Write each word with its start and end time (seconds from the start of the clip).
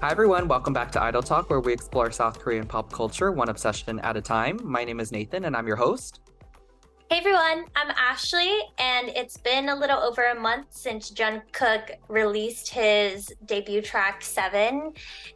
Hi, 0.00 0.12
everyone. 0.12 0.46
Welcome 0.46 0.72
back 0.72 0.92
to 0.92 1.02
Idol 1.02 1.22
Talk, 1.22 1.50
where 1.50 1.58
we 1.58 1.72
explore 1.72 2.12
South 2.12 2.38
Korean 2.38 2.66
pop 2.68 2.92
culture 2.92 3.32
one 3.32 3.48
obsession 3.48 3.98
at 4.00 4.16
a 4.16 4.20
time. 4.20 4.60
My 4.62 4.84
name 4.84 5.00
is 5.00 5.10
Nathan, 5.10 5.44
and 5.46 5.56
I'm 5.56 5.66
your 5.66 5.74
host. 5.74 6.20
Hey 7.10 7.18
everyone, 7.18 7.64
I'm 7.74 7.90
Ashley, 7.96 8.60
and 8.78 9.08
it's 9.08 9.36
been 9.38 9.70
a 9.70 9.74
little 9.74 9.98
over 9.98 10.26
a 10.26 10.38
month 10.38 10.66
since 10.70 11.10
Jungkook 11.10 11.96
released 12.08 12.68
his 12.68 13.32
debut 13.46 13.82
track 13.82 14.22
Seven, 14.22 14.92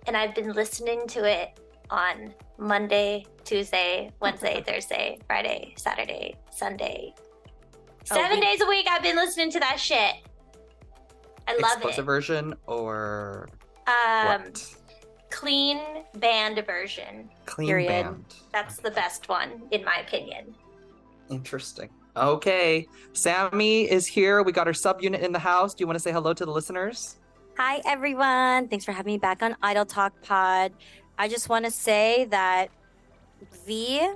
and 0.07 0.17
I've 0.17 0.35
been 0.35 0.53
listening 0.53 1.09
to 1.09 1.25
it 1.29 1.59
on 1.91 2.33
Monday, 2.57 3.27
Tuesday, 3.43 4.13
Wednesday, 4.21 4.63
Thursday, 4.67 5.19
Friday, 5.27 5.75
Saturday, 5.77 6.37
Sunday. 6.53 7.15
Oh, 7.17 8.15
Seven 8.15 8.39
we- 8.39 8.47
days 8.47 8.61
a 8.61 8.67
week, 8.67 8.87
I've 8.89 9.03
been 9.03 9.17
listening 9.17 9.51
to 9.53 9.59
that 9.61 9.81
shit. 9.81 10.15
I 11.49 11.59
love 11.59 11.85
it. 11.85 12.01
version 12.03 12.55
or 12.67 13.49
Um, 13.87 14.43
what? 14.43 14.77
clean 15.31 15.81
band 16.17 16.65
version. 16.67 17.29
Clean 17.47 17.69
period. 17.69 17.89
band. 17.89 18.25
That's 18.53 18.77
the 18.77 18.91
best 18.91 19.29
one, 19.29 19.63
in 19.71 19.85
my 19.85 19.97
opinion. 19.97 20.55
Interesting. 21.31 21.91
Okay. 22.17 22.87
Sammy 23.15 23.91
is 23.91 24.07
here. 24.07 24.43
We 24.43 24.53
got 24.53 24.67
our 24.67 24.73
subunit 24.73 25.21
in 25.21 25.33
the 25.33 25.39
house. 25.39 25.75
Do 25.75 25.83
you 25.83 25.87
want 25.87 25.97
to 25.97 26.03
say 26.03 26.13
hello 26.13 26.35
to 26.35 26.45
the 26.45 26.51
listeners? 26.51 27.17
Hi, 27.59 27.81
everyone. 27.87 28.69
Thanks 28.69 28.85
for 28.85 28.93
having 28.93 29.15
me 29.15 29.19
back 29.19 29.43
on 29.43 29.57
Idol 29.63 29.85
Talk 29.85 30.13
Pod. 30.23 30.73
I 31.19 31.29
just 31.29 31.49
want 31.49 31.65
to 31.65 31.71
say 31.71 32.27
that 32.27 32.69
V, 33.67 34.07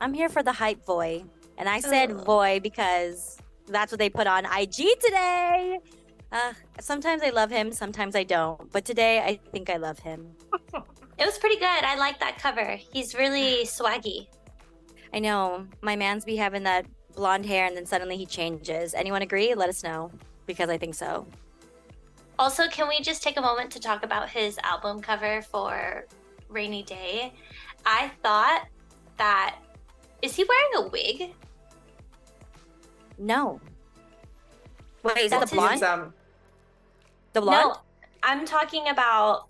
I'm 0.00 0.14
here 0.14 0.28
for 0.28 0.42
the 0.42 0.52
hype 0.52 0.84
boy. 0.84 1.24
And 1.58 1.68
I 1.68 1.80
said 1.80 2.24
boy 2.24 2.60
because 2.62 3.38
that's 3.68 3.92
what 3.92 3.98
they 3.98 4.10
put 4.10 4.26
on 4.26 4.44
IG 4.46 4.74
today. 5.00 5.78
Uh, 6.32 6.54
sometimes 6.80 7.22
I 7.22 7.28
love 7.30 7.50
him, 7.50 7.70
sometimes 7.72 8.16
I 8.16 8.24
don't. 8.24 8.72
But 8.72 8.84
today 8.84 9.20
I 9.20 9.38
think 9.52 9.68
I 9.70 9.76
love 9.76 9.98
him. 9.98 10.28
It 11.18 11.26
was 11.26 11.38
pretty 11.38 11.56
good. 11.56 11.66
I 11.84 11.94
like 11.96 12.18
that 12.18 12.38
cover. 12.38 12.74
He's 12.92 13.14
really 13.14 13.64
swaggy. 13.64 14.26
I 15.14 15.20
know 15.20 15.66
my 15.80 15.94
man's 15.94 16.24
be 16.24 16.34
having 16.34 16.64
that 16.64 16.84
blonde 17.14 17.46
hair 17.46 17.66
and 17.66 17.76
then 17.76 17.86
suddenly 17.86 18.16
he 18.16 18.26
changes. 18.26 18.92
Anyone 18.92 19.22
agree? 19.22 19.54
Let 19.54 19.68
us 19.68 19.84
know 19.84 20.10
because 20.46 20.68
I 20.68 20.78
think 20.78 20.96
so. 20.96 21.26
Also, 22.40 22.66
can 22.66 22.88
we 22.88 23.00
just 23.00 23.22
take 23.22 23.36
a 23.36 23.40
moment 23.40 23.70
to 23.72 23.78
talk 23.78 24.02
about 24.04 24.30
his 24.30 24.58
album 24.64 25.00
cover 25.00 25.42
for 25.42 26.06
Rainy 26.48 26.82
Day? 26.82 27.34
I 27.86 28.10
thought 28.22 28.66
that 29.18 29.58
is 30.22 30.34
he 30.34 30.44
wearing 30.44 30.86
a 30.88 30.90
wig? 30.90 31.34
No. 33.18 33.60
Wait, 35.04 35.18
is 35.18 35.24
it 35.26 35.30
That's 35.30 35.50
the 35.52 35.60
his- 35.68 35.80
blonde? 35.80 36.12
Sam, 37.32 37.40
The 37.40 37.40
blonde? 37.40 37.68
No, 37.70 37.76
I'm 38.22 38.44
talking 38.46 38.88
about 38.88 39.46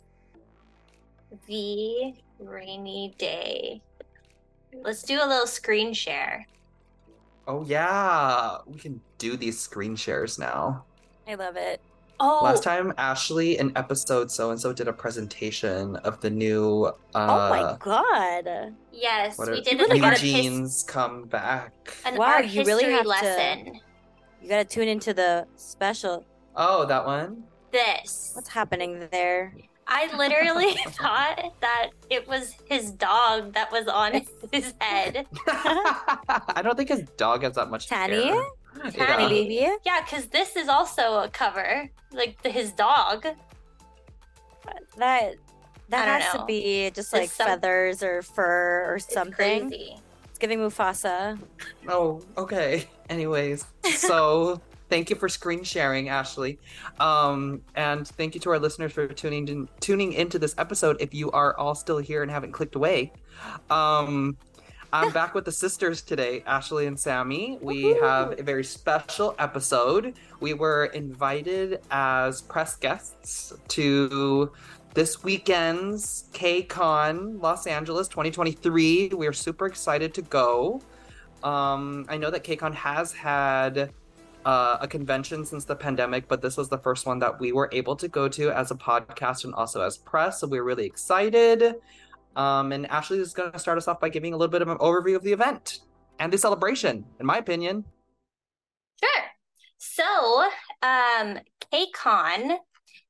the 1.47 2.15
Rainy 2.39 3.15
Day. 3.19 3.83
Let's 4.83 5.03
do 5.03 5.17
a 5.23 5.27
little 5.27 5.47
screen 5.47 5.93
share. 5.93 6.47
Oh, 7.47 7.65
yeah. 7.65 8.59
We 8.67 8.79
can 8.79 9.01
do 9.19 9.37
these 9.37 9.59
screen 9.59 9.97
shares 9.97 10.39
now. 10.39 10.85
I 11.29 11.35
love 11.35 11.57
it. 11.57 11.81
Oh, 12.21 12.41
Last 12.45 12.63
time, 12.63 12.93
Ashley 12.99 13.59
in 13.59 13.77
episode 13.77 14.31
so 14.31 14.53
and 14.53 14.61
so 14.61 14.73
did 14.73 14.87
a 14.87 14.93
presentation 14.93 15.97
of 15.97 16.21
the 16.21 16.31
new 16.31 16.85
uh, 16.85 16.93
oh 17.15 17.51
my 17.51 17.77
god. 17.81 18.75
yes, 18.93 19.37
what 19.37 19.51
we 19.51 19.59
are- 19.59 19.61
did 19.63 19.79
really 19.81 19.97
an, 19.97 20.03
gotta 20.03 20.21
his- 20.25 20.85
come 20.85 21.25
back. 21.25 21.73
an 22.05 22.17
Wow, 22.17 22.27
art 22.27 22.47
you 22.47 22.63
really 22.63 22.85
history 22.85 22.93
have 22.93 23.03
to- 23.03 23.09
lesson. 23.09 23.81
You 24.41 24.49
gotta 24.49 24.65
tune 24.65 24.87
into 24.87 25.13
the 25.13 25.49
special. 25.57 26.25
Oh, 26.55 26.85
that 26.87 27.05
one? 27.05 27.43
This. 27.73 28.33
What's 28.35 28.49
happening 28.49 29.09
there? 29.11 29.55
I 29.89 30.15
literally 30.17 30.75
thought 30.89 31.53
that 31.61 31.91
it 32.11 32.29
was 32.29 32.55
his 32.67 32.93
dog 32.93 33.55
that 33.55 33.73
was 33.73 33.89
on 33.89 34.13
his 34.53 34.75
head. 34.81 35.27
I 35.49 36.61
don't 36.63 36.77
think 36.77 36.89
his 36.91 37.03
dog 37.17 37.43
has 37.43 37.55
that 37.57 37.71
much 37.71 37.89
Tanny? 37.89 38.29
hair. 38.29 38.45
Tanny. 38.91 38.95
Yeah. 38.97 39.29
Baby? 39.29 39.69
Yeah, 39.85 40.03
because 40.05 40.27
this 40.27 40.55
is 40.57 40.69
also 40.69 41.19
a 41.23 41.29
cover, 41.29 41.91
like 42.13 42.41
the, 42.43 42.51
his 42.51 42.73
dog. 42.73 43.27
That 44.97 45.35
that 45.89 46.23
has 46.23 46.35
know. 46.35 46.41
to 46.41 46.47
be 46.47 46.91
just 46.91 46.99
It's 46.99 47.13
like 47.13 47.31
some- 47.31 47.47
feathers 47.47 48.03
or 48.03 48.23
fur 48.23 48.85
or 48.91 48.97
It's 48.97 49.13
something. 49.13 49.69
crazy. 49.71 49.97
It's 50.31 50.39
giving 50.39 50.59
Mufasa. 50.61 51.39
Oh, 51.89 52.23
okay. 52.39 52.87
Anyways, 53.11 53.67
so 53.97 54.61
thank 54.93 55.09
you 55.09 55.17
for 55.17 55.27
screen 55.27 55.65
sharing, 55.65 56.11
Ashley. 56.11 56.59
Um, 57.01 57.63
and 57.77 58.07
thank 58.07 58.35
you 58.35 58.41
to 58.43 58.51
our 58.51 58.59
listeners 58.59 58.93
for 58.93 59.09
tuning 59.09 59.49
in, 59.49 59.67
tuning 59.81 60.13
into 60.13 60.39
this 60.39 60.55
episode. 60.59 60.99
If 61.01 61.15
you 61.15 61.31
are 61.31 61.57
all 61.57 61.75
still 61.75 61.97
here 61.97 62.21
and 62.21 62.31
haven't 62.31 62.53
clicked 62.53 62.75
away, 62.75 63.11
um, 63.71 64.37
I'm 64.93 65.11
back 65.11 65.35
with 65.35 65.47
the 65.47 65.53
sisters 65.53 66.03
today, 66.03 66.43
Ashley 66.47 66.85
and 66.85 67.01
Sammy. 67.01 67.59
We 67.63 67.85
Woohoo. 67.85 68.03
have 68.03 68.39
a 68.39 68.43
very 68.43 68.65
special 68.65 69.35
episode. 69.39 70.13
We 70.41 70.53
were 70.53 70.85
invited 70.93 71.81
as 71.91 72.43
press 72.43 72.77
guests 72.77 73.55
to 73.69 74.53
this 74.93 75.25
weekend's 75.25 76.25
KCON 76.35 77.41
Los 77.41 77.67
Angeles 77.67 78.09
2023. 78.09 79.13
We 79.17 79.27
are 79.27 79.33
super 79.33 79.65
excited 79.65 80.13
to 80.13 80.21
go. 80.21 80.83
Um, 81.43 82.05
I 82.11 82.19
know 82.19 82.31
that 82.31 82.45
KCON 82.45 82.75
has 82.75 83.15
had 83.15 83.91
uh, 84.45 84.79
a 84.81 84.89
convention 84.89 85.45
since 85.45 85.65
the 85.65 85.77
pandemic, 85.77 86.29
but 86.29 86.43
this 86.43 86.57
was 86.57 86.69
the 86.69 86.79
first 86.79 87.07
one 87.07 87.19
that 87.21 87.39
we 87.39 87.53
were 87.53 87.69
able 87.73 87.97
to 87.97 88.09
go 88.09 88.29
to 88.29 88.51
as 88.51 88.71
a 88.71 88.75
podcast 88.75 89.45
and 89.45 89.55
also 89.55 89.83
as 89.83 89.97
press. 89.97 90.41
So 90.41 90.47
we're 90.47 90.65
really 90.65 90.87
excited. 90.87 91.77
Um, 92.37 92.73
and 92.73 92.87
Ashley 92.87 93.19
is 93.19 93.35
going 93.35 93.53
to 93.53 93.59
start 93.59 93.79
us 93.79 93.89
off 93.89 94.01
by 94.01 94.09
giving 94.09 94.33
a 94.33 94.37
little 94.37 94.51
bit 94.51 94.63
of 94.63 94.69
an 94.69 94.79
overview 94.79 95.17
of 95.17 95.23
the 95.23 95.33
event 95.33 95.81
and 96.19 96.33
the 96.33 96.39
celebration, 96.39 97.05
in 97.21 97.27
my 97.27 97.39
opinion. 97.39 97.85
Sure. 99.03 99.25
So, 99.79 100.49
um, 100.83 101.39
KCON, 101.73 102.57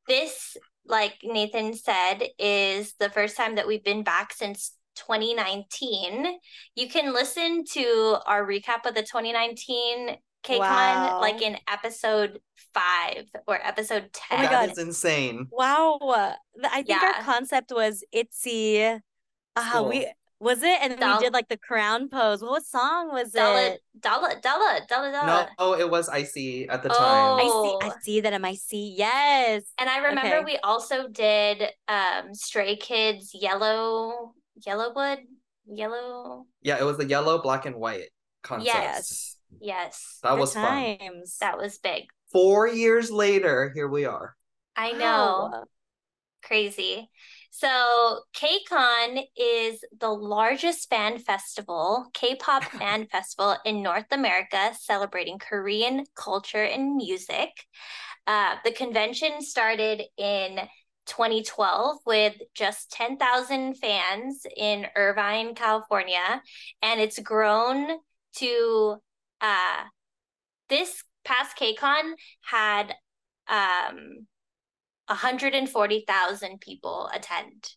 this, 0.08 0.56
like 0.86 1.18
Nathan 1.22 1.74
said, 1.74 2.24
is 2.38 2.94
the 2.98 3.10
first 3.10 3.36
time 3.36 3.54
that 3.56 3.66
we've 3.66 3.84
been 3.84 4.02
back 4.02 4.32
since 4.32 4.72
2019. 4.96 6.38
You 6.74 6.88
can 6.88 7.12
listen 7.12 7.64
to 7.72 8.18
our 8.26 8.46
recap 8.46 8.86
of 8.86 8.94
the 8.94 9.02
2019 9.02 10.16
KCON 10.42 10.58
Wow. 10.58 11.20
like 11.20 11.40
in 11.42 11.56
episode 11.68 12.40
five 12.74 13.26
or 13.46 13.64
episode 13.64 14.12
10. 14.12 14.38
Oh 14.38 14.42
my 14.42 14.48
That 14.48 14.50
God. 14.66 14.70
is 14.72 14.78
insane. 14.78 15.48
Wow. 15.50 15.98
Th- 16.54 16.72
I 16.72 16.82
think 16.82 16.88
Yeah. 17.00 17.12
our 17.16 17.22
concept 17.22 17.72
was 17.72 18.04
Itzy. 18.12 18.98
Ah, 19.56 19.70
Cool. 19.74 19.88
we 19.88 20.06
was 20.40 20.60
it? 20.64 20.78
And 20.82 20.90
then 20.94 20.98
Dal- 20.98 21.18
we 21.18 21.24
did 21.24 21.32
like 21.32 21.48
the 21.48 21.56
crown 21.56 22.08
pose. 22.08 22.42
What 22.42 22.64
song 22.64 23.12
was 23.12 23.30
Dalla, 23.30 23.62
it? 23.74 23.80
Dalla, 24.00 24.34
Dalla, 24.42 24.80
Dalla, 24.88 25.12
Dalla. 25.12 25.26
No, 25.26 25.46
oh, 25.60 25.74
it 25.78 25.88
was 25.88 26.08
icy 26.08 26.68
at 26.68 26.82
the 26.82 26.90
Oh. 26.92 26.98
time. 26.98 27.38
I 27.38 27.42
see. 27.44 27.88
I 27.88 28.00
see 28.02 28.20
that. 28.22 28.32
Am 28.32 28.44
I 28.44 28.54
see? 28.54 28.94
Yes. 28.98 29.62
And 29.78 29.88
I 29.88 29.98
remember 29.98 30.38
Okay. 30.38 30.44
we 30.44 30.56
also 30.64 31.06
did 31.06 31.70
um 31.86 32.34
Stray 32.34 32.74
Kids 32.74 33.30
Yellow 33.34 34.34
Yellowwood 34.66 35.18
Yellow 35.66 36.46
Yeah, 36.62 36.78
it 36.80 36.84
was 36.84 36.96
the 36.96 37.06
yellow, 37.06 37.40
black, 37.40 37.64
and 37.66 37.76
white 37.76 38.08
concept. 38.42 38.66
Yes. 38.74 39.36
Yes 39.60 40.22
That 40.22 40.32
Good 40.34 40.40
was 40.40 40.54
fun. 40.54 40.92
that 41.40 41.58
was 41.58 41.78
big 41.78 42.04
Four 42.32 42.66
years 42.66 43.12
later, 43.12 43.70
here 43.70 43.86
we 43.86 44.04
are. 44.06 44.36
I 44.76 44.92
know 44.92 45.50
Wow. 45.52 45.66
crazy 46.42 47.10
so 47.50 48.20
KCON 48.34 49.20
is 49.36 49.84
the 50.00 50.08
largest 50.10 50.88
fan 50.90 51.18
festival 51.18 52.06
K-pop 52.14 52.64
fan 52.78 53.06
festival 53.06 53.56
in 53.64 53.82
North 53.82 54.06
America 54.12 54.72
celebrating 54.80 55.38
Korean 55.38 56.04
culture 56.16 56.64
and 56.64 56.96
music 56.96 57.50
uh, 58.26 58.56
the 58.64 58.72
convention 58.72 59.42
started 59.42 60.02
in 60.18 60.60
2012 61.06 61.98
with 62.06 62.34
just 62.54 62.90
10,000 62.92 63.74
fans 63.76 64.46
in 64.56 64.86
Irvine, 64.96 65.54
California, 65.54 66.42
and 66.82 67.00
it's 67.00 67.18
grown 67.20 67.88
to 68.36 68.96
uh, 69.42 69.84
this 70.68 71.02
past 71.24 71.56
KCON 71.58 72.12
had 72.42 72.94
um, 73.48 74.26
140,000 75.08 76.60
people 76.60 77.10
attend. 77.14 77.68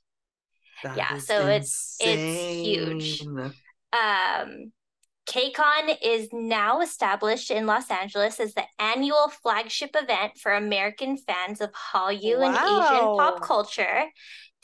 That 0.83 0.97
Yeah, 0.97 1.17
so 1.17 1.47
it's- 1.47 1.97
it's 1.99 2.65
huge. 2.65 3.21
insane. 3.21 3.53
Um, 3.93 4.71
KCON 5.25 5.97
is 6.03 6.29
now 6.31 6.81
established 6.81 7.49
in 7.49 7.65
Los 7.65 7.89
Angeles 7.89 8.39
as 8.39 8.53
the 8.53 8.65
annual 8.77 9.29
flagship 9.41 9.91
event 9.95 10.37
for 10.37 10.53
American 10.53 11.17
fans 11.17 11.61
of 11.61 11.71
Hallyu 11.71 12.45
and 12.45 12.55
Asian 12.55 13.17
pop 13.17 13.41
culture. 13.41 14.05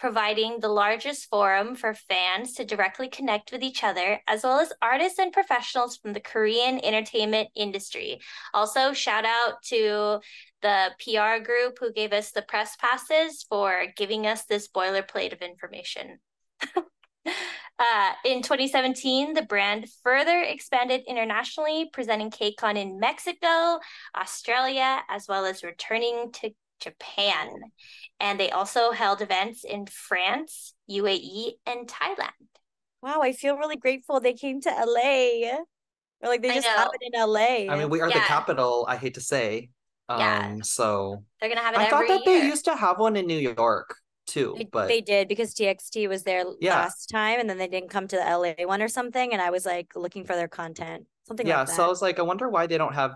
Providing 0.02 0.60
the 0.60 0.68
largest 0.68 1.30
forum 1.30 1.76
for 1.76 1.94
fans 1.94 2.54
to 2.54 2.66
directly 2.66 3.08
connect 3.08 3.52
with 3.52 3.62
each 3.62 3.84
other, 3.84 4.20
as 4.28 4.44
well 4.44 4.60
as 4.60 4.74
artists 4.82 5.20
and 5.20 5.32
professionals 5.32 5.96
from 5.96 6.14
the 6.14 6.20
Korean 6.20 6.84
entertainment 6.84 7.50
industry. 7.56 8.20
Also, 8.52 8.94
shout 8.94 9.26
out 9.26 9.62
to 9.66 10.20
the 10.64 10.90
PR 11.00 11.44
group 11.46 11.78
who 11.80 11.94
gave 11.94 12.14
us 12.14 12.32
the 12.32 12.42
press 12.42 12.76
passes 12.78 13.46
for 13.48 13.86
giving 13.96 14.26
us 14.26 14.46
this 14.46 14.68
boilerplate 14.68 15.34
of 15.34 15.42
information. 15.42 16.20
Uh, 17.80 18.12
in 18.26 18.44
2017, 18.44 19.34
the 19.34 19.42
brand 19.42 19.88
further 20.04 20.40
expanded 20.42 21.02
internationally, 21.08 21.90
presenting 21.92 22.30
KCON 22.30 22.78
in 22.78 23.00
Mexico, 23.00 23.80
Australia, 24.16 25.00
as 25.10 25.28
well 25.28 25.46
as 25.46 25.64
returning 25.64 26.32
to 26.34 26.52
Japan. 26.82 27.50
And 28.20 28.40
they 28.40 28.50
also 28.52 28.92
held 28.92 29.22
events 29.22 29.64
in 29.64 29.86
France, 29.88 30.74
UAE, 30.88 31.58
and 31.66 31.88
Thailand. 31.88 32.30
Wow, 33.02 33.22
I 33.22 33.34
feel 33.34 33.58
really 33.58 33.78
grateful 33.78 34.20
they 34.20 34.34
came 34.34 34.62
to 34.62 34.70
LA. 34.70 35.64
Or 36.22 36.30
like 36.30 36.42
they 36.42 36.52
I 36.52 36.56
just 36.56 36.68
know. 36.68 36.76
have 36.76 36.90
it 36.94 37.02
in 37.02 37.20
LA. 37.20 37.72
I 37.74 37.76
mean, 37.78 37.90
we 37.90 38.02
are 38.02 38.12
the 38.12 38.22
capital, 38.22 38.86
I 38.88 38.96
hate 38.98 39.16
to 39.16 39.22
say. 39.22 39.70
Um, 40.10 40.20
Yeah. 40.20 40.64
so 40.64 41.24
They're 41.40 41.50
gonna 41.50 41.62
have 41.62 41.74
it 41.74 41.80
I 41.80 41.86
thought 41.86 42.08
that 42.08 42.26
year. 42.26 42.26
they 42.26 42.46
used 42.46 42.66
to 42.66 42.76
have 42.76 43.00
one 43.00 43.16
in 43.16 43.26
New 43.28 43.38
York 43.40 43.96
too, 44.28 44.56
They, 44.58 44.70
but 44.72 44.88
they 44.88 45.02
did 45.02 45.28
because 45.28 45.54
TXT 45.54 46.08
was 46.08 46.24
there 46.24 46.44
Yeah. 46.60 46.76
last 46.76 47.08
time 47.10 47.40
and 47.40 47.50
then 47.50 47.58
they 47.58 47.68
didn't 47.68 47.90
come 47.90 48.08
to 48.08 48.16
the 48.18 48.28
LA 48.28 48.66
one 48.66 48.82
or 48.82 48.88
something. 48.88 49.34
And 49.34 49.42
I 49.42 49.50
was 49.50 49.66
like 49.66 49.96
looking 49.96 50.26
for 50.26 50.36
their 50.36 50.48
content. 50.48 51.08
Something 51.28 51.48
yeah, 51.48 51.60
like 51.60 51.68
that. 51.68 51.76
so 51.76 51.86
I 51.86 51.88
was 51.88 52.02
like, 52.02 52.20
I 52.20 52.24
wonder 52.24 52.50
why 52.50 52.68
they 52.68 52.78
don't 52.78 52.94
have 52.94 53.16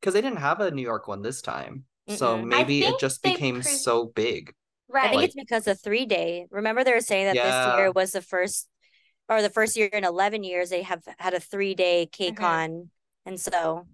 because 0.00 0.14
they 0.14 0.20
didn't 0.20 0.38
have 0.38 0.60
a 0.60 0.70
New 0.70 0.82
York 0.82 1.08
one 1.08 1.22
this 1.22 1.42
time. 1.42 1.84
So 2.08 2.36
Mm-mm. 2.36 2.46
Maybe 2.46 2.84
it 2.84 2.98
just 3.00 3.22
became 3.22 3.60
pre- 3.62 3.62
so 3.62 4.06
big. 4.06 4.52
Right. 4.88 5.06
I 5.06 5.08
think 5.08 5.18
right. 5.20 5.24
it's 5.26 5.34
because 5.34 5.66
of 5.66 5.80
three 5.80 6.06
day. 6.06 6.46
Remember 6.50 6.84
they 6.84 6.92
were 6.92 7.00
saying 7.00 7.26
that 7.26 7.34
this 7.34 7.76
year 7.76 7.90
was 7.92 8.12
the 8.12 8.22
first 8.22 8.68
or 9.28 9.42
the 9.42 9.50
first 9.50 9.76
year 9.76 9.88
in 9.88 10.04
11 10.04 10.44
years 10.44 10.70
they 10.70 10.82
have 10.82 11.02
had 11.18 11.34
a 11.34 11.40
three 11.40 11.74
day 11.74 12.08
Mm-hmm. 12.20 12.42
KCON. 12.42 12.88
And 13.26 13.40
so 13.40 13.86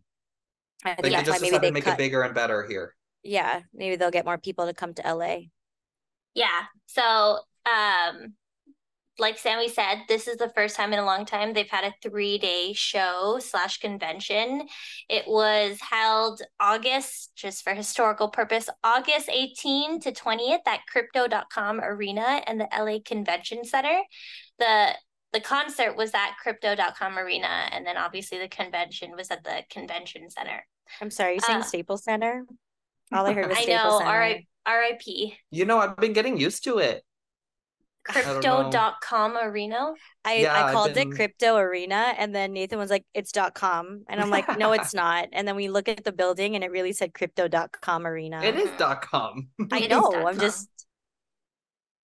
I 0.85 0.95
think 0.95 1.03
they 1.03 1.11
that's 1.11 1.29
why 1.29 1.39
just 1.39 1.43
maybe 1.43 1.59
they 1.59 1.69
to 1.69 1.73
make 1.73 1.85
cut. 1.85 1.95
it 1.95 1.99
bigger 1.99 2.23
and 2.23 2.35
better 2.35 2.67
here. 2.67 2.95
Yeah, 3.23 3.63
maybe 3.73 3.97
they'll 3.97 4.11
get 4.11 4.25
more 4.25 4.39
people 4.39 4.67
to 4.67 4.75
come 4.75 4.95
to 4.95 5.03
LA. 5.15 5.37
Yeah. 6.35 6.63
So, 6.87 7.39
um, 7.67 8.35
like 9.19 9.39
Sammy 9.39 9.69
said, 9.69 10.03
this 10.09 10.27
is 10.27 10.39
the 10.39 10.51
first 10.55 10.75
time 10.75 10.93
in 10.93 10.99
a 10.99 11.05
long 11.05 11.27
time 11.27 11.53
they've 11.53 11.69
had 11.69 11.85
a 11.85 11.95
three 12.03 12.39
day 12.39 12.73
show 12.73 13.39
slash 13.41 13.79
convention. 13.79 14.67
It 15.09 15.25
was 15.29 15.79
held 15.81 16.41
August, 16.59 17.33
just 17.37 17.63
for 17.63 17.75
historical 17.75 18.29
purpose, 18.29 18.69
August 18.83 19.29
18 19.31 20.01
to 20.01 20.13
20th 20.13 20.61
at 20.67 20.81
crypto.com 20.91 21.81
arena 21.81 22.43
and 22.47 22.59
the 22.61 22.69
LA 22.77 22.99
Convention 23.05 23.65
Center. 23.65 24.01
The 24.59 24.93
the 25.33 25.41
concert 25.41 25.97
was 25.97 26.13
at 26.15 26.33
crypto.com 26.43 27.19
arena, 27.19 27.69
and 27.73 27.87
then 27.87 27.97
obviously 27.97 28.39
the 28.39 28.49
convention 28.49 29.13
was 29.17 29.31
at 29.31 29.43
the 29.45 29.63
convention 29.71 30.29
center. 30.29 30.63
I'm 31.01 31.11
sorry, 31.11 31.35
you 31.35 31.41
saying 31.41 31.61
Uh, 31.61 31.65
Staples 31.65 32.05
Center? 32.05 32.45
All 33.15 33.25
I 33.27 33.33
heard 33.33 33.49
was 33.49 33.57
I 33.59 33.63
Staples 33.63 33.93
know, 33.93 33.99
Center. 34.01 34.11
R.I- 34.11 34.47
RIP. 34.69 35.33
You 35.51 35.65
know, 35.65 35.79
I've 35.79 35.97
been 35.97 36.13
getting 36.13 36.37
used 36.39 36.65
to 36.65 36.79
it. 36.79 37.03
I 38.09 38.21
don't 38.23 38.43
know. 38.43 38.63
Crypto.com 38.71 39.37
arena. 39.37 39.93
I, 40.25 40.35
Yeah, 40.39 40.65
I 40.67 40.73
called 40.73 40.95
been- 40.95 41.13
it 41.13 41.15
crypto 41.17 41.57
arena 41.57 42.15
and 42.19 42.35
then 42.35 42.53
Nathan 42.53 42.79
was 42.79 42.91
like, 42.91 43.05
it's 43.15 43.33
dot 43.33 43.55
com. 43.55 44.05
And 44.09 44.21
I'm 44.21 44.31
like, 44.31 44.59
no, 44.59 44.73
it's 44.73 44.93
not. 45.05 45.29
And 45.33 45.47
then 45.47 45.57
we 45.57 45.69
look 45.69 45.89
at 45.89 46.03
the 46.05 46.13
building 46.13 46.55
and 46.55 46.65
it 46.65 46.71
really 46.71 46.93
said 46.93 47.15
crypto.com 47.15 48.07
arena. 48.07 48.43
It 48.43 48.57
is 48.57 48.71
dot 48.79 49.03
com. 49.03 49.49
I 49.71 49.81
know. 49.87 50.11
dot 50.11 50.27
I'm 50.27 50.39
just 50.41 50.69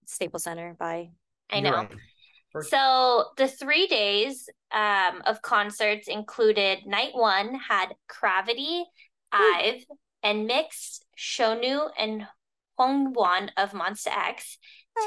Staples 0.07 0.45
Center. 0.45 0.75
Bye. 0.79 1.11
I 1.51 1.61
know. 1.61 1.73
right. 1.73 1.91
For- 2.53 2.63
So 2.63 3.27
the 3.37 3.49
three 3.49 3.87
days 3.87 4.49
um, 4.73 5.23
of 5.27 5.43
concerts 5.43 6.09
included 6.09 6.87
night 6.87 7.13
one 7.15 7.55
had 7.57 7.95
Cravity, 8.09 8.85
Ive, 9.33 9.85
and 10.23 10.49
NMIXX, 10.49 11.01
Shonu, 11.19 11.91
and 11.99 12.27
Hyungwon 12.79 13.51
of 13.57 13.73
Monsta 13.73 14.09
X, 14.29 14.57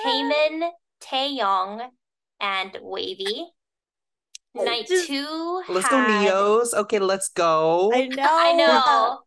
Taemin, 0.04 0.70
Taeyong, 1.02 1.88
and 2.40 2.72
WayV. 2.74 3.46
Oh, 4.56 4.64
Night 4.64 4.88
just- 4.88 5.08
two 5.08 5.64
Let's 5.70 5.88
go, 5.88 5.98
had- 5.98 6.28
Neos. 6.28 6.74
Okay, 6.74 7.00
let's 7.00 7.30
go. 7.30 7.92
I 7.94 8.08
know. 8.08 8.24
I 8.28 8.54
know. 8.54 9.20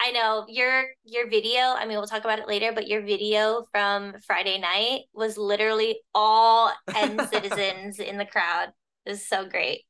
I 0.00 0.12
know 0.12 0.44
your 0.48 0.84
your 1.02 1.28
video, 1.28 1.58
I 1.60 1.84
mean 1.84 1.98
we'll 1.98 2.06
talk 2.06 2.22
about 2.22 2.38
it 2.38 2.46
later, 2.46 2.70
but 2.72 2.86
your 2.86 3.02
video 3.02 3.64
from 3.72 4.14
Friday 4.24 4.56
night 4.58 5.00
was 5.12 5.36
literally 5.36 6.00
all 6.14 6.72
N 6.94 7.18
citizens 7.32 7.98
in 7.98 8.16
the 8.16 8.24
crowd. 8.24 8.68
It 9.04 9.10
was 9.10 9.26
so 9.28 9.44
great. 9.48 9.82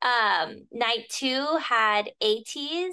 Um 0.00 0.66
night 0.72 1.10
2 1.10 1.58
had 1.58 2.10
ATEEZ 2.22 2.92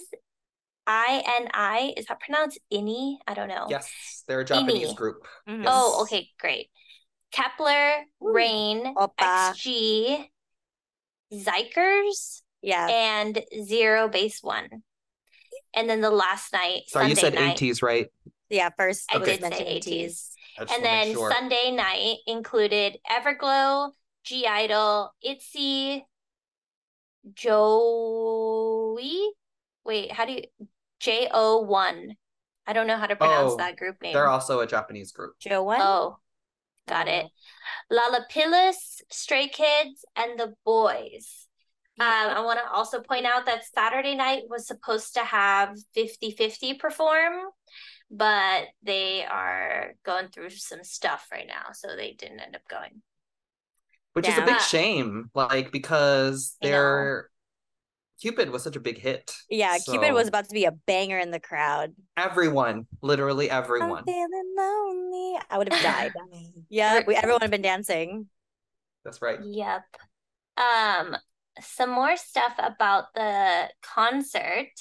I 0.88 1.24
N 1.42 1.48
I 1.54 1.94
is 1.98 2.06
that 2.06 2.20
pronounced 2.20 2.60
INI? 2.72 3.18
I 3.28 3.34
don't 3.34 3.48
know. 3.48 3.68
Yes, 3.70 4.24
they're 4.28 4.42
a 4.42 4.46
Japanese 4.46 4.90
Ini. 4.90 4.96
group. 4.96 5.28
Mhm. 5.48 5.64
Yes. 5.64 5.72
Oh, 5.74 6.02
okay, 6.04 6.30
great. 6.40 6.70
Kep1er, 7.34 8.04
Woo. 8.20 8.34
Rain, 8.34 8.94
Oppa. 8.96 9.52
XG, 9.54 10.30
Xikers, 11.34 12.42
Yeah. 12.62 12.88
and 12.88 13.44
Zero 13.64 14.08
Base 14.08 14.42
One. 14.44 14.84
And 15.74 15.90
then 15.90 16.02
the 16.02 16.12
last 16.12 16.54
night, 16.54 16.84
Sorry, 16.88 17.10
you 17.10 17.16
said 17.16 17.34
night, 17.34 17.58
ATEEZ, 17.58 17.82
right? 17.82 18.08
Yeah. 18.50 18.70
First, 18.78 19.12
I 19.12 19.16
it 19.16 19.20
was 19.22 19.30
did 19.30 19.42
say 19.42 19.50
ATEEZ. 19.80 19.86
ATEEZ. 19.88 20.32
I 20.58 20.62
just 20.64 20.74
And 20.74 20.86
then 20.86 21.14
sure. 21.14 21.32
Sunday 21.32 21.72
night 21.72 22.18
included 22.28 22.98
Everglow, 23.10 23.92
(G)I-DLE, 24.24 25.10
Itzy, 25.22 26.06
Joey. 27.34 29.32
Wait, 29.84 30.12
how 30.12 30.26
do 30.26 30.32
you 30.34 30.44
J 31.06 31.30
O 31.32 31.62
one? 31.62 32.16
I 32.68 32.74
don't 32.74 32.88
know 32.88 32.98
how 32.98 33.06
to 33.06 33.16
pronounce 33.16 33.54
Oh, 33.54 33.58
that 33.58 33.78
group 33.78 34.02
name. 34.02 34.14
They're 34.14 34.28
also 34.28 34.60
a 34.60 34.68
Japanese 34.68 35.12
group. 35.12 35.36
Joe 35.40 35.62
one. 35.64 35.80
Oh, 35.80 36.18
got 36.88 37.08
it. 37.08 37.28
Lalapilus, 37.92 39.02
Stray 39.12 39.48
Kids, 39.48 40.04
and 40.16 40.40
the 40.40 40.56
Boyz. 40.66 41.46
Um, 41.98 42.08
I 42.08 42.42
want 42.42 42.60
to 42.60 42.70
also 42.70 43.02
point 43.02 43.26
out 43.26 43.46
that 43.46 43.64
Saturday 43.64 44.16
night 44.16 44.44
was 44.50 44.68
supposed 44.68 45.14
to 45.14 45.22
have 45.22 45.78
50 45.94 46.32
50 46.32 46.74
perform, 46.74 47.34
but 48.10 48.66
they 48.84 49.24
are 49.24 49.94
going 50.04 50.28
through 50.30 50.50
some 50.50 50.84
stuff 50.84 51.28
right 51.32 51.48
now, 51.48 51.72
so 51.74 51.96
they 51.96 52.14
didn't 52.14 52.40
end 52.40 52.56
up 52.56 52.68
going. 52.68 53.02
Which 54.14 54.28
is 54.28 54.38
a 54.38 54.42
big 54.42 54.60
shame, 54.60 55.30
like 55.36 55.72
because 55.72 56.58
I 56.64 56.66
know. 56.66 56.72
their 56.72 57.30
Cupid 58.26 58.50
was 58.50 58.64
such 58.64 58.76
a 58.76 58.80
big 58.80 58.98
hit. 58.98 59.38
Yeah. 59.52 59.78
Cupid 59.86 60.12
was 60.12 60.28
about 60.28 60.46
to 60.46 60.54
be 60.56 60.66
a 60.66 60.72
banger 60.72 61.20
in 61.20 61.30
the 61.30 61.40
crowd. 61.40 61.94
everyone, 62.18 62.88
literally 63.04 63.52
I'm 63.52 63.62
everyone. 63.62 64.04
feeling 64.04 64.54
lonely. 64.58 65.38
I 65.48 65.60
would 65.60 65.72
have 65.72 65.84
died. 65.84 66.12
yeah. 66.70 67.02
We, 67.06 67.14
everyone 67.16 67.42
had 67.42 67.52
been 67.52 67.62
dancing. 67.62 68.26
That's 69.04 69.22
right. 69.22 69.38
Yep. 69.44 69.84
Um, 70.58 71.16
some 71.62 71.92
more 71.92 72.18
stuff 72.18 72.54
about 72.58 73.14
the 73.14 73.70
concert. 73.84 74.72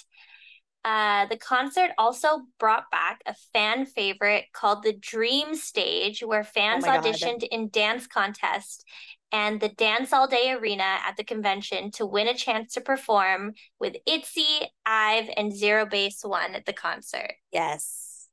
Uh, 0.82 1.26
the 1.26 1.36
concert 1.36 1.90
also 1.98 2.44
brought 2.58 2.90
back 2.90 3.20
a 3.26 3.34
fan 3.52 3.84
favorite 3.84 4.46
called 4.54 4.82
the 4.82 4.94
Dream 4.94 5.54
Stage, 5.54 6.22
where 6.22 6.44
fans 6.44 6.86
my 6.86 6.96
God. 6.96 7.04
auditioned 7.04 7.42
in 7.42 7.68
dance 7.68 8.06
contest 8.06 8.86
and 9.34 9.60
the 9.60 9.68
Dance 9.68 10.12
All 10.12 10.28
Day 10.28 10.52
Arena 10.52 10.84
at 11.04 11.16
the 11.16 11.24
convention 11.24 11.90
to 11.92 12.06
win 12.06 12.28
a 12.28 12.34
chance 12.34 12.74
to 12.74 12.80
perform 12.80 13.54
with 13.80 13.96
Itzy, 14.06 14.60
Ive, 14.86 15.28
and 15.36 15.52
Zero 15.52 15.84
Base 15.84 16.20
One 16.22 16.54
at 16.54 16.66
the 16.66 16.72
concert. 16.72 17.32
Yes. 17.50 18.28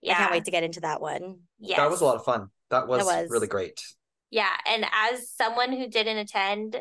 Yeah. 0.00 0.12
I 0.12 0.16
can't 0.18 0.30
wait 0.30 0.44
to 0.44 0.52
get 0.52 0.62
into 0.62 0.80
that 0.80 1.00
one. 1.00 1.40
Yes. 1.58 1.78
That 1.78 1.90
was 1.90 2.00
a 2.00 2.04
lot 2.04 2.14
of 2.14 2.24
fun. 2.24 2.50
That 2.70 2.86
was, 2.86 3.04
was. 3.04 3.28
really 3.28 3.48
great. 3.48 3.82
Yeah, 4.30 4.52
and 4.66 4.86
as 4.92 5.30
someone 5.30 5.72
who 5.72 5.88
didn't 5.88 6.18
attend, 6.18 6.80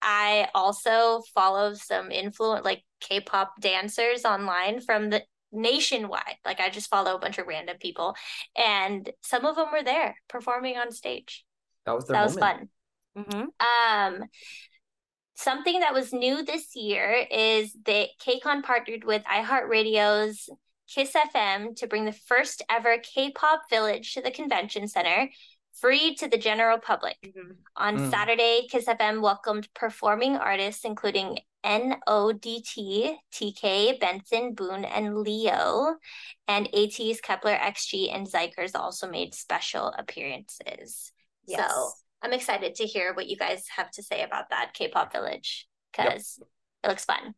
I 0.00 0.48
also 0.54 1.22
follow 1.34 1.74
some 1.74 2.10
influent 2.10 2.64
like 2.64 2.84
K-pop 3.00 3.60
dancers 3.60 4.24
online 4.24 4.80
from 4.80 5.10
the 5.10 5.22
nationwide. 5.52 6.36
Like 6.44 6.60
I 6.60 6.70
just 6.70 6.88
follow 6.88 7.14
a 7.14 7.18
bunch 7.18 7.36
of 7.36 7.46
random 7.46 7.76
people, 7.78 8.16
and 8.56 9.10
some 9.22 9.44
of 9.44 9.56
them 9.56 9.68
were 9.72 9.82
there 9.82 10.16
performing 10.28 10.78
on 10.78 10.90
stage. 10.90 11.44
That 11.84 11.92
was 11.92 12.06
their 12.06 12.16
That 12.16 12.24
was 12.24 12.38
fun. 12.38 12.68
Mm-hmm. 13.16 14.14
Um, 14.20 14.24
something 15.34 15.80
that 15.80 15.94
was 15.94 16.12
new 16.12 16.44
this 16.44 16.74
year 16.74 17.26
is 17.30 17.76
that 17.86 18.08
KCON 18.24 18.62
partnered 18.62 19.04
with 19.04 19.22
iHeartRadio's 19.24 20.48
Kiss 20.92 21.12
FM 21.34 21.74
to 21.76 21.86
bring 21.86 22.04
the 22.04 22.12
first 22.12 22.62
ever 22.70 22.98
K-pop 22.98 23.62
village 23.70 24.14
to 24.14 24.20
the 24.20 24.30
convention 24.30 24.86
center, 24.86 25.30
free 25.80 26.14
to 26.16 26.28
the 26.28 26.38
general 26.38 26.78
public. 26.78 27.16
On 27.76 27.96
Mm. 27.96 28.10
Saturday, 28.10 28.66
Kiss 28.70 28.86
FM 28.86 29.20
welcomed 29.22 29.68
performing 29.74 30.36
artists 30.36 30.84
including 30.84 31.38
NODT, 31.64 33.16
TK, 33.32 33.98
Benson, 33.98 34.54
Boone, 34.54 34.84
and 34.84 35.16
Leo. 35.18 35.96
And 36.46 36.68
ATEEZ 36.72 37.20
Kep1er, 37.22 37.58
XG, 37.58 38.14
and 38.14 38.26
Xikers 38.26 38.74
also 38.74 39.08
made 39.08 39.34
special 39.34 39.88
appearances. 39.96 41.10
Yes. 41.46 41.66
So 41.72 41.90
I'm 42.24 42.32
excited 42.32 42.76
to 42.76 42.86
hear 42.86 43.12
what 43.12 43.28
you 43.28 43.36
guys 43.36 43.66
have 43.76 43.90
to 43.92 44.02
say 44.02 44.22
about 44.22 44.48
that 44.48 44.72
K-pop 44.72 45.12
village 45.12 45.68
because 45.92 46.40
it 46.82 46.88
looks 46.88 47.04
fun. 47.04 47.34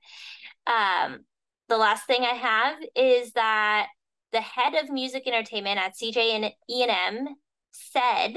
Um, 0.66 1.24
the 1.68 1.76
last 1.76 2.06
thing 2.06 2.22
I 2.22 2.34
have 2.34 2.76
is 2.94 3.32
that 3.32 3.88
the 4.32 4.40
head 4.40 4.74
of 4.74 4.88
music 4.88 5.24
entertainment 5.26 5.78
at 5.78 5.96
CJ 5.96 6.16
and 6.36 6.52
E&M 6.70 7.28
said 7.72 8.34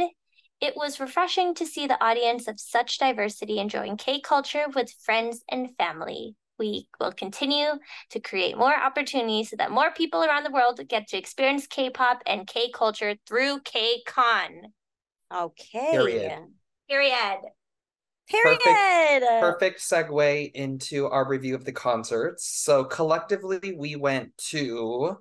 it 0.60 0.74
was 0.76 1.00
refreshing 1.00 1.54
to 1.56 1.68
see 1.68 1.86
the 1.86 2.04
audience 2.04 2.48
of 2.48 2.60
such 2.60 2.98
diversity 2.98 3.60
enjoying 3.60 3.98
K 3.98 4.20
culture 4.20 4.66
with 4.74 4.92
friends 5.04 5.44
and 5.50 5.76
family. 5.78 6.36
We 6.58 6.88
will 7.00 7.12
continue 7.12 7.74
to 8.10 8.20
create 8.20 8.58
more 8.58 8.78
opportunities 8.78 9.52
so 9.52 9.56
that 9.58 9.72
more 9.72 9.92
people 9.92 10.24
around 10.24 10.46
the 10.46 10.52
world 10.52 10.82
get 10.90 11.08
to 11.10 11.18
experience 11.18 11.68
K-pop 11.68 12.24
and 12.26 12.48
K 12.48 12.72
culture 12.74 13.16
through 13.28 13.62
K-Con. 13.62 14.74
Okay. 15.34 15.88
Period. 15.92 16.40
Period. 16.90 17.40
Period. 18.28 19.24
Perfect 19.40 19.80
segue 19.80 20.52
into 20.54 21.08
our 21.08 21.28
review 21.28 21.56
of 21.56 21.66
the 21.66 21.72
concerts. 21.72 22.46
So 22.48 22.84
collectively, 22.84 23.74
we 23.78 23.96
went 23.96 24.38
to 24.50 25.18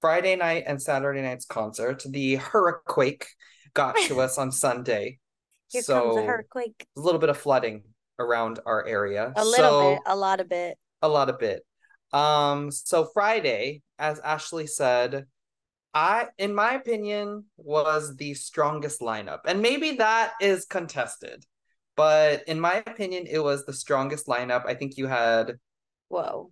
Friday 0.00 0.36
night 0.36 0.64
and 0.66 0.80
Saturday 0.80 1.22
night's 1.22 1.46
concert. 1.46 2.02
The 2.06 2.36
hurricane 2.36 3.18
got 3.74 3.96
to 4.08 4.20
us 4.24 4.36
on 4.38 4.52
Sunday. 4.52 5.18
Here 5.70 5.82
so 5.82 6.14
comes 6.14 6.16
a 6.16 6.28
earthquake. 6.28 6.86
a 6.96 7.00
little 7.00 7.20
bit 7.20 7.30
of 7.30 7.38
flooding 7.38 7.84
around 8.18 8.60
our 8.66 8.86
area. 8.86 9.32
A 9.36 9.44
little 9.44 9.64
So- 9.70 9.90
bit, 9.94 10.02
a 10.06 10.16
lot 10.16 10.40
of 10.40 10.48
bit. 10.48 10.76
a 11.00 11.08
lot 11.08 11.30
of 11.30 11.38
bit. 11.38 11.64
Um, 12.12 12.70
so 12.70 13.06
Friday, 13.14 13.80
as 13.98 14.18
Ashley 14.20 14.66
said, 14.66 15.24
I, 15.94 16.28
in 16.38 16.54
my 16.54 16.74
opinion, 16.74 17.44
was 17.56 18.16
the 18.16 18.34
strongest 18.34 19.00
lineup, 19.00 19.40
and 19.46 19.60
maybe 19.60 19.96
that 19.96 20.32
is 20.40 20.64
contested, 20.64 21.44
but 21.96 22.44
in 22.48 22.58
my 22.58 22.82
opinion, 22.86 23.26
it 23.28 23.40
was 23.40 23.66
the 23.66 23.72
strongest 23.72 24.26
lineup. 24.26 24.66
I 24.66 24.74
think 24.74 24.96
you 24.96 25.06
had 25.06 25.58
Whoa. 26.12 26.50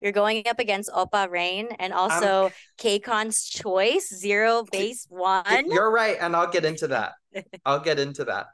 You're 0.00 0.12
going 0.12 0.48
up 0.48 0.58
against 0.58 0.90
Opa 0.90 1.30
Rain 1.30 1.68
and 1.78 1.92
also 1.92 2.50
KCON's 2.78 3.44
Choice, 3.44 4.08
Zero 4.08 4.64
Base 4.72 5.06
One. 5.10 5.70
You're 5.70 5.92
right, 5.92 6.16
and 6.18 6.34
I'll 6.34 6.50
get 6.50 6.64
into 6.64 6.88
that. 6.88 7.12
I'll 7.66 7.80
get 7.80 8.00
into 8.00 8.24
that. 8.24 8.46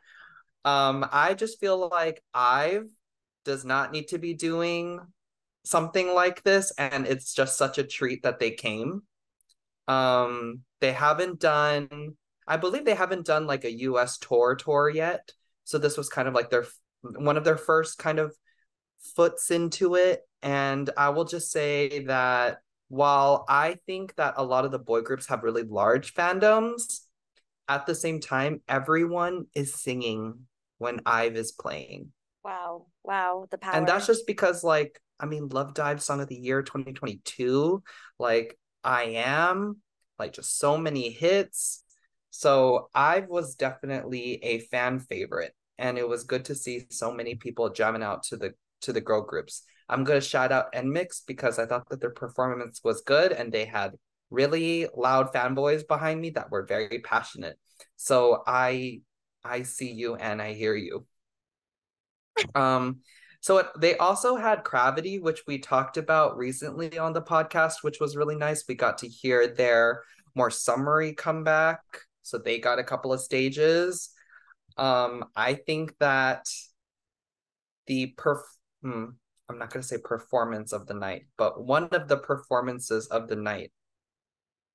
Um, 0.64 1.06
I 1.10 1.34
just 1.34 1.60
feel 1.60 1.88
like 1.88 2.20
Ive 2.34 2.86
does 3.44 3.64
not 3.64 3.92
need 3.92 4.08
to 4.08 4.18
be 4.18 4.34
doing 4.34 4.98
something 5.64 6.12
like 6.12 6.42
this, 6.42 6.72
and 6.76 7.06
it's 7.06 7.32
just 7.32 7.56
such 7.56 7.78
a 7.78 7.84
treat 7.84 8.24
that 8.24 8.40
they 8.40 8.50
came. 8.50 9.02
Um, 9.88 10.60
they 10.80 10.92
haven't 10.92 11.40
done, 11.40 12.16
I 12.46 12.56
believe 12.56 12.84
they 12.84 12.94
haven't 12.94 13.26
done 13.26 13.46
like 13.46 13.64
a 13.64 13.72
US 13.72 14.18
tour 14.18 14.54
tour 14.54 14.88
yet. 14.88 15.32
So 15.64 15.78
this 15.78 15.96
was 15.96 16.08
kind 16.08 16.28
of 16.28 16.34
like 16.34 16.50
their 16.50 16.66
one 17.02 17.36
of 17.36 17.44
their 17.44 17.56
first 17.56 17.98
kind 17.98 18.18
of 18.18 18.34
foots 19.16 19.50
into 19.50 19.96
it. 19.96 20.20
And 20.42 20.88
I 20.96 21.08
will 21.08 21.24
just 21.24 21.50
say 21.50 22.04
that 22.04 22.58
while 22.88 23.44
I 23.48 23.76
think 23.86 24.14
that 24.16 24.34
a 24.36 24.44
lot 24.44 24.64
of 24.64 24.70
the 24.70 24.78
boy 24.78 25.02
groups 25.02 25.26
have 25.28 25.42
really 25.42 25.62
large 25.62 26.14
fandoms, 26.14 27.00
at 27.68 27.84
the 27.86 27.94
same 27.94 28.20
time, 28.20 28.62
everyone 28.66 29.46
is 29.54 29.74
singing 29.74 30.46
when 30.78 31.00
Ive 31.04 31.36
is 31.36 31.52
playing. 31.52 32.12
Wow. 32.42 32.86
Wow. 33.04 33.46
The 33.50 33.58
power. 33.58 33.74
And 33.74 33.86
that's 33.86 34.06
just 34.06 34.26
because, 34.26 34.64
like, 34.64 34.98
I 35.20 35.26
mean, 35.26 35.48
Love 35.48 35.74
Dive 35.74 36.02
Song 36.02 36.20
of 36.20 36.28
the 36.28 36.36
Year 36.36 36.62
2022, 36.62 37.82
like, 38.18 38.58
I 38.88 39.04
Am, 39.04 39.76
like, 40.18 40.32
just 40.32 40.58
so 40.58 40.78
many 40.78 41.10
hits. 41.10 41.84
So 42.30 42.88
I 42.94 43.20
was 43.20 43.54
definitely 43.54 44.42
a 44.42 44.60
fan 44.60 44.98
favorite, 45.00 45.54
and 45.78 45.98
it 45.98 46.08
was 46.08 46.24
good 46.24 46.46
to 46.46 46.54
see 46.54 46.86
so 46.90 47.12
many 47.12 47.34
people 47.34 47.68
jamming 47.70 48.02
out 48.02 48.22
to 48.24 48.36
the 48.36 48.54
to 48.82 48.92
the 48.92 49.00
girl 49.00 49.22
groups. 49.22 49.64
I'm 49.88 50.04
gonna 50.04 50.20
shout 50.20 50.52
out 50.52 50.72
NMIXX 50.72 51.22
because 51.26 51.58
I 51.58 51.66
thought 51.66 51.88
that 51.90 52.00
their 52.00 52.10
performance 52.10 52.80
was 52.82 53.02
good, 53.02 53.32
and 53.32 53.52
they 53.52 53.66
had 53.66 53.94
really 54.30 54.88
loud 54.94 55.32
fanboys 55.32 55.86
behind 55.86 56.20
me 56.20 56.30
that 56.30 56.50
were 56.50 56.64
very 56.64 57.00
passionate. 57.00 57.58
So 57.96 58.42
I 58.46 59.02
I 59.44 59.62
see 59.62 59.92
you 59.92 60.14
and 60.16 60.40
I 60.40 60.54
hear 60.54 60.74
you. 60.74 61.06
Um, 62.54 63.00
so 63.40 63.58
it, 63.58 63.66
they 63.78 63.96
also 63.96 64.36
had 64.36 64.64
Cravity, 64.64 65.18
which 65.18 65.42
we 65.46 65.58
talked 65.58 65.96
about 65.96 66.36
recently 66.36 66.98
on 66.98 67.12
the 67.12 67.22
podcast, 67.22 67.82
which 67.82 68.00
was 68.00 68.16
really 68.16 68.36
nice. 68.36 68.64
We 68.68 68.74
got 68.74 68.98
to 68.98 69.08
hear 69.08 69.46
their 69.46 70.02
more 70.34 70.50
summary 70.50 71.12
comeback. 71.12 71.80
So 72.22 72.38
they 72.38 72.58
got 72.58 72.78
a 72.78 72.84
couple 72.84 73.12
of 73.12 73.20
stages. 73.20 74.10
Um, 74.76 75.24
I 75.34 75.54
think 75.54 75.96
that 75.98 76.46
the 77.86 78.14
perf 78.16 78.40
hmm, 78.82 79.06
I'm 79.48 79.58
not 79.58 79.72
gonna 79.72 79.82
say 79.82 79.98
performance 80.02 80.72
of 80.72 80.86
the 80.86 80.94
night, 80.94 81.26
but 81.36 81.64
one 81.64 81.84
of 81.84 82.08
the 82.08 82.18
performances 82.18 83.06
of 83.06 83.28
the 83.28 83.36
night 83.36 83.72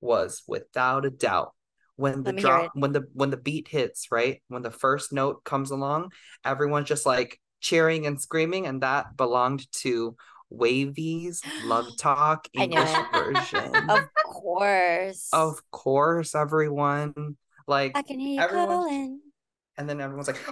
was 0.00 0.42
without 0.46 1.06
a 1.06 1.10
doubt 1.10 1.52
when 1.96 2.22
the 2.22 2.32
drop 2.32 2.72
when 2.74 2.92
the 2.92 3.04
when 3.12 3.30
the 3.30 3.36
beat 3.36 3.68
hits, 3.68 4.10
right? 4.10 4.42
When 4.48 4.62
the 4.62 4.70
first 4.70 5.12
note 5.12 5.44
comes 5.44 5.70
along, 5.70 6.12
everyone's 6.44 6.88
just 6.88 7.06
like 7.06 7.40
cheering 7.64 8.04
and 8.06 8.20
screaming, 8.20 8.66
and 8.68 8.82
that 8.82 9.16
belonged 9.16 9.64
to 9.80 10.14
WayV's 10.52 11.40
Love 11.64 11.86
Talk 11.98 12.46
English 12.52 12.92
version. 13.12 13.74
Of 13.90 14.04
course. 14.24 15.28
Of 15.32 15.58
course, 15.72 16.34
everyone. 16.34 17.36
Like 17.66 17.92
I 17.96 18.02
can 18.02 18.20
hear 18.20 18.34
you 18.34 18.40
everyone- 18.40 18.68
calling. 18.68 19.20
and 19.78 19.88
then 19.88 20.00
everyone's 20.00 20.28
like 20.28 20.36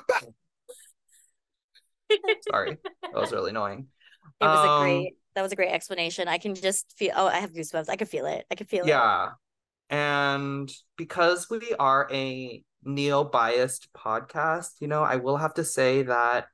sorry. 2.50 2.78
That 3.02 3.14
was 3.14 3.33
really 3.33 3.50
annoying. 3.50 3.87
It 4.40 4.45
was 4.45 4.64
a 4.66 4.71
Um, 4.71 4.83
great. 4.83 5.12
That 5.35 5.42
was 5.42 5.52
a 5.52 5.57
great 5.57 5.71
explanation. 5.73 6.28
I 6.28 6.38
can 6.38 6.54
just 6.54 6.95
feel. 6.97 7.12
Oh, 7.14 7.26
I 7.26 7.37
have 7.40 7.52
goosebumps. 7.52 7.88
I 7.88 7.97
can 7.97 8.07
feel 8.07 8.26
it. 8.26 8.45
I 8.50 8.54
can 8.54 8.66
feel 8.66 8.85
it. 8.85 8.88
Yeah. 8.88 9.31
And 9.90 10.71
because 10.97 11.49
we 11.50 11.75
are 11.78 12.09
a 12.11 12.62
neo 12.85 13.25
biased 13.25 13.88
podcast, 13.95 14.81
you 14.81 14.88
know, 14.88 15.02
I 15.02 15.16
will 15.16 15.37
have 15.37 15.54
to 15.54 15.64
say 15.64 16.02
that 16.04 16.47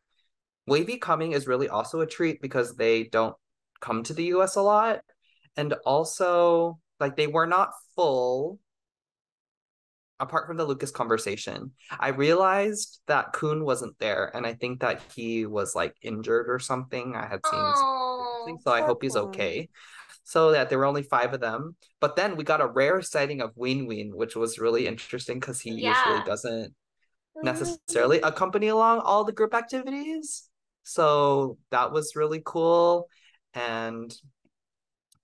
WayV 0.68 1.00
Coming 1.00 1.32
is 1.32 1.46
really 1.46 1.68
also 1.68 2.00
a 2.00 2.06
treat 2.06 2.40
because 2.40 2.76
they 2.76 3.04
don't 3.04 3.36
come 3.80 4.02
to 4.04 4.14
the 4.14 4.24
US 4.24 4.56
a 4.56 4.62
lot. 4.62 5.00
And 5.56 5.72
also, 5.84 6.78
like, 7.00 7.16
they 7.16 7.26
were 7.26 7.46
not 7.46 7.70
full 7.96 8.58
apart 10.20 10.46
from 10.46 10.56
the 10.56 10.64
Lucas 10.64 10.90
conversation. 10.90 11.72
I 11.98 12.08
realized 12.08 13.00
that 13.06 13.32
Kun 13.32 13.64
wasn't 13.64 13.98
there, 13.98 14.30
and 14.34 14.46
I 14.46 14.54
think 14.54 14.80
that 14.80 15.00
he 15.14 15.46
was 15.46 15.74
like 15.74 15.94
injured 16.02 16.46
or 16.48 16.58
something. 16.58 17.14
I 17.14 17.26
had 17.26 17.40
seen 17.46 17.60
Oh, 17.60 18.36
something, 18.40 18.58
so 18.62 18.72
I 18.72 18.82
hope 18.82 19.02
he's 19.02 19.16
okay. 19.16 19.68
So 20.24 20.52
that 20.52 20.68
there 20.68 20.78
were 20.78 20.84
only 20.84 21.02
five 21.02 21.32
of 21.34 21.40
them. 21.40 21.76
But 22.00 22.16
then 22.16 22.36
we 22.36 22.44
got 22.44 22.60
a 22.60 22.66
rare 22.66 23.00
sighting 23.00 23.40
of 23.40 23.54
WinWin, 23.54 24.12
which 24.12 24.36
was 24.36 24.58
really 24.58 24.86
interesting 24.86 25.40
because 25.40 25.60
he 25.60 25.70
Yeah. 25.70 25.94
usually 25.96 26.24
doesn't 26.26 26.74
mm. 27.36 27.44
necessarily 27.44 28.20
accompany 28.20 28.68
along 28.68 29.00
all 29.00 29.24
the 29.24 29.32
group 29.32 29.54
activities. 29.54 30.48
So 30.88 31.58
that 31.70 31.92
was 31.92 32.16
really 32.16 32.42
cool. 32.44 33.08
And 33.54 34.14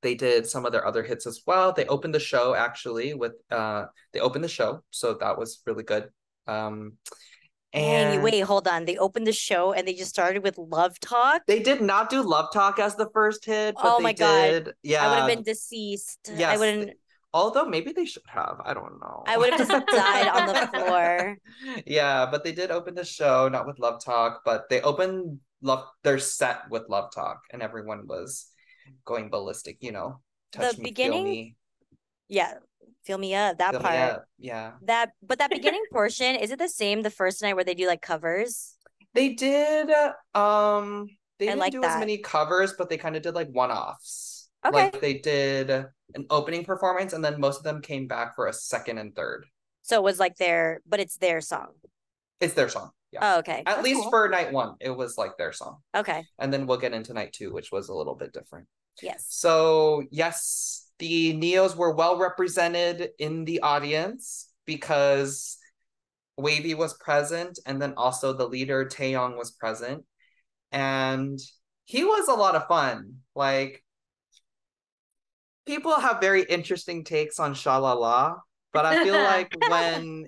they 0.02 0.14
did 0.14 0.46
some 0.46 0.66
of 0.66 0.72
their 0.72 0.86
other 0.86 1.02
hits 1.02 1.26
as 1.26 1.40
well. 1.46 1.72
They 1.72 1.86
opened 1.86 2.14
the 2.14 2.20
show 2.20 2.54
actually 2.54 3.14
with 3.14 3.32
uh 3.50 3.86
they 4.12 4.20
opened 4.20 4.44
the 4.44 4.48
show, 4.48 4.82
so 4.90 5.14
that 5.14 5.38
was 5.38 5.60
really 5.66 5.82
good. 5.84 6.10
Um 6.46 6.94
and 7.72 8.22
wait, 8.22 8.38
hold 8.40 8.68
on. 8.68 8.84
They 8.84 8.96
opened 8.98 9.26
the 9.26 9.32
show 9.32 9.72
and 9.72 9.88
they 9.88 9.94
just 9.94 10.10
started 10.10 10.44
with 10.44 10.58
Love 10.58 11.00
Talk. 11.00 11.42
they 11.48 11.60
did 11.60 11.80
not 11.80 12.08
do 12.08 12.22
Love 12.22 12.52
Talk 12.52 12.78
as 12.78 12.94
the 12.94 13.08
first 13.12 13.44
hit, 13.44 13.74
but 13.74 13.84
Oh 13.84 13.96
they 13.98 14.02
my 14.04 14.12
God. 14.12 14.50
did. 14.50 14.72
Yeah. 14.82 15.04
I 15.04 15.08
would 15.10 15.18
have 15.18 15.28
been 15.28 15.42
deceased. 15.42 16.30
I 16.38 16.56
wouldn't. 16.56 16.90
Although 17.32 17.64
maybe 17.64 17.90
they 17.90 18.04
should 18.04 18.22
have. 18.28 18.60
I 18.64 18.74
don't 18.74 19.00
know. 19.00 19.24
I 19.26 19.36
would 19.36 19.50
have 19.54 19.66
just 19.66 19.86
died 19.88 20.28
on 20.28 20.46
the 20.46 20.66
floor. 20.78 21.36
Yeah, 21.84 22.26
but 22.30 22.44
they 22.44 22.52
did 22.52 22.70
open 22.70 22.94
the 22.94 23.04
show, 23.04 23.48
not 23.48 23.66
with 23.66 23.80
Love 23.80 24.04
Talk, 24.04 24.42
but 24.44 24.68
they 24.70 24.80
opened 24.82 25.40
Love 25.64 25.84
their 26.04 26.18
set 26.18 26.68
with 26.70 26.88
Love 26.88 27.10
Talk, 27.12 27.40
and 27.50 27.62
everyone 27.62 28.06
was 28.06 28.46
going 29.04 29.30
ballistic, 29.30 29.78
you 29.80 29.90
know. 29.92 30.20
Touch 30.52 30.76
The 30.76 30.82
me, 30.82 30.90
beginning- 30.90 31.24
feel 31.24 31.32
me, 31.32 31.56
Yeah, 32.28 32.54
fill 33.04 33.18
me 33.18 33.34
up. 33.34 33.58
That 33.58 33.70
feel 33.72 33.80
part. 33.80 33.96
up. 33.96 34.24
Yeah. 34.38 34.72
That, 34.82 35.10
but 35.22 35.38
that 35.38 35.50
beginning 35.58 35.82
portion 35.90 36.36
is 36.36 36.50
it 36.50 36.58
the 36.58 36.68
same 36.68 37.02
the 37.02 37.10
first 37.10 37.42
night 37.42 37.54
where 37.54 37.64
they 37.64 37.74
do 37.74 37.86
like 37.86 38.02
covers? 38.02 38.76
They 39.14 39.30
did 39.34 39.90
um 40.34 41.08
they 41.38 41.46
I 41.46 41.50
didn't 41.50 41.60
like 41.60 41.72
do 41.72 41.82
as 41.82 41.98
many 41.98 42.18
covers, 42.18 42.74
but 42.76 42.88
they 42.90 42.96
kind 42.98 43.16
of 43.16 43.22
did 43.22 43.34
like 43.34 43.48
one-offs. 43.50 44.48
Okay. 44.66 44.74
Like 44.74 45.00
they 45.00 45.14
did 45.14 45.70
an 45.70 46.26
opening 46.30 46.64
performance 46.64 47.12
and 47.12 47.24
then 47.24 47.40
most 47.40 47.58
of 47.58 47.64
them 47.64 47.80
came 47.80 48.06
back 48.06 48.34
for 48.34 48.46
a 48.48 48.52
second 48.52 48.98
and 48.98 49.14
third. 49.16 49.46
So 49.82 49.96
it 49.96 50.02
was 50.04 50.18
like 50.18 50.36
their, 50.36 50.80
but 50.86 51.00
it's 51.00 51.16
their 51.16 51.40
song. 51.40 51.68
It's 52.40 52.54
their 52.54 52.68
song. 52.68 52.90
Yeah. 53.14 53.34
Oh, 53.34 53.38
okay. 53.38 53.58
At 53.58 53.64
That's 53.66 53.84
least 53.84 54.02
cool. 54.02 54.10
for 54.10 54.28
night 54.28 54.52
one, 54.52 54.74
it 54.80 54.90
was 54.90 55.16
like 55.16 55.38
their 55.38 55.52
song. 55.52 55.78
Okay. 55.94 56.24
And 56.40 56.52
then 56.52 56.66
we'll 56.66 56.78
get 56.78 56.92
into 56.92 57.14
night 57.14 57.32
two, 57.32 57.52
which 57.52 57.70
was 57.70 57.88
a 57.88 57.94
little 57.94 58.16
bit 58.16 58.32
different. 58.32 58.66
Yes. 59.00 59.26
So, 59.28 60.02
yes, 60.10 60.88
the 60.98 61.32
Neos 61.34 61.76
were 61.76 61.94
well 61.94 62.18
represented 62.18 63.10
in 63.20 63.44
the 63.44 63.60
audience 63.60 64.50
because 64.66 65.58
WayV 66.40 66.76
was 66.76 66.94
present, 66.94 67.60
and 67.66 67.80
then 67.80 67.94
also 67.96 68.32
the 68.32 68.48
leader, 68.48 68.84
Taeyong, 68.84 69.36
was 69.36 69.52
present. 69.52 70.04
And 70.72 71.38
he 71.84 72.02
was 72.02 72.26
a 72.26 72.34
lot 72.34 72.56
of 72.56 72.66
fun. 72.66 73.18
Like, 73.36 73.84
people 75.66 75.94
have 76.00 76.20
very 76.20 76.42
interesting 76.42 77.04
takes 77.04 77.38
on 77.38 77.54
Shalala, 77.54 78.38
but 78.72 78.84
I 78.84 79.04
feel 79.04 79.14
like 79.22 79.54
when 79.68 80.26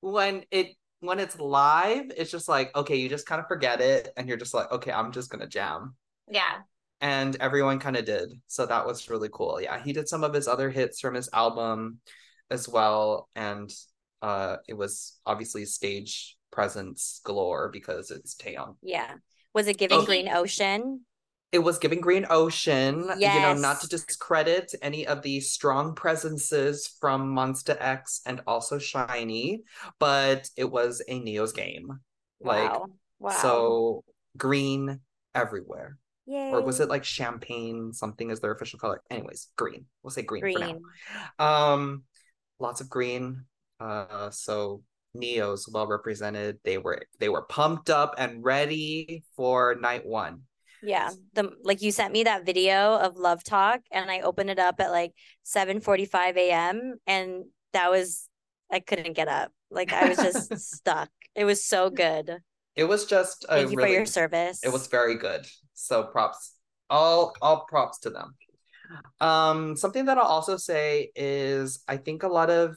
when 0.00 0.44
it 0.52 0.68
when 1.00 1.18
it's 1.20 1.38
live, 1.38 2.10
it's 2.16 2.30
just 2.30 2.48
like, 2.48 2.74
okay, 2.76 2.96
you 2.96 3.08
just 3.08 3.26
kind 3.26 3.40
of 3.40 3.46
forget 3.48 3.80
it, 3.80 4.12
and 4.16 4.28
you're 4.28 4.36
just 4.36 4.54
like, 4.54 4.70
okay, 4.72 4.92
I'm 4.92 5.12
just 5.12 5.30
gonna 5.30 5.46
jam 5.46 5.94
Yeah. 6.28 6.58
and 7.00 7.36
everyone 7.40 7.78
kind 7.78 7.96
of 7.96 8.04
did. 8.04 8.32
So 8.48 8.66
that 8.66 8.86
was 8.86 9.08
really 9.08 9.28
cool. 9.32 9.60
Yeah, 9.60 9.82
he 9.82 9.92
did 9.92 10.08
some 10.08 10.24
of 10.24 10.34
his 10.34 10.48
other 10.48 10.70
hits 10.70 11.00
from 11.00 11.14
his 11.14 11.28
album 11.32 12.00
as 12.50 12.68
well, 12.68 13.28
and 13.36 13.70
uh, 14.22 14.56
it 14.66 14.74
was 14.74 15.18
obviously 15.24 15.64
stage 15.64 16.36
presence 16.50 17.20
galore 17.24 17.68
because 17.72 18.10
it's 18.10 18.34
Taeyong. 18.34 18.74
Yeah. 18.82 19.14
Was 19.54 19.68
it 19.68 19.78
giving 19.78 19.98
Oh. 19.98 20.04
Green 20.04 20.28
Ocean? 20.28 21.04
It 21.50 21.60
was 21.60 21.78
giving 21.78 22.00
Green 22.00 22.26
Ocean, 22.28 23.10
yes. 23.18 23.34
you 23.34 23.40
know, 23.40 23.54
not 23.54 23.80
to 23.80 23.88
discredit 23.88 24.74
any 24.82 25.06
of 25.06 25.22
the 25.22 25.40
strong 25.40 25.94
presences 25.94 26.94
from 27.00 27.34
Monsta 27.34 27.76
X 27.80 28.20
and 28.26 28.42
also 28.46 28.78
SHINee, 28.78 29.60
but 29.98 30.48
it 30.56 30.70
was 30.70 31.02
a 31.08 31.18
Neo's 31.18 31.52
game. 31.52 32.00
Like, 32.40 32.70
wow. 32.70 32.86
Wow. 33.18 33.30
so 33.30 34.04
green 34.36 35.00
everywhere. 35.34 35.96
Yay. 36.28 36.50
or 36.50 36.60
was 36.60 36.78
it 36.78 36.90
like 36.90 37.04
champagne 37.04 37.90
something 37.94 38.30
is 38.30 38.38
their 38.40 38.52
official 38.52 38.78
color 38.78 39.00
anyways 39.10 39.48
green 39.56 39.86
we'll 40.02 40.10
say 40.10 40.20
green, 40.20 40.42
for 40.42 40.58
now 40.58 40.76
um 41.38 42.02
lots 42.58 42.82
of 42.82 42.90
green 42.90 43.46
uh 43.80 44.28
so 44.28 44.82
neos 45.16 45.62
well 45.72 45.86
represented 45.86 46.58
they 46.64 46.76
were 46.76 47.00
they 47.18 47.30
were 47.30 47.46
pumped 47.46 47.88
up 47.88 48.14
and 48.18 48.44
ready 48.44 49.24
for 49.36 49.74
night 49.80 50.04
one 50.04 50.42
Yeah. 50.82 51.10
The 51.34 51.50
like 51.62 51.82
you 51.82 51.90
sent 51.92 52.12
me 52.12 52.24
that 52.24 52.46
video 52.46 52.96
of 52.96 53.16
Love 53.16 53.42
Talk 53.44 53.80
and 53.90 54.10
I 54.10 54.20
opened 54.20 54.50
it 54.50 54.58
up 54.58 54.80
at 54.80 54.90
like 54.90 55.12
7:45 55.44 56.36
a.m. 56.36 56.94
and 57.06 57.44
that 57.72 57.90
was 57.90 58.28
I 58.70 58.80
couldn't 58.80 59.14
get 59.14 59.28
up. 59.28 59.52
Like 59.70 59.92
I 59.92 60.08
was 60.08 60.16
just 60.16 60.56
stuck. 60.76 61.10
It 61.34 61.44
was 61.44 61.64
so 61.64 61.90
good. 61.90 62.38
it 62.76 62.84
was 62.84 63.06
just 63.06 63.44
a 63.48 63.56
Thank 63.56 63.70
you 63.70 63.76
really 63.76 63.90
for 63.90 63.94
your 63.94 64.06
service. 64.06 64.60
it 64.62 64.72
was 64.72 64.86
very 64.86 65.16
good 65.16 65.46
so 65.74 66.04
props 66.04 66.54
all 66.90 67.34
all 67.42 67.66
props 67.66 67.98
to 68.00 68.10
them 68.10 68.34
um 69.20 69.76
something 69.76 70.06
that 70.06 70.18
i'll 70.18 70.24
also 70.38 70.56
say 70.56 71.10
is 71.16 71.82
i 71.88 71.96
think 71.96 72.22
a 72.22 72.28
lot 72.28 72.50
of 72.50 72.76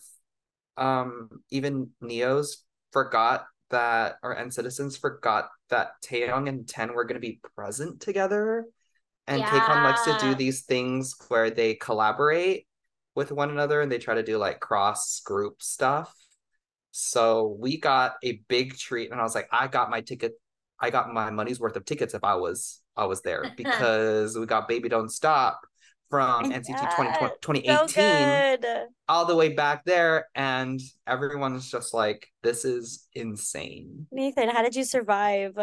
um 0.77 1.29
even 1.50 1.89
neos 2.03 2.58
forgot 2.91 3.46
that 3.72 4.18
our 4.24 4.34
and 4.34 4.54
citizens 4.54 4.98
forgot 4.98 5.50
that 5.70 5.94
Taeyong 6.06 6.48
and 6.48 6.68
Ten 6.68 6.94
were 6.94 7.06
going 7.06 7.16
to 7.16 7.28
be 7.28 7.40
present 7.56 8.01
together. 8.01 8.66
And 9.28 9.42
K-Con 9.44 9.84
likes 9.84 10.04
to 10.06 10.18
do 10.20 10.36
these 10.36 10.63
things 10.63 11.16
where 11.28 11.50
they 11.50 11.75
collaborate 11.75 12.68
with 13.16 13.32
one 13.32 13.50
another 13.50 13.82
and 13.82 13.92
they 13.92 13.98
try 13.98 14.16
to 14.16 14.24
do 14.24 14.38
like 14.38 14.60
cross 14.60 15.22
group 15.22 15.62
stuff. 15.62 16.13
So 16.92 17.56
we 17.60 17.80
got 17.80 18.16
a 18.24 18.42
big 18.48 18.78
treat 18.78 19.12
and 19.12 19.20
i 19.20 19.24
was 19.24 19.34
like 19.34 19.48
i 19.51 19.68
got 19.68 19.90
my 19.90 20.01
ticket 20.01 20.34
i 20.80 20.90
got 20.90 21.13
my 21.13 21.30
money's 21.30 21.60
worth 21.60 21.78
of 21.78 21.86
tickets 21.86 22.13
if 22.13 22.24
i 22.24 22.36
was 22.36 22.82
i 22.98 23.06
was 23.06 23.22
there 23.22 23.54
because 23.58 24.38
we 24.38 24.46
got 24.46 24.68
baby 24.68 24.90
don't 24.90 25.10
stop 25.10 25.62
from 26.12 26.50
My 26.50 26.60
nct 26.60 26.77
God, 27.20 27.32
20, 27.41 27.63
so 27.65 27.86
2018 27.88 28.62
good. 28.62 28.65
all 29.08 29.25
the 29.25 29.36
way 29.36 29.50
back 29.50 29.84
there 29.86 30.27
and 30.36 30.80
everyone's 31.08 31.72
just 31.72 31.94
like 31.94 32.27
this 32.44 32.65
is 32.65 33.08
insane 33.15 34.06
Nathan, 34.12 34.50
how 34.50 34.62
did 34.62 34.75
you 34.75 34.84
survive? 34.84 35.58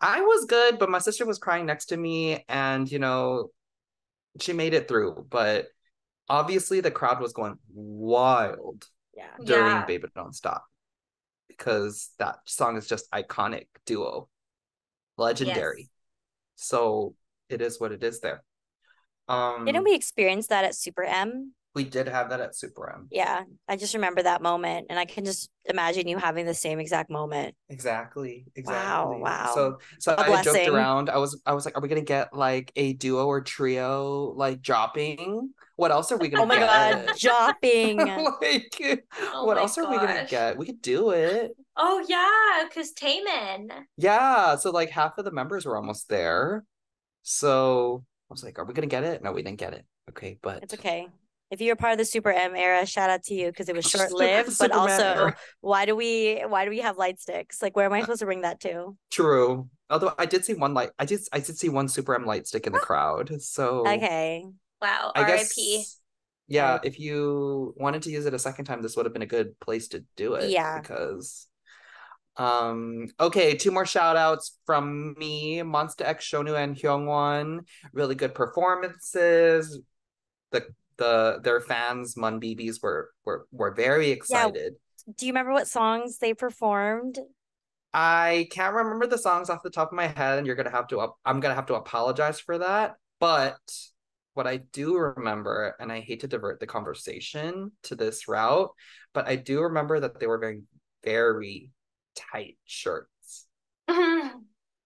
i 0.00 0.20
was 0.20 0.44
good 0.46 0.78
but 0.78 0.88
my 0.88 1.00
sister 1.00 1.26
was 1.26 1.38
crying 1.38 1.66
next 1.66 1.86
to 1.86 1.96
me 1.96 2.44
and 2.48 2.90
you 2.90 3.00
know 3.00 3.48
she 4.40 4.52
made 4.52 4.72
it 4.72 4.86
through 4.86 5.26
but 5.28 5.66
obviously 6.28 6.80
the 6.80 6.90
crowd 6.90 7.20
was 7.20 7.32
going 7.32 7.56
wild 7.74 8.86
Yeah. 9.16 9.24
during 9.44 9.72
Yeah. 9.72 9.84
baby 9.84 10.06
don't 10.14 10.34
stop 10.36 10.64
because 11.48 12.10
that 12.20 12.36
song 12.44 12.76
is 12.76 12.86
just 12.86 13.10
iconic 13.10 13.66
duo 13.86 14.28
legendary 15.16 15.90
so 16.54 17.14
it 17.48 17.60
is 17.60 17.80
what 17.80 17.90
it 17.90 18.04
is 18.04 18.20
there 18.20 18.44
um 19.28 19.64
Didn't 19.64 19.84
we 19.84 19.94
experience 19.94 20.48
that 20.48 20.64
at 20.64 20.74
Super 20.74 21.04
M? 21.04 21.52
we 21.74 21.84
did 21.84 22.08
have 22.08 22.30
that 22.30 22.40
at 22.40 22.56
super 22.56 22.90
m 22.92 23.06
Yeah. 23.10 23.42
I 23.68 23.76
just 23.76 23.94
remember 23.94 24.22
that 24.22 24.42
moment 24.42 24.86
and 24.90 24.98
I 24.98 25.04
can 25.04 25.24
just 25.24 25.48
imagine 25.64 26.08
you 26.08 26.18
having 26.18 26.44
the 26.44 26.54
same 26.54 26.80
exact 26.80 27.08
moment. 27.08 27.54
Exactly. 27.68 28.46
Exactly. 28.56 29.16
wow. 29.16 29.18
Wow. 29.22 29.52
So 29.54 29.78
so 30.00 30.14
A 30.14 30.20
I 30.20 30.42
joked 30.42 30.44
blessing. 30.44 30.74
around. 30.74 31.08
I 31.10 31.18
was 31.18 31.40
I 31.46 31.52
was 31.52 31.64
like, 31.64 31.76
are 31.76 31.80
we 31.80 31.88
gonna 31.88 32.00
get 32.00 32.34
like 32.34 32.72
a 32.74 32.94
duo 32.94 33.26
or 33.26 33.42
trio 33.42 34.32
like 34.36 34.60
dropping? 34.60 35.50
What 35.76 35.92
else 35.92 36.10
are 36.10 36.16
we 36.16 36.28
gonna 36.28 36.42
Oh 36.42 36.46
my 36.46 36.58
god, 36.58 37.16
dropping! 37.20 37.98
like 38.42 39.04
Oh 39.32 39.44
what 39.44 39.56
my 39.56 39.62
else 39.62 39.78
are 39.78 39.88
we 39.88 39.96
gonna 39.98 40.26
get? 40.28 40.58
We 40.58 40.66
could 40.66 40.82
do 40.82 41.10
it. 41.10 41.52
Oh 41.76 42.04
yeah, 42.08 42.66
because 42.68 42.92
Taemin. 42.92 43.68
Yeah. 43.96 44.56
So 44.56 44.70
like 44.70 44.90
half 44.90 45.16
of 45.18 45.24
the 45.24 45.30
members 45.30 45.64
were 45.64 45.76
almost 45.76 46.08
there. 46.08 46.64
So 47.22 48.02
I 48.02 48.17
was 48.30 48.44
like, 48.44 48.58
are 48.58 48.64
we 48.64 48.74
gonna 48.74 48.86
get 48.86 49.04
it? 49.04 49.22
No, 49.22 49.32
we 49.32 49.42
didn't 49.42 49.58
get 49.58 49.74
it. 49.74 49.84
Okay, 50.10 50.38
but 50.42 50.62
It's 50.62 50.74
okay. 50.74 51.08
If 51.50 51.62
you're 51.62 51.76
part 51.76 51.92
of 51.92 51.98
the 51.98 52.04
Super 52.04 52.30
M 52.30 52.54
era, 52.54 52.84
shout 52.84 53.08
out 53.08 53.22
to 53.24 53.34
you 53.34 53.46
because 53.46 53.68
it 53.68 53.76
was 53.76 53.86
short 53.90 54.12
lived. 54.12 54.48
But 54.58 54.70
Superman 54.72 54.78
also, 54.78 55.02
era. 55.02 55.36
why 55.60 55.86
do 55.86 55.96
we 55.96 56.42
why 56.46 56.64
do 56.64 56.70
we 56.70 56.80
have 56.80 56.98
light 56.98 57.20
sticks? 57.20 57.62
Like, 57.62 57.74
where 57.74 57.86
am 57.86 57.92
I 57.92 58.00
supposed 58.02 58.20
to 58.20 58.26
bring 58.26 58.42
that 58.42 58.60
to? 58.60 58.96
True. 59.10 59.68
Although 59.90 60.14
I 60.18 60.26
did 60.26 60.44
see 60.44 60.54
one 60.54 60.74
light 60.74 60.90
I 60.98 61.06
did 61.06 61.20
I 61.32 61.40
did 61.40 61.56
see 61.58 61.70
one 61.70 61.88
super 61.88 62.14
M 62.14 62.26
light 62.26 62.46
stick 62.46 62.66
in 62.66 62.72
the 62.72 62.80
ah. 62.80 62.84
crowd. 62.84 63.40
So 63.40 63.80
Okay, 63.88 64.44
Wow. 64.80 65.12
I 65.14 65.22
R.I.P. 65.22 65.76
guess 65.78 65.98
yeah, 66.50 66.78
if 66.82 66.98
you 66.98 67.74
wanted 67.76 68.02
to 68.04 68.10
use 68.10 68.24
it 68.24 68.32
a 68.32 68.38
second 68.38 68.64
time, 68.64 68.80
this 68.80 68.96
would 68.96 69.04
have 69.04 69.12
been 69.12 69.22
a 69.22 69.26
good 69.26 69.58
place 69.60 69.88
to 69.88 70.02
do 70.16 70.34
it. 70.34 70.50
Yeah. 70.50 70.80
Because 70.80 71.46
um 72.38 73.08
okay, 73.18 73.56
two 73.56 73.72
more 73.72 73.86
shout 73.86 74.16
outs 74.16 74.58
from 74.64 75.14
me, 75.18 75.58
Monsta 75.58 76.02
X 76.02 76.24
Shonu 76.24 76.56
and 76.56 76.76
Hyungwon. 76.76 77.60
Really 77.92 78.14
good 78.14 78.34
performances. 78.34 79.80
The 80.52 80.66
the 80.96 81.40
their 81.42 81.60
fans, 81.60 82.14
Monbebes 82.16 82.82
were 82.82 83.10
were 83.24 83.46
were 83.50 83.74
very 83.74 84.10
excited. 84.10 84.74
do 85.16 85.26
you 85.26 85.32
remember 85.32 85.52
what 85.52 85.66
songs 85.66 86.18
they 86.18 86.32
performed? 86.32 87.18
I 87.92 88.48
can't 88.50 88.74
remember 88.74 89.06
the 89.06 89.18
songs 89.18 89.50
off 89.50 89.62
the 89.62 89.70
top 89.70 89.88
of 89.88 89.96
my 89.96 90.06
head, 90.06 90.38
and 90.38 90.46
you're 90.46 90.56
gonna 90.56 90.70
have 90.70 90.88
to. 90.88 91.08
I'm 91.24 91.40
gonna 91.40 91.54
have 91.54 91.66
to 91.66 91.74
apologize 91.74 92.38
for 92.38 92.58
that. 92.58 92.94
But 93.18 93.58
what 94.34 94.46
I 94.46 94.58
do 94.58 94.96
remember, 94.96 95.74
and 95.80 95.90
I 95.90 95.98
hate 95.98 96.20
to 96.20 96.28
divert 96.28 96.60
the 96.60 96.66
conversation 96.68 97.72
to 97.84 97.96
this 97.96 98.28
route, 98.28 98.70
but 99.12 99.26
I 99.26 99.34
do 99.34 99.62
remember 99.62 99.98
that 99.98 100.20
they 100.20 100.28
were 100.28 100.38
wearing 100.38 100.68
very 101.02 101.72
tight 102.32 102.56
shirts. 102.64 103.46
Mm-hmm. 103.88 104.38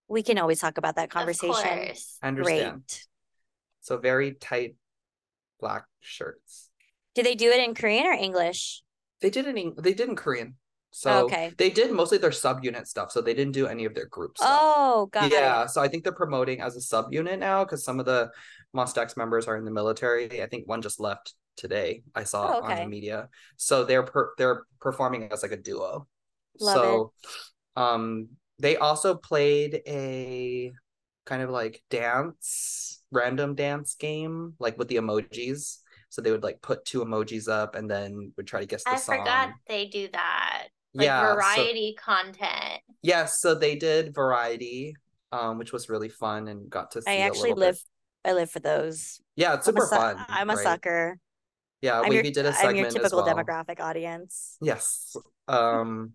We 0.08 0.22
can 0.22 0.38
always 0.38 0.60
talk 0.60 0.78
about 0.78 0.96
that 0.96 1.04
Of 1.04 1.10
conversation. 1.10 1.54
course. 1.54 2.18
I 2.22 2.28
understand. 2.28 2.82
Great. 2.86 3.06
So 3.80 3.96
very 3.98 4.32
tight 4.34 4.76
black 5.60 5.84
shirts. 6.00 6.70
Do 7.14 7.22
they 7.22 7.34
do 7.34 7.50
it 7.50 7.60
in 7.66 7.74
Korean 7.74 8.06
or 8.06 8.12
English? 8.12 8.82
They 9.20 9.30
did 9.30 9.46
it 9.46 9.56
in 9.56 9.74
they 9.78 9.94
did 9.94 10.08
in 10.08 10.16
Korean. 10.16 10.56
So 10.90 11.24
Okay. 11.24 11.52
they 11.56 11.70
did 11.70 11.90
mostly 11.92 12.18
their 12.18 12.30
subunit 12.30 12.86
stuff. 12.86 13.10
So 13.12 13.22
they 13.22 13.32
didn't 13.32 13.54
do 13.54 13.66
any 13.66 13.86
of 13.86 13.94
their 13.94 14.06
group 14.06 14.36
stuff. 14.36 14.50
Oh, 14.52 15.06
got 15.06 15.32
yeah, 15.32 15.64
it. 15.64 15.70
so 15.70 15.80
I 15.80 15.88
think 15.88 16.04
they're 16.04 16.12
promoting 16.12 16.60
as 16.60 16.76
a 16.76 16.80
subunit 16.80 17.38
now 17.38 17.64
because 17.64 17.82
some 17.82 17.98
of 17.98 18.04
the 18.06 18.30
Monsta 18.76 18.98
X 18.98 19.16
members 19.16 19.46
are 19.48 19.56
in 19.56 19.64
the 19.64 19.70
military. 19.70 20.42
I 20.42 20.46
think 20.46 20.68
one 20.68 20.82
just 20.82 21.00
left 21.00 21.34
today. 21.56 22.02
I 22.14 22.24
saw 22.24 22.46
Oh, 22.54 22.58
it 22.58 22.64
on 22.64 22.76
the 22.76 22.86
media. 22.86 23.28
So 23.56 23.84
they're 23.84 24.02
per- 24.02 24.34
they're 24.36 24.64
performing 24.80 25.32
as 25.32 25.42
like 25.42 25.52
a 25.52 25.56
duo. 25.56 26.06
Love 26.60 26.74
so 26.74 27.12
um 27.76 28.28
they 28.58 28.76
also 28.76 29.14
played 29.14 29.82
a 29.86 30.72
kind 31.24 31.42
of 31.42 31.50
like 31.50 31.82
dance, 31.90 33.02
random 33.10 33.54
dance 33.54 33.94
game, 33.94 34.54
like 34.58 34.78
with 34.78 34.88
the 34.88 34.96
emojis. 34.96 35.78
So 36.10 36.20
they 36.20 36.30
would 36.30 36.42
like 36.42 36.60
put 36.60 36.84
two 36.84 37.04
emojis 37.04 37.48
up 37.48 37.74
and 37.74 37.90
then 37.90 38.32
would 38.36 38.46
try 38.46 38.60
to 38.60 38.66
guess 38.66 38.84
the 38.84 38.90
I 38.90 38.96
song. 38.96 39.14
I 39.16 39.18
forgot 39.20 39.50
they 39.66 39.86
do 39.86 40.08
that. 40.12 40.68
Like 40.94 41.06
yeah, 41.06 41.26
so- 41.26 41.34
variety 41.34 41.96
content. 41.98 42.82
Yes, 43.02 43.40
so 43.40 43.54
they 43.54 43.74
did 43.76 44.14
variety, 44.14 44.94
um, 45.32 45.58
which 45.58 45.72
was 45.72 45.88
really 45.88 46.08
fun 46.10 46.48
and 46.48 46.68
got 46.70 46.90
to 46.92 47.02
see 47.02 47.10
I 47.10 47.14
a 47.14 47.20
actually 47.20 47.50
little 47.50 47.60
live. 47.60 47.74
bit. 48.24 48.30
I 48.30 48.32
live 48.34 48.50
for 48.50 48.60
those. 48.60 49.20
Yeah, 49.34 49.54
it's 49.54 49.66
I'm 49.66 49.74
super 49.74 49.86
su- 49.86 49.96
fun. 49.96 50.24
I'm 50.28 50.50
a 50.50 50.54
right? 50.54 50.62
sucker. 50.62 51.18
Yeah, 51.80 52.00
I'm 52.00 52.12
your, 52.12 52.22
WayV 52.22 52.32
did 52.32 52.44
a 52.44 52.48
I'm 52.50 52.54
segment 52.54 52.76
your 52.78 52.86
as 52.86 52.94
typical 52.94 53.24
well. 53.24 53.34
demographic 53.34 53.80
audience. 53.80 54.56
Yes. 54.60 55.16
Um, 55.48 56.12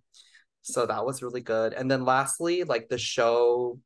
So 0.67 0.85
that 0.85 1.05
was 1.05 1.23
really 1.23 1.39
good. 1.39 1.73
And 1.73 1.89
then 1.89 2.03
lastly, 2.03 2.65
like 2.65 2.89
the 2.89 2.97
show, 2.97 3.79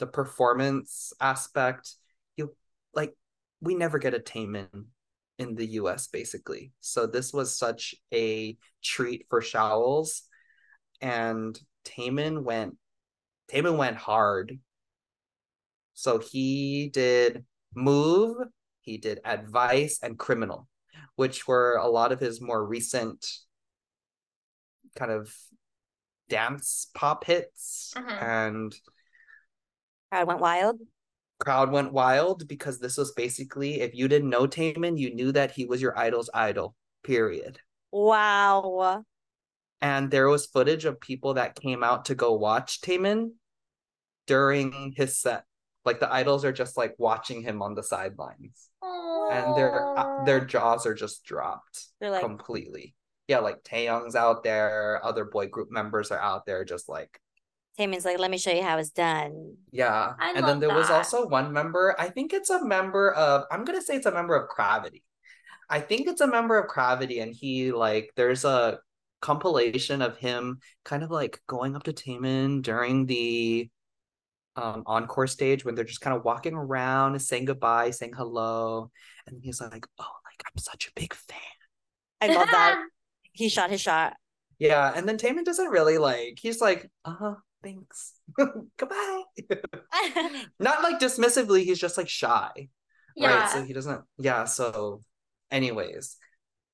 the 0.00 0.08
performance 0.08 1.12
aspect, 1.20 1.94
you 2.36 2.52
like 2.94 3.14
we 3.60 3.76
never 3.76 4.00
get 4.00 4.12
a 4.12 4.18
Taemin 4.18 4.86
in 5.38 5.54
the 5.54 5.66
US 5.80 6.08
basically. 6.08 6.72
So 6.80 7.06
this 7.06 7.32
was 7.32 7.56
such 7.56 7.94
a 8.12 8.56
treat 8.82 9.26
for 9.30 9.40
Shawols. 9.40 10.22
And 11.00 11.56
Taemin 11.84 12.42
went 12.42 12.76
Taemin 13.52 13.76
went 13.76 13.96
hard. 13.96 14.58
So 15.94 16.18
he 16.18 16.90
did 16.92 17.44
Move, 17.72 18.38
he 18.80 18.98
did 18.98 19.20
Advice 19.24 20.00
and 20.02 20.18
Criminal, 20.18 20.66
which 21.14 21.46
were 21.46 21.76
a 21.76 21.86
lot 21.86 22.10
of 22.10 22.18
his 22.18 22.40
more 22.40 22.66
recent 22.66 23.24
kind 24.96 25.12
of 25.12 25.32
dance 26.28 26.88
pop 26.94 27.24
hits 27.24 27.92
Mhm. 27.96 28.22
and 28.22 28.74
Crowd 30.10 30.26
went 30.28 30.40
wild. 30.40 30.80
crowd 31.38 31.70
went 31.70 31.92
wild 31.92 32.48
because 32.48 32.78
this 32.78 32.96
was 32.96 33.12
basically 33.12 33.80
if 33.80 33.94
you 33.94 34.08
didn't 34.08 34.30
know 34.30 34.46
Taemin, 34.46 34.98
you 34.98 35.14
knew 35.14 35.32
that 35.32 35.50
he 35.52 35.64
was 35.66 35.82
your 35.82 35.98
idol's 35.98 36.30
idol. 36.32 36.74
Period. 37.02 37.60
Wow. 37.92 39.04
And 39.80 40.10
there 40.10 40.28
was 40.28 40.46
footage 40.46 40.84
of 40.86 41.00
people 41.00 41.34
that 41.34 41.54
came 41.60 41.84
out 41.84 42.06
to 42.06 42.14
go 42.14 42.32
watch 42.32 42.80
Taemin 42.80 43.32
during 44.26 44.92
his 44.96 45.18
set. 45.18 45.44
Like 45.84 46.00
the 46.00 46.12
idols 46.12 46.44
are 46.44 46.52
just 46.52 46.76
like 46.76 46.94
watching 46.98 47.42
him 47.42 47.62
on 47.62 47.74
the 47.74 47.82
sidelines, 47.82 48.70
and 48.82 49.56
their 49.56 49.96
uh, 49.96 50.24
their 50.24 50.44
jaws 50.44 50.84
are 50.86 50.94
just 50.94 51.22
dropped 51.24 51.84
They're 52.00 52.10
like, 52.10 52.22
completely. 52.22 52.94
Yeah, 53.28 53.38
like 53.38 53.62
Taeyong's 53.62 54.14
out 54.14 54.44
there, 54.44 55.00
other 55.04 55.24
boy 55.24 55.48
group 55.48 55.70
members 55.70 56.10
are 56.10 56.20
out 56.20 56.46
there, 56.46 56.64
just 56.64 56.88
like 56.88 57.20
Taemin's 57.78 58.04
like, 58.04 58.18
let 58.18 58.30
me 58.30 58.38
show 58.38 58.52
you 58.52 58.62
how 58.62 58.78
it's 58.78 58.90
done. 58.90 59.56
Yeah. 59.70 60.14
I 60.18 60.32
and 60.34 60.46
then 60.46 60.60
there 60.60 60.74
was 60.74 60.90
also 60.90 61.26
one 61.26 61.52
member, 61.52 61.94
I 61.98 62.08
think 62.08 62.32
it's 62.32 62.50
a 62.50 62.64
member 62.64 63.12
of, 63.12 63.44
I'm 63.50 63.64
going 63.64 63.78
to 63.78 63.84
say 63.84 63.96
it's 63.96 64.06
a 64.06 64.12
member 64.12 64.34
of 64.34 64.48
Cravity. 64.48 65.02
I 65.68 65.80
think 65.80 66.06
it's 66.06 66.20
a 66.20 66.26
member 66.26 66.58
of 66.58 66.68
Cravity, 66.68 67.18
and 67.18 67.34
he, 67.34 67.72
like, 67.72 68.12
there's 68.14 68.44
a 68.44 68.78
compilation 69.20 70.00
of 70.00 70.16
him 70.16 70.60
kind 70.84 71.02
of 71.02 71.10
like 71.10 71.40
going 71.48 71.74
up 71.74 71.82
to 71.82 71.92
Taemin 71.92 72.62
during 72.62 73.06
the 73.06 73.68
um, 74.54 74.84
encore 74.86 75.26
stage 75.26 75.64
when 75.64 75.74
they're 75.74 75.84
just 75.84 76.00
kind 76.00 76.16
of 76.16 76.24
walking 76.24 76.54
around, 76.54 77.20
saying 77.20 77.46
goodbye, 77.46 77.90
saying 77.90 78.12
hello. 78.16 78.90
And 79.26 79.42
he's 79.42 79.60
like, 79.60 79.86
oh, 79.98 80.04
like, 80.24 80.42
I'm 80.46 80.58
such 80.58 80.88
a 80.88 81.00
big 81.00 81.12
fan. 81.12 81.36
I 82.20 82.28
love 82.28 82.48
that. 82.50 82.82
He 83.36 83.48
shot 83.48 83.70
his 83.70 83.80
shot. 83.80 84.14
Yeah. 84.58 84.92
And 84.94 85.08
then 85.08 85.18
Taemin 85.18 85.44
doesn't 85.44 85.68
really 85.68 85.98
like, 85.98 86.38
he's 86.40 86.60
like, 86.60 86.90
uh 87.04 87.14
huh, 87.18 87.34
thanks. 87.62 88.14
Goodbye. 88.36 89.22
Not 90.58 90.82
like 90.82 90.98
dismissively, 90.98 91.62
he's 91.64 91.78
just 91.78 91.98
like 91.98 92.08
shy. 92.08 92.68
yeah. 93.14 93.40
Right. 93.40 93.50
So 93.50 93.62
he 93.62 93.72
doesn't, 93.74 94.02
yeah. 94.18 94.44
So, 94.44 95.02
anyways, 95.50 96.16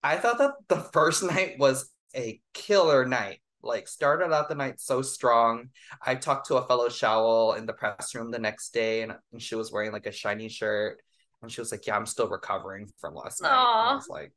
I 0.02 0.16
thought 0.16 0.38
that 0.38 0.52
the 0.68 0.76
first 0.92 1.22
night 1.24 1.56
was 1.58 1.90
a 2.14 2.40
killer 2.54 3.04
night. 3.04 3.40
Like, 3.64 3.86
started 3.86 4.32
out 4.32 4.48
the 4.48 4.56
night 4.56 4.80
so 4.80 5.02
strong. 5.02 5.68
I 6.04 6.16
talked 6.16 6.48
to 6.48 6.56
a 6.56 6.66
fellow 6.66 6.88
Shawol 6.88 7.56
in 7.56 7.64
the 7.64 7.72
press 7.72 8.12
room 8.12 8.32
the 8.32 8.40
next 8.40 8.74
day, 8.74 9.02
and, 9.02 9.12
and 9.32 9.40
she 9.40 9.54
was 9.54 9.70
wearing 9.70 9.92
like 9.92 10.06
a 10.06 10.12
shiny 10.12 10.48
shirt. 10.48 11.00
And 11.42 11.50
she 11.50 11.60
was 11.60 11.70
like, 11.70 11.86
Yeah, 11.86 11.96
I'm 11.96 12.06
still 12.06 12.28
recovering 12.28 12.88
from 13.00 13.14
last 13.14 13.40
night. 13.40 13.50
And 13.50 13.88
I 13.90 13.94
was 13.94 14.08
like, 14.08 14.32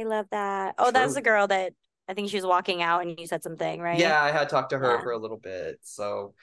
I 0.00 0.04
love 0.04 0.26
that. 0.30 0.74
Oh, 0.78 0.90
that's 0.90 1.14
the 1.14 1.20
girl 1.20 1.46
that 1.48 1.74
I 2.08 2.14
think 2.14 2.30
she 2.30 2.36
was 2.36 2.46
walking 2.46 2.82
out 2.82 3.02
and 3.02 3.18
you 3.18 3.26
said 3.26 3.42
something, 3.42 3.80
right? 3.80 3.98
Yeah, 3.98 4.20
I 4.20 4.30
had 4.30 4.48
talked 4.48 4.70
to 4.70 4.78
her 4.78 4.94
Yeah. 4.96 5.00
for 5.02 5.12
a 5.12 5.18
little 5.18 5.36
bit. 5.36 5.78
So, 5.82 6.34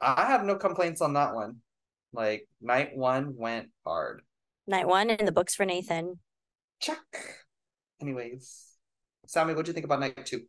I 0.00 0.26
have 0.26 0.44
no 0.44 0.56
complaints 0.56 1.02
on 1.02 1.12
that 1.14 1.34
one. 1.34 1.56
Like, 2.12 2.48
night 2.60 2.96
one 2.96 3.36
went 3.36 3.68
hard. 3.84 4.22
Night 4.66 4.86
one 4.86 5.10
in 5.10 5.26
the 5.26 5.32
books 5.32 5.54
for 5.54 5.64
Nathan. 5.66 6.20
Check. 6.80 6.98
Anyways, 8.00 8.66
Sammy, 9.26 9.54
what 9.54 9.66
do 9.66 9.70
you 9.70 9.74
think 9.74 9.84
about 9.84 10.00
night 10.00 10.24
two? 10.24 10.42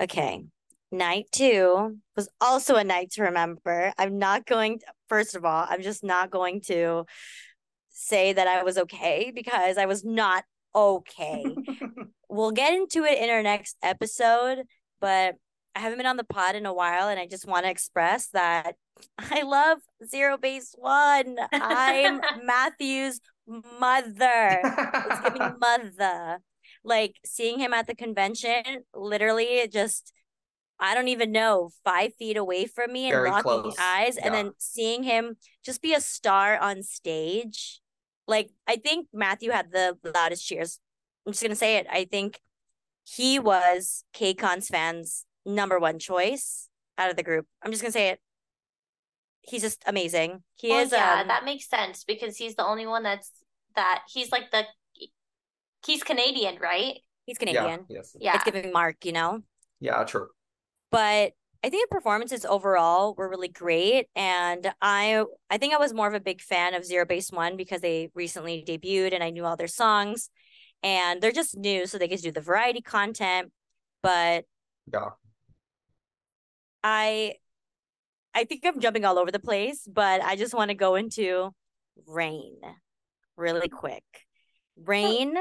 Okay. 0.00 0.44
Night 0.90 1.26
two 1.30 1.98
was 2.16 2.30
also 2.40 2.76
a 2.76 2.84
night 2.84 3.10
to 3.12 3.24
remember. 3.24 3.92
I'm 3.98 4.18
not 4.18 4.46
going, 4.46 4.80
first 5.08 5.36
of 5.36 5.44
all, 5.44 5.66
I'm 5.68 5.82
just 5.82 6.02
not 6.02 6.30
going 6.30 6.62
to 6.62 7.04
say 7.98 8.32
that 8.32 8.46
I 8.46 8.62
was 8.62 8.78
okay 8.78 9.32
because 9.34 9.76
I 9.76 9.86
was 9.86 10.04
not 10.04 10.44
okay. 10.74 11.44
we'll 12.28 12.52
get 12.52 12.74
into 12.74 13.04
it 13.04 13.18
in 13.18 13.28
our 13.28 13.42
next 13.42 13.76
episode, 13.82 14.62
but 15.00 15.34
I 15.74 15.80
haven't 15.80 15.98
been 15.98 16.06
on 16.06 16.16
the 16.16 16.24
pod 16.24 16.54
in 16.54 16.66
a 16.66 16.72
while 16.74 17.08
and 17.08 17.18
I 17.18 17.26
just 17.26 17.46
want 17.46 17.64
to 17.64 17.70
express 17.70 18.28
that 18.28 18.76
I 19.18 19.42
love 19.42 19.78
Zero 20.06 20.36
Base 20.38 20.74
One. 20.76 21.36
I'm 21.52 22.20
Matthew's 22.44 23.20
mother. 23.46 24.60
It's 24.62 25.20
giving 25.20 25.58
mother. 25.60 26.38
Like 26.84 27.16
seeing 27.24 27.58
him 27.58 27.72
at 27.72 27.86
the 27.86 27.94
convention, 27.94 28.62
literally 28.94 29.58
it 29.58 29.72
just 29.72 30.12
I 30.80 30.94
don't 30.94 31.08
even 31.08 31.32
know, 31.32 31.70
five 31.84 32.14
feet 32.14 32.36
away 32.36 32.66
from 32.66 32.92
me 32.92 33.06
and 33.06 33.12
Very 33.14 33.30
locking 33.30 33.62
close. 33.62 33.76
eyes, 33.80 34.16
and 34.16 34.32
then 34.32 34.52
seeing 34.58 35.02
him 35.02 35.36
just 35.64 35.82
be 35.82 35.92
a 35.92 36.00
star 36.00 36.56
on 36.56 36.84
stage. 36.84 37.80
Like 38.28 38.50
I 38.68 38.76
think 38.76 39.08
Matthew 39.12 39.50
had 39.50 39.72
the 39.72 39.98
loudest 40.14 40.46
cheers. 40.46 40.78
I'm 41.26 41.32
just 41.32 41.42
gonna 41.42 41.56
say 41.56 41.78
it. 41.78 41.86
I 41.90 42.04
think 42.04 42.40
he 43.04 43.38
was 43.40 44.04
KCON's 44.14 44.68
fans' 44.68 45.24
number 45.44 45.78
one 45.80 45.98
choice 45.98 46.68
out 46.96 47.10
of 47.10 47.16
the 47.16 47.22
group. 47.24 47.46
I'm 47.62 47.70
just 47.72 47.82
gonna 47.82 47.90
say 47.92 48.10
it. 48.10 48.20
He's 49.40 49.62
just 49.62 49.82
amazing. 49.86 50.42
He 50.56 50.68
Well, 50.68 50.80
is 50.84 50.92
yeah, 50.92 51.20
um, 51.22 51.28
that 51.28 51.44
makes 51.44 51.68
sense 51.68 52.04
because 52.04 52.36
he's 52.36 52.54
the 52.54 52.66
only 52.66 52.86
one 52.86 53.02
that's 53.02 53.32
that 53.76 54.02
he's 54.12 54.30
like 54.30 54.50
the 54.50 54.64
he's 55.86 56.02
Canadian, 56.04 56.58
right? 56.60 56.98
he's 57.24 57.38
Canadian. 57.38 57.64
yeah, 57.64 57.76
Canadian. 57.76 57.86
yes. 57.96 58.16
Yeah. 58.18 58.34
It's 58.36 58.44
giving 58.44 58.72
Mark, 58.72 59.04
you 59.04 59.12
know? 59.12 59.42
Yeah, 59.80 60.02
true. 60.04 60.28
but 60.90 61.32
I 61.64 61.70
think 61.70 61.88
the 61.88 61.94
performances 61.94 62.44
overall 62.44 63.14
were 63.14 63.28
really 63.28 63.48
great, 63.48 64.06
and 64.14 64.72
I 64.80 65.24
I 65.50 65.58
think 65.58 65.74
I 65.74 65.78
was 65.78 65.92
more 65.92 66.06
of 66.06 66.14
a 66.14 66.20
big 66.20 66.40
fan 66.40 66.74
of 66.74 66.84
Zero 66.84 67.04
Base 67.04 67.32
One 67.32 67.56
because 67.56 67.80
they 67.80 68.10
recently 68.14 68.64
debuted 68.66 69.12
and 69.12 69.24
I 69.24 69.30
knew 69.30 69.44
all 69.44 69.56
their 69.56 69.66
songs, 69.66 70.30
and 70.82 71.20
they're 71.20 71.32
just 71.32 71.56
new, 71.56 71.86
so 71.86 71.98
they 71.98 72.06
to 72.08 72.16
do 72.16 72.30
the 72.32 72.40
variety 72.40 72.80
content. 72.80 73.50
But 74.02 74.44
Yeah. 74.92 75.10
I 76.84 77.34
I 78.34 78.44
think 78.44 78.64
I'm 78.64 78.78
jumping 78.78 79.04
all 79.04 79.18
over 79.18 79.32
the 79.32 79.40
place, 79.40 79.86
but 79.90 80.22
I 80.22 80.36
just 80.36 80.54
want 80.54 80.70
to 80.70 80.74
go 80.76 80.94
into 80.94 81.50
Rain 82.06 82.60
really 83.36 83.68
quick. 83.68 84.04
Rain. 84.76 85.34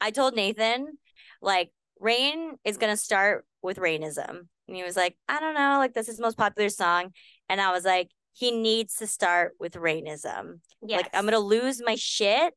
I 0.00 0.10
told 0.10 0.34
Nathan, 0.34 0.98
like, 1.40 1.70
Rain 2.02 2.56
is 2.64 2.76
gonna 2.76 2.96
start 2.96 3.44
with 3.62 3.78
Rainism. 3.78 4.48
And 4.68 4.76
he 4.76 4.82
was 4.82 4.96
like, 4.96 5.16
I 5.28 5.40
don't 5.40 5.54
know, 5.54 5.78
like 5.78 5.94
this 5.94 6.08
is 6.08 6.14
his 6.14 6.20
most 6.20 6.36
popular 6.36 6.68
song. 6.68 7.12
And 7.48 7.60
I 7.60 7.72
was 7.72 7.84
like, 7.84 8.10
he 8.32 8.50
needs 8.50 8.96
to 8.96 9.06
start 9.06 9.52
with 9.60 9.76
Rainism. 9.76 10.60
Yes. 10.84 11.02
Like 11.02 11.10
I'm 11.14 11.24
gonna 11.24 11.38
lose 11.38 11.82
my 11.84 11.94
shit, 11.94 12.54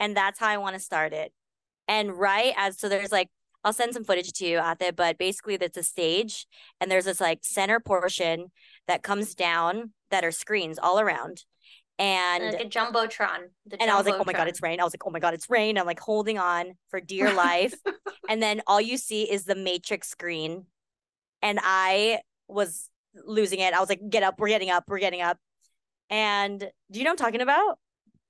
and 0.00 0.16
that's 0.16 0.38
how 0.38 0.48
I 0.48 0.56
want 0.58 0.74
to 0.74 0.80
start 0.80 1.12
it. 1.12 1.32
And 1.86 2.12
right 2.12 2.54
as 2.56 2.78
so 2.78 2.88
there's 2.88 3.12
like 3.12 3.28
I'll 3.64 3.72
send 3.72 3.92
some 3.92 4.04
footage 4.04 4.32
to 4.34 4.46
you 4.46 4.58
at 4.58 4.80
it, 4.80 4.94
but 4.94 5.18
basically 5.18 5.56
that's 5.56 5.76
a 5.76 5.82
stage, 5.82 6.46
and 6.80 6.90
there's 6.90 7.04
this 7.06 7.20
like 7.20 7.40
center 7.42 7.80
portion 7.80 8.46
that 8.86 9.02
comes 9.02 9.34
down 9.34 9.92
that 10.10 10.24
are 10.24 10.30
screens 10.30 10.78
all 10.78 11.00
around, 11.00 11.44
and 11.98 12.44
like 12.44 12.66
a 12.66 12.68
jumbotron. 12.68 13.48
The 13.66 13.80
and 13.80 13.90
I 13.90 13.96
was 13.96 14.06
like, 14.06 14.14
oh 14.18 14.24
my 14.24 14.32
god, 14.32 14.48
it's 14.48 14.62
rain. 14.62 14.80
I 14.80 14.84
was 14.84 14.92
like, 14.92 15.06
oh 15.06 15.10
my 15.10 15.18
god, 15.18 15.34
it's 15.34 15.50
rain. 15.50 15.78
I'm 15.78 15.86
like 15.86 16.00
holding 16.00 16.38
on 16.38 16.72
for 16.90 17.00
dear 17.00 17.32
life, 17.34 17.74
and 18.28 18.42
then 18.42 18.62
all 18.66 18.80
you 18.80 18.96
see 18.96 19.30
is 19.30 19.44
the 19.44 19.54
Matrix 19.54 20.08
screen, 20.08 20.66
and 21.42 21.58
I 21.62 22.20
was 22.46 22.88
losing 23.26 23.60
it. 23.60 23.74
I 23.74 23.80
was 23.80 23.88
like, 23.88 24.00
get 24.08 24.22
up, 24.22 24.36
we're 24.38 24.48
getting 24.48 24.70
up, 24.70 24.84
we're 24.88 25.00
getting 25.00 25.22
up, 25.22 25.38
and 26.10 26.60
do 26.60 26.98
you 26.98 27.04
know 27.04 27.10
what 27.10 27.20
I'm 27.20 27.26
talking 27.26 27.40
about? 27.40 27.78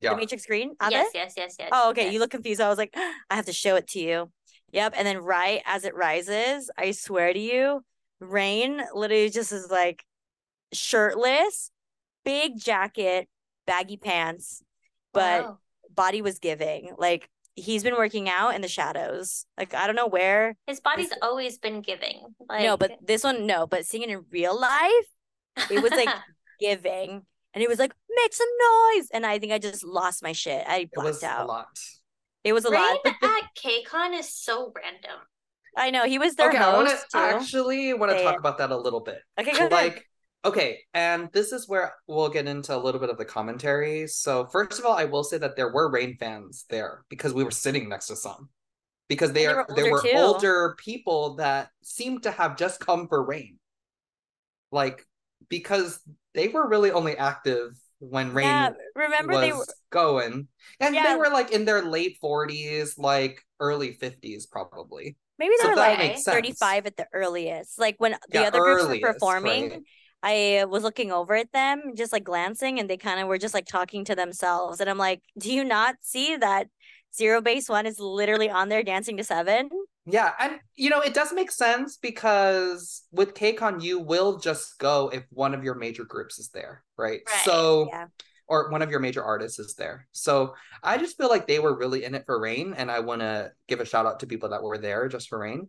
Yeah. 0.00 0.10
The 0.10 0.16
Matrix 0.16 0.44
screen. 0.44 0.74
Yes, 0.90 1.10
yes, 1.14 1.34
yes, 1.36 1.56
yes. 1.58 1.70
Oh, 1.72 1.90
okay. 1.90 2.12
You 2.12 2.20
look 2.20 2.30
confused. 2.30 2.60
I 2.60 2.68
was 2.68 2.78
like, 2.78 2.94
I 2.96 3.34
have 3.34 3.46
to 3.46 3.52
show 3.52 3.74
it 3.76 3.88
to 3.88 4.00
you. 4.00 4.30
Yep. 4.72 4.94
And 4.96 5.06
then 5.06 5.18
right 5.18 5.60
as 5.66 5.84
it 5.84 5.94
rises, 5.94 6.70
I 6.78 6.92
swear 6.92 7.32
to 7.32 7.38
you, 7.38 7.82
Rain 8.20 8.82
literally 8.94 9.30
just 9.30 9.52
is 9.52 9.70
like 9.70 10.04
shirtless, 10.72 11.70
big 12.24 12.60
jacket, 12.60 13.28
baggy 13.68 13.96
pants, 13.96 14.62
but 15.12 15.42
Wow. 15.44 15.58
body 15.94 16.22
was 16.22 16.38
giving. 16.40 16.94
Like 16.98 17.28
he's 17.54 17.82
been 17.82 17.96
working 17.96 18.28
out 18.28 18.54
in 18.54 18.60
the 18.62 18.68
shadows. 18.68 19.46
Like 19.56 19.74
I 19.74 19.86
don't 19.86 19.96
know 19.96 20.06
where. 20.08 20.56
his 20.66 20.80
body's 20.80 21.10
this- 21.10 21.18
always 21.22 21.58
been 21.58 21.80
giving. 21.82 22.22
Like 22.48 22.64
no, 22.64 22.76
but 22.76 22.92
this 23.04 23.22
one, 23.24 23.46
no. 23.46 23.66
But 23.66 23.86
seeing 23.86 24.02
it 24.02 24.10
in 24.10 24.24
real 24.32 24.58
life, 24.58 25.08
it 25.70 25.82
was 25.82 25.92
like 25.92 26.08
giving. 26.60 27.22
And 27.54 27.62
it 27.64 27.68
was 27.68 27.78
like, 27.78 27.92
make 28.14 28.32
some 28.34 28.48
noise. 28.70 29.08
And 29.12 29.24
I 29.26 29.38
think 29.38 29.52
I 29.52 29.58
just 29.58 29.82
lost 29.82 30.22
my 30.22 30.32
shit. 30.32 30.62
I 30.68 30.80
It 30.80 30.90
blacked 30.92 31.08
was 31.08 31.22
out. 31.24 31.44
a 31.44 31.46
lot. 31.46 31.66
It 32.44 32.52
was 32.52 32.64
a 32.66 32.70
Rain 32.70 32.80
lot. 32.82 32.98
But 33.04 33.14
the- 33.20 33.26
at 33.26 33.42
KCON 33.56 34.18
is 34.18 34.32
so 34.32 34.72
random. 34.76 35.18
I 35.76 35.90
know 35.90 36.04
he 36.04 36.18
was 36.18 36.34
their 36.34 36.48
okay, 36.50 36.58
I 36.58 36.74
want 36.74 36.88
host 36.88 37.06
to 37.12 37.18
too. 37.18 37.24
actually 37.24 37.94
want 37.94 38.12
to 38.12 38.22
talk 38.22 38.34
it. 38.34 38.38
about 38.40 38.58
that 38.58 38.70
a 38.70 38.76
little 38.76 39.00
bit. 39.00 39.18
okay, 39.40 39.52
go 39.52 39.66
ahead. 39.66 40.02
Okay 40.44 40.80
and 40.94 41.28
this 41.32 41.52
is 41.52 41.68
where 41.68 41.92
we'll 42.06 42.28
get 42.28 42.46
into 42.46 42.74
a 42.74 42.78
little 42.78 43.00
bit 43.00 43.10
of 43.10 43.18
the 43.18 43.24
commentary. 43.24 44.06
So 44.06 44.46
first 44.46 44.78
of 44.78 44.84
all 44.86 44.96
i 44.96 45.04
will 45.04 45.24
say 45.24 45.38
that 45.38 45.56
there 45.56 45.72
were 45.72 45.90
rain 45.90 46.16
fans 46.18 46.64
there 46.70 47.04
because 47.08 47.34
we 47.34 47.44
were 47.44 47.50
sitting 47.50 47.88
next 47.88 48.06
to 48.08 48.16
some. 48.16 48.48
Because 49.08 49.32
they 49.32 49.44
And 49.44 49.48
they 49.48 49.54
are 49.54 49.60
were 49.60 49.66
there 49.68 49.86
older 49.86 49.90
were 49.90 50.10
too. 50.10 50.14
older 50.14 50.76
people 50.78 51.36
that 51.36 51.70
seemed 51.82 52.24
to 52.24 52.30
have 52.30 52.56
just 52.56 52.80
come 52.80 53.08
for 53.08 53.24
rain. 53.24 53.58
Like 54.70 55.06
because 55.48 56.00
they 56.34 56.48
were 56.48 56.68
really 56.68 56.90
only 56.90 57.16
active 57.16 57.72
when 58.00 58.32
rain 58.34 58.58
yeah, 58.58 58.70
remember 58.94 59.32
was 59.32 59.40
they 59.40 59.52
were 59.52 59.66
going. 59.90 60.48
And 60.80 61.04
they 61.04 61.14
were 61.14 61.30
like 61.30 61.50
in 61.52 61.64
their 61.64 61.82
late 61.82 62.18
40s 62.20 62.98
like 62.98 63.42
early 63.60 63.92
50s 63.94 64.46
probably. 64.46 65.16
Maybe 65.38 65.54
they 65.58 65.66
so 65.66 65.70
were 65.70 65.76
like 65.76 66.16
35 66.30 66.86
at 66.86 66.96
the 66.96 67.06
earliest. 67.12 67.78
Like 67.78 67.96
when 67.98 68.16
the 68.32 68.40
Yeah, 68.40 68.44
other 68.44 68.60
groups 68.60 68.86
were 68.86 68.96
performing, 68.96 69.70
right. 69.70 69.82
I 70.22 70.64
was 70.68 70.82
looking 70.82 71.12
over 71.12 71.34
at 71.34 71.52
them, 71.52 71.92
just 71.96 72.12
like 72.12 72.24
glancing, 72.24 72.78
and 72.80 72.90
they 72.90 72.96
kind 72.96 73.20
of 73.20 73.28
were 73.28 73.38
just 73.38 73.54
like 73.54 73.66
talking 73.66 74.04
to 74.06 74.14
themselves. 74.14 74.80
And 74.80 74.90
I'm 74.90 74.98
like, 74.98 75.22
do 75.38 75.52
you 75.52 75.64
not 75.64 75.96
see 76.00 76.36
that 76.36 76.68
Zero 77.14 77.40
Base 77.40 77.68
One 77.68 77.86
is 77.86 77.98
literally 77.98 78.50
on 78.50 78.68
there 78.68 78.82
dancing 78.82 79.16
to 79.18 79.24
seven? 79.24 79.68
Yeah, 80.06 80.32
and 80.40 80.58
you 80.74 80.88
know, 80.90 81.00
it 81.00 81.14
does 81.14 81.32
make 81.32 81.50
sense 81.50 81.98
because 81.98 83.02
with 83.12 83.34
KCON, 83.34 83.82
you 83.82 84.00
will 84.00 84.38
just 84.38 84.78
go 84.78 85.10
if 85.12 85.24
one 85.30 85.54
of 85.54 85.62
your 85.62 85.74
major 85.74 86.04
groups 86.04 86.38
is 86.38 86.48
there, 86.48 86.82
right? 86.96 87.20
Right, 87.26 87.44
So, 87.44 87.88
yeah. 87.90 88.06
or 88.46 88.70
one 88.70 88.80
of 88.80 88.90
your 88.90 89.00
major 89.00 89.22
artists 89.22 89.58
is 89.58 89.74
there. 89.74 90.08
So, 90.12 90.54
I 90.82 90.96
just 90.96 91.18
feel 91.18 91.28
like 91.28 91.46
they 91.46 91.58
were 91.58 91.76
really 91.76 92.04
in 92.04 92.14
it 92.14 92.24
for 92.24 92.40
Rain, 92.40 92.74
and 92.74 92.90
I 92.90 93.00
want 93.00 93.20
to 93.20 93.52
give 93.66 93.80
a 93.80 93.84
shout 93.84 94.06
out 94.06 94.20
to 94.20 94.26
people 94.26 94.48
that 94.48 94.62
were 94.62 94.78
there 94.78 95.08
just 95.08 95.28
for 95.28 95.38
Rain. 95.38 95.68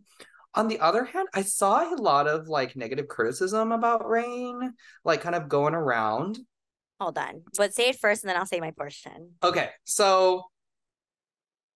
On 0.54 0.66
the 0.66 0.80
other 0.80 1.04
hand, 1.04 1.28
I 1.32 1.42
saw 1.42 1.94
a 1.94 1.94
lot 1.94 2.26
of 2.26 2.48
like 2.48 2.76
negative 2.76 3.06
criticism 3.08 3.70
about 3.70 4.08
Rain, 4.08 4.74
like 5.04 5.20
kind 5.20 5.34
of 5.36 5.48
going 5.48 5.74
around. 5.74 6.38
Hold 7.00 7.18
on, 7.18 7.42
but 7.56 7.72
say 7.72 7.90
it 7.90 7.98
first, 7.98 8.24
and 8.24 8.28
then 8.28 8.36
I'll 8.36 8.46
say 8.46 8.60
my 8.60 8.72
portion. 8.72 9.32
Okay, 9.42 9.70
so 9.84 10.44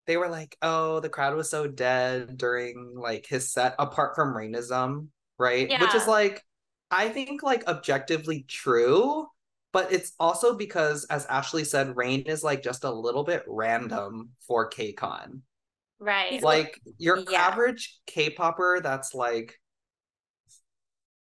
they 0.06 0.16
were 0.16 0.28
like, 0.28 0.56
"Oh, 0.60 1.00
the 1.00 1.08
crowd 1.08 1.36
was 1.36 1.48
so 1.48 1.66
dead 1.66 2.36
during 2.36 2.94
like 2.96 3.26
his 3.26 3.52
set, 3.52 3.74
apart 3.78 4.16
from 4.16 4.36
Rainism, 4.36 5.10
right?" 5.38 5.70
Yeah. 5.70 5.80
Which 5.80 5.94
is 5.94 6.08
like, 6.08 6.42
I 6.90 7.08
think 7.08 7.42
like 7.42 7.66
objectively 7.68 8.44
true, 8.48 9.26
but 9.72 9.92
it's 9.92 10.12
also 10.20 10.56
because, 10.56 11.04
as 11.06 11.26
Ashley 11.26 11.64
said, 11.64 11.96
Rain 11.96 12.22
is 12.22 12.42
like 12.44 12.62
just 12.62 12.84
a 12.84 12.90
little 12.90 13.24
bit 13.24 13.44
random 13.46 14.30
for 14.46 14.68
KCON. 14.68 15.40
Right. 16.04 16.42
Like 16.42 16.78
your 16.98 17.18
Yeah. 17.30 17.40
average 17.40 17.98
K-popper 18.06 18.80
that's 18.82 19.14
like 19.14 19.58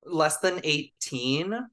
less 0.05 0.39
than 0.39 0.61
18 0.65 1.69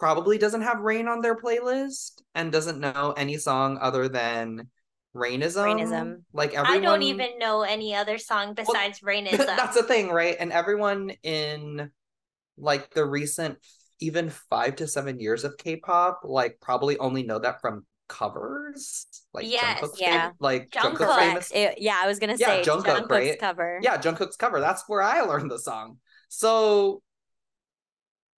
probably 0.00 0.36
doesn't 0.36 0.62
have 0.62 0.80
Rain 0.80 1.06
on 1.06 1.20
their 1.20 1.36
playlist 1.36 2.22
and 2.34 2.50
doesn't 2.50 2.80
know 2.80 3.14
any 3.16 3.36
song 3.36 3.78
other 3.80 4.08
than 4.08 4.68
Rainism. 5.14 5.64
Rainism. 5.64 6.24
Like 6.32 6.54
everyone 6.54 6.82
I 6.82 6.84
don't 6.84 7.02
even 7.02 7.38
know 7.38 7.62
any 7.62 7.94
other 7.94 8.18
song 8.18 8.54
besides 8.54 9.02
Rainism. 9.02 9.46
That's 9.46 9.76
the 9.76 9.82
thing, 9.84 10.10
right? 10.10 10.36
And 10.40 10.52
everyone 10.52 11.10
in 11.22 11.90
like 12.58 12.90
the 12.90 13.04
recent 13.04 13.58
even 14.00 14.30
5 14.30 14.76
to 14.76 14.88
7 14.88 15.20
years 15.20 15.44
of 15.44 15.56
K-pop 15.58 16.22
like 16.24 16.58
probably 16.60 16.98
only 16.98 17.22
know 17.22 17.38
that 17.38 17.60
from 17.60 17.84
covers. 18.10 19.06
Like 19.32 19.46
Yes, 19.48 19.80
Jungkook's 19.80 20.00
yeah. 20.00 20.10
fam- 20.28 20.32
like 20.40 20.70
Jungkook. 20.70 20.96
Jungkook's 20.98 21.16
famous 21.16 21.50
It- 21.54 21.78
yeah, 21.80 21.96
I 22.02 22.06
was 22.08 22.18
gonna 22.18 22.36
Yeah, 22.36 22.46
say 22.46 22.62
Jungkook, 22.62 22.84
Jungkook's 23.06 23.10
right? 23.10 23.38
cover. 23.38 23.78
yeah 23.82 23.96
jungkook's 23.98 24.36
cover 24.36 24.58
that's 24.60 24.82
where 24.88 25.00
i 25.02 25.20
learned 25.30 25.50
the 25.50 25.58
song 25.58 25.98
so 26.28 27.02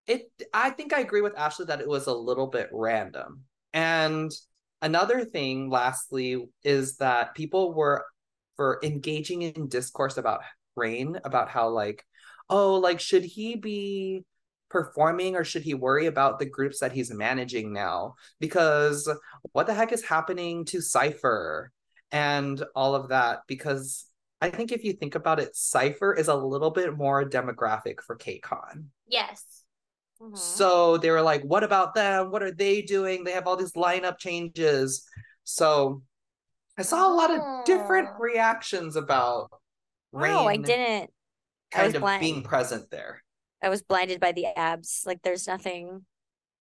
it 0.07 0.31
i 0.53 0.71
think 0.71 0.93
i 0.93 1.01
agree 1.01 1.21
with 1.23 1.39
ashley 1.39 1.67
that 1.67 1.81
it 1.81 1.89
was 1.89 2.07
a 2.07 2.13
little 2.15 2.47
bit 2.49 2.69
random 2.73 3.41
and 3.73 4.31
another 4.83 5.25
thing 5.25 5.71
lastly 5.71 6.45
is 6.65 6.97
that 6.99 7.35
people 7.35 7.73
were 7.73 8.05
for 8.57 8.81
engaging 8.83 9.43
in 9.43 9.69
discourse 9.69 10.17
about 10.19 10.41
rain 10.77 11.19
about 11.25 11.49
how 11.49 11.69
like 11.71 12.05
oh 12.51 12.75
like 12.77 13.01
should 13.01 13.25
he 13.25 13.57
be 13.57 14.25
performing 14.73 15.37
or 15.37 15.45
should 15.45 15.63
he 15.63 15.75
worry 15.75 16.07
about 16.07 16.39
the 16.39 16.47
groups 16.47 16.81
that 16.81 16.93
he's 16.93 17.13
managing 17.13 17.73
now 17.73 18.15
because 18.41 19.09
what 19.53 19.67
the 19.67 19.75
heck 19.75 19.93
is 19.93 20.03
happening 20.03 20.65
to 20.65 20.79
CIIPHER 20.79 21.69
and 22.11 22.65
all 22.75 22.95
of 22.95 23.11
that 23.11 23.41
because 23.47 24.07
I 24.41 24.51
think 24.51 24.73
if 24.73 24.83
you 24.83 24.93
think 24.95 25.15
about 25.15 25.39
it, 25.39 25.55
CIIPHER 25.55 26.19
is 26.19 26.27
a 26.29 26.35
little 26.35 26.71
bit 26.71 26.97
more 26.97 27.25
demographic 27.29 28.01
for 28.01 28.17
KCON. 28.17 28.87
yes. 29.07 29.45
Mhm. 30.21 30.37
So 30.39 30.97
they 30.99 31.11
were 31.11 31.23
like, 31.23 31.43
what 31.43 31.65
about 31.65 31.95
them? 31.95 32.31
What 32.31 32.43
are 32.43 32.51
they 32.53 32.83
doing? 32.83 33.25
They 33.25 33.33
have 33.33 33.47
all 33.47 33.57
these 33.57 33.73
lineup 33.73 34.19
changes. 34.19 35.07
So 35.45 36.03
I 36.79 36.83
saw 36.83 37.09
a 37.09 37.15
lot 37.15 37.31
of 37.31 37.65
different 37.65 38.09
Oh. 38.13 38.19
reactions 38.21 38.97
about 38.97 39.51
Rain 40.13 40.33
Wow, 40.35 40.47
I 40.49 40.57
didn't. 40.59 41.11
I 41.73 41.77
kind 41.77 41.95
of 41.97 42.01
blind. 42.03 42.21
being 42.21 42.43
present 42.43 42.91
there. 42.91 43.23
I 43.63 43.69
was 43.69 43.83
blinded 43.83 44.21
by 44.21 44.33
the 44.33 44.47
abs. 44.47 45.03
Like 45.07 45.23
there's 45.23 45.47
nothing. 45.47 46.05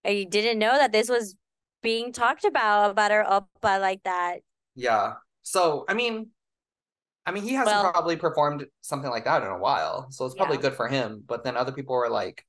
I 0.06 0.26
didn't 0.30 0.60
know 0.60 0.74
that 0.78 0.92
this 0.92 1.10
was 1.10 1.36
being 1.84 2.14
talked 2.14 2.46
about 2.46 2.92
about 2.92 3.12
her 3.12 3.24
oppa 3.28 3.78
uh, 3.78 3.80
like 3.80 4.04
that. 4.04 4.40
Yeah. 4.76 5.14
So 5.42 5.86
I 5.90 5.94
mean, 5.96 6.30
I 7.26 7.32
mean, 7.32 7.44
he 7.44 7.54
hasn't 7.54 7.76
Well- 7.76 7.92
probably 7.92 8.16
performed 8.18 8.66
something 8.82 9.10
like 9.10 9.26
that 9.26 9.42
in 9.44 9.50
a 9.50 9.58
while, 9.58 10.08
so 10.12 10.26
it's 10.26 10.36
probably 10.36 10.58
Yeah. 10.58 10.62
good 10.64 10.76
for 10.76 10.88
him. 10.88 11.24
But 11.26 11.44
then 11.44 11.58
other 11.58 11.72
people 11.72 11.96
were 11.96 12.10
like, 12.10 12.46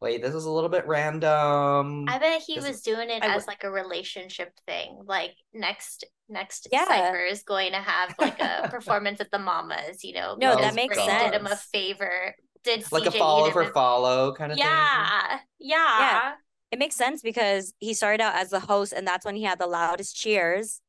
"Wait, 0.00 0.22
this 0.22 0.34
is 0.34 0.44
a 0.44 0.50
little 0.50 0.68
bit 0.70 0.86
random." 0.86 2.06
I 2.08 2.18
bet 2.18 2.42
he 2.42 2.56
This- 2.56 2.66
was 2.68 2.82
doing 2.82 3.10
it 3.10 3.22
I 3.22 3.34
as 3.36 3.44
w- 3.44 3.46
like 3.48 3.64
a 3.64 3.70
relationship 3.70 4.52
thing. 4.66 5.00
Like 5.04 5.34
next 5.52 6.04
next 6.28 6.68
Yeah. 6.72 6.86
CIIPHER 6.86 7.30
is 7.30 7.42
going 7.42 7.72
to 7.72 7.78
have 7.80 8.14
like 8.18 8.40
a 8.40 8.68
performance 8.70 9.20
at 9.20 9.30
the 9.30 9.38
Mamas, 9.38 10.04
you 10.04 10.14
know. 10.14 10.36
No, 10.38 10.54
that 10.56 10.74
makes 10.74 10.96
Rain 10.96 11.08
Did 11.08 11.34
him 11.34 11.46
a 11.46 11.56
favor. 11.56 12.34
Did 12.64 12.90
like 12.92 13.06
a 13.06 13.10
follow 13.10 13.50
for 13.50 13.62
a- 13.62 13.72
follow 13.72 14.34
kind 14.34 14.52
of 14.52 14.58
thing. 14.58 14.66
Yeah, 14.66 15.38
yeah. 15.58 16.32
It 16.70 16.78
makes 16.78 16.94
sense 16.94 17.22
because 17.22 17.72
he 17.78 17.94
started 17.94 18.22
out 18.22 18.34
as 18.34 18.50
the 18.50 18.60
host, 18.60 18.92
and 18.92 19.06
that's 19.06 19.24
when 19.24 19.34
he 19.34 19.42
had 19.42 19.58
the 19.58 19.66
loudest 19.66 20.14
cheers. 20.14 20.80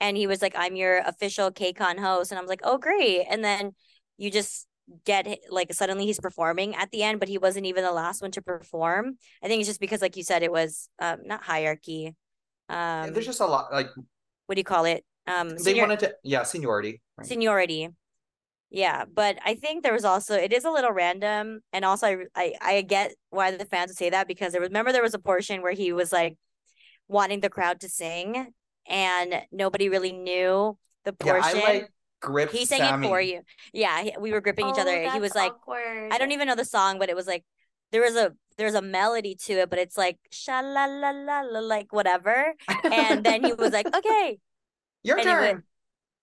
And 0.00 0.16
he 0.16 0.26
was 0.26 0.40
like, 0.42 0.54
"I'm 0.56 0.76
your 0.76 0.98
official 0.98 1.50
KCON 1.50 1.98
host," 1.98 2.30
and 2.30 2.38
I 2.38 2.42
was 2.42 2.48
like, 2.48 2.60
"Oh, 2.64 2.78
great!" 2.78 3.26
And 3.28 3.44
then 3.44 3.72
you 4.18 4.30
just 4.30 4.66
get 5.04 5.26
like 5.50 5.72
suddenly 5.74 6.06
he's 6.06 6.20
performing 6.20 6.74
at 6.74 6.90
the 6.90 7.02
end, 7.02 7.18
but 7.18 7.28
he 7.28 7.38
wasn't 7.38 7.66
even 7.66 7.82
the 7.82 7.92
last 7.92 8.22
one 8.22 8.30
to 8.32 8.42
perform. 8.42 9.18
I 9.42 9.48
think 9.48 9.60
it's 9.60 9.68
just 9.68 9.80
because, 9.80 10.00
like 10.00 10.16
you 10.16 10.22
said, 10.22 10.42
it 10.42 10.52
was 10.52 10.88
um 11.00 11.20
not 11.24 11.42
hierarchy. 11.42 12.14
Um, 12.68 13.12
There's 13.12 13.26
just 13.26 13.40
a 13.40 13.46
lot 13.46 13.72
like 13.72 13.88
what 14.46 14.54
do 14.54 14.60
you 14.60 14.64
call 14.64 14.84
it? 14.84 15.04
Um, 15.26 15.56
they 15.56 15.74
wanted 15.74 16.00
to 16.00 16.14
yeah, 16.22 16.44
seniority. 16.44 17.02
right. 17.16 17.26
seniority. 17.26 17.88
Yeah, 18.70 19.04
but 19.12 19.38
I 19.44 19.54
think 19.54 19.82
there 19.82 19.92
was 19.92 20.04
also 20.04 20.34
it 20.34 20.52
is 20.52 20.64
a 20.64 20.70
little 20.70 20.90
random, 20.92 21.60
and 21.72 21.84
also 21.84 22.06
I 22.06 22.16
I, 22.34 22.54
I 22.60 22.82
get 22.82 23.14
why 23.30 23.50
the 23.52 23.64
fans 23.64 23.90
would 23.90 23.96
say 23.96 24.10
that 24.10 24.26
because 24.26 24.52
there 24.52 24.60
was 24.60 24.70
remember 24.70 24.92
there 24.92 25.02
was 25.02 25.14
a 25.14 25.18
portion 25.20 25.62
where 25.62 25.72
he 25.72 25.92
was 25.92 26.12
like 26.12 26.36
wanting 27.08 27.40
the 27.40 27.48
crowd 27.50 27.80
to 27.80 27.88
sing, 27.88 28.52
and 28.88 29.42
nobody 29.52 29.88
really 29.88 30.12
knew 30.12 30.76
the 31.04 31.14
yeah, 31.24 31.32
portion. 31.40 31.60
I 31.60 31.62
like 31.72 31.92
gripped 32.20 32.52
he 32.52 32.64
sang 32.64 32.80
Sammy. 32.80 33.06
it 33.06 33.10
for 33.10 33.20
you. 33.20 33.42
Yeah, 33.72 34.02
he- 34.02 34.16
we 34.18 34.32
were 34.32 34.40
gripping 34.40 34.66
each 34.68 34.74
Oh, 34.78 34.82
other. 34.82 35.10
He 35.10 35.20
was 35.20 35.34
like, 35.34 35.52
awkward. 35.52 36.12
I 36.12 36.18
don't 36.18 36.32
even 36.32 36.48
know 36.48 36.56
the 36.56 36.64
song, 36.64 36.98
but 36.98 37.08
it 37.08 37.14
was 37.14 37.26
like 37.28 37.44
there 37.92 38.02
was 38.02 38.16
a 38.16 38.32
there's 38.58 38.74
a 38.74 38.82
melody 38.82 39.36
to 39.46 39.52
it, 39.52 39.70
but 39.70 39.78
it's 39.78 39.96
like 39.96 40.18
sha 40.32 40.60
la 40.60 40.86
la 40.86 41.10
la 41.10 41.42
la 41.42 41.60
like 41.60 41.92
whatever. 41.92 42.54
And 42.90 43.22
then 43.22 43.44
he 43.44 43.52
was 43.52 43.70
like, 43.72 43.86
okay, 43.94 44.38
Your 45.04 45.18
and 45.18 45.24
turn. 45.24 45.40
went- 45.42 45.64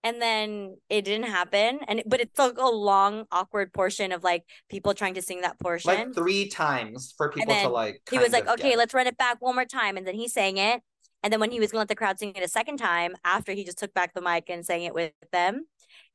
and 0.03 0.21
then 0.21 0.77
it 0.89 1.05
didn't 1.05 1.29
happen. 1.29 1.79
And 1.87 2.03
but 2.05 2.19
it's 2.19 2.37
like 2.37 2.57
a 2.57 2.67
long 2.67 3.25
awkward 3.31 3.73
portion 3.73 4.11
of 4.11 4.23
like 4.23 4.43
people 4.69 4.93
trying 4.93 5.13
to 5.13 5.21
sing 5.21 5.41
that 5.41 5.59
portion. 5.59 5.89
like 5.89 6.13
three 6.13 6.49
times 6.49 7.13
for 7.17 7.31
people 7.31 7.55
to 7.55 7.69
like. 7.69 8.01
he 8.11 8.19
was 8.19 8.31
like 8.31 8.47
okay 8.47 8.71
get. 8.71 8.77
let's 8.77 8.93
run 8.93 9.07
it 9.07 9.17
back 9.17 9.37
one 9.41 9.55
more 9.55 9.65
time. 9.65 9.97
And 9.97 10.05
then 10.05 10.15
he 10.15 10.27
sang 10.27 10.57
it. 10.57 10.81
And 11.23 11.31
then 11.31 11.39
when 11.39 11.51
he 11.51 11.59
was 11.59 11.71
gonna 11.71 11.79
let 11.79 11.87
the 11.87 11.95
crowd 11.95 12.19
sing 12.19 12.33
it 12.35 12.43
a 12.43 12.49
second 12.49 12.77
time 12.77 13.15
after 13.23 13.53
he 13.53 13.63
just 13.63 13.77
took 13.79 13.93
back 13.93 14.13
the 14.13 14.21
mic 14.21 14.49
and 14.49 14.65
sang 14.65 14.83
it 14.83 14.93
with 14.93 15.13
them. 15.31 15.65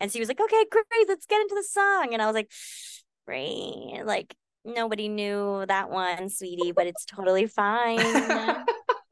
And 0.01 0.11
so 0.11 0.15
he 0.15 0.21
was 0.21 0.29
like 0.29 0.41
okay 0.41 0.65
great 0.71 1.09
let's 1.09 1.27
get 1.27 1.41
into 1.41 1.55
the 1.55 1.65
song. 1.65 2.11
And 2.13 2.21
i 2.21 2.27
was 2.27 2.35
like 2.35 2.51
great. 3.27 4.03
Like 4.05 4.35
nobody 4.65 5.09
knew 5.09 5.65
that 5.67 5.89
one 5.89 6.29
sweetie 6.29 6.73
but 6.73 6.87
it's 6.87 7.07
totally 7.07 7.47
fine 7.47 7.99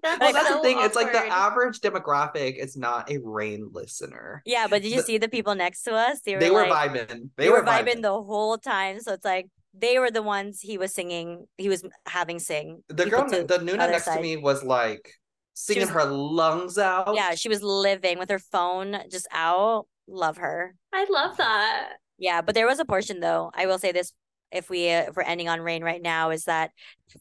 That's 0.03 0.21
Well, 0.21 0.33
that's 0.33 0.49
so 0.49 0.57
the 0.57 0.63
thing. 0.63 0.79
It's 0.81 0.95
like 0.97 1.13
the 1.13 1.27
average 1.27 1.81
demographic 1.81 2.63
is 2.63 2.77
not 2.77 3.11
a 3.11 3.19
rain 3.25 3.71
listener. 3.73 4.43
yeah 4.45 4.67
but 4.69 4.83
did 4.83 4.91
you 4.93 4.99
The- 4.99 5.03
see 5.03 5.19
the 5.19 5.29
people 5.29 5.55
next 5.55 5.83
to 5.85 5.95
us 5.95 6.21
they 6.25 6.35
were, 6.35 6.41
They 6.41 6.51
were 6.51 6.67
like, 6.69 6.91
vibing. 6.93 7.31
they, 7.37 7.49
were 7.51 7.63
vibing, 7.63 8.03
the 8.03 8.11
whole 8.13 8.59
time. 8.59 9.01
So 9.01 9.13
it's 9.15 9.25
like 9.25 9.47
they 9.79 9.99
were 9.99 10.11
the 10.11 10.23
ones 10.23 10.61
he 10.61 10.79
was 10.79 10.95
singing. 10.95 11.47
He 11.59 11.69
was 11.69 11.83
having 12.07 12.39
sing. 12.39 12.83
the 12.89 13.07
girl, 13.07 13.29
to 13.29 13.43
the 13.45 13.59
Nuna 13.59 13.79
other 13.81 13.93
next 13.93 14.07
to 14.07 14.21
me 14.21 14.37
was 14.37 14.63
like 14.63 15.11
singing 15.55 15.83
was- 15.83 15.91
her 15.91 16.05
lungs 16.05 16.79
out. 16.79 17.15
Yeah, 17.15 17.35
she 17.35 17.49
was 17.49 17.63
living 17.63 18.19
with 18.19 18.31
her 18.31 18.39
phone 18.39 18.97
just 19.11 19.27
out. 19.33 19.87
Love 20.09 20.37
her. 20.37 20.75
I 20.93 21.07
love 21.11 21.37
that. 21.39 21.95
Yeah, 22.19 22.41
but 22.43 22.55
there 22.55 22.67
was 22.67 22.79
a 22.79 22.85
portion 22.85 23.21
though. 23.21 23.51
I 23.55 23.67
will 23.67 23.79
say 23.79 23.93
this 23.93 24.13
if 24.57 24.71
we 24.71 24.91
uh, 24.91 25.05
if 25.09 25.17
we're 25.17 25.23
ending 25.23 25.49
on 25.49 25.61
rain 25.61 25.85
right 25.85 26.03
now 26.03 26.31
is 26.31 26.45
that 26.45 26.73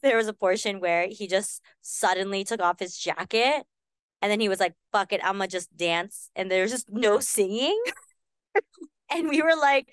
there 0.02 0.16
was 0.16 0.28
a 0.28 0.32
portion 0.34 0.80
where 0.80 1.06
he 1.08 1.26
just 1.28 1.62
suddenly 1.82 2.44
took 2.44 2.60
off 2.60 2.78
his 2.80 2.96
jacket 2.98 3.64
and 4.22 4.30
then 4.32 4.40
he 4.40 4.48
was 4.48 4.60
like, 4.60 4.74
"Fuck 4.92 5.12
it, 5.12 5.20
I'm 5.24 5.34
gonna 5.34 5.48
just 5.48 5.74
dance." 5.76 6.30
And 6.36 6.50
there's 6.50 6.70
just 6.72 6.88
no 6.90 7.20
singing. 7.34 7.80
and 9.10 9.28
we 9.28 9.42
were 9.42 9.56
like, 9.56 9.88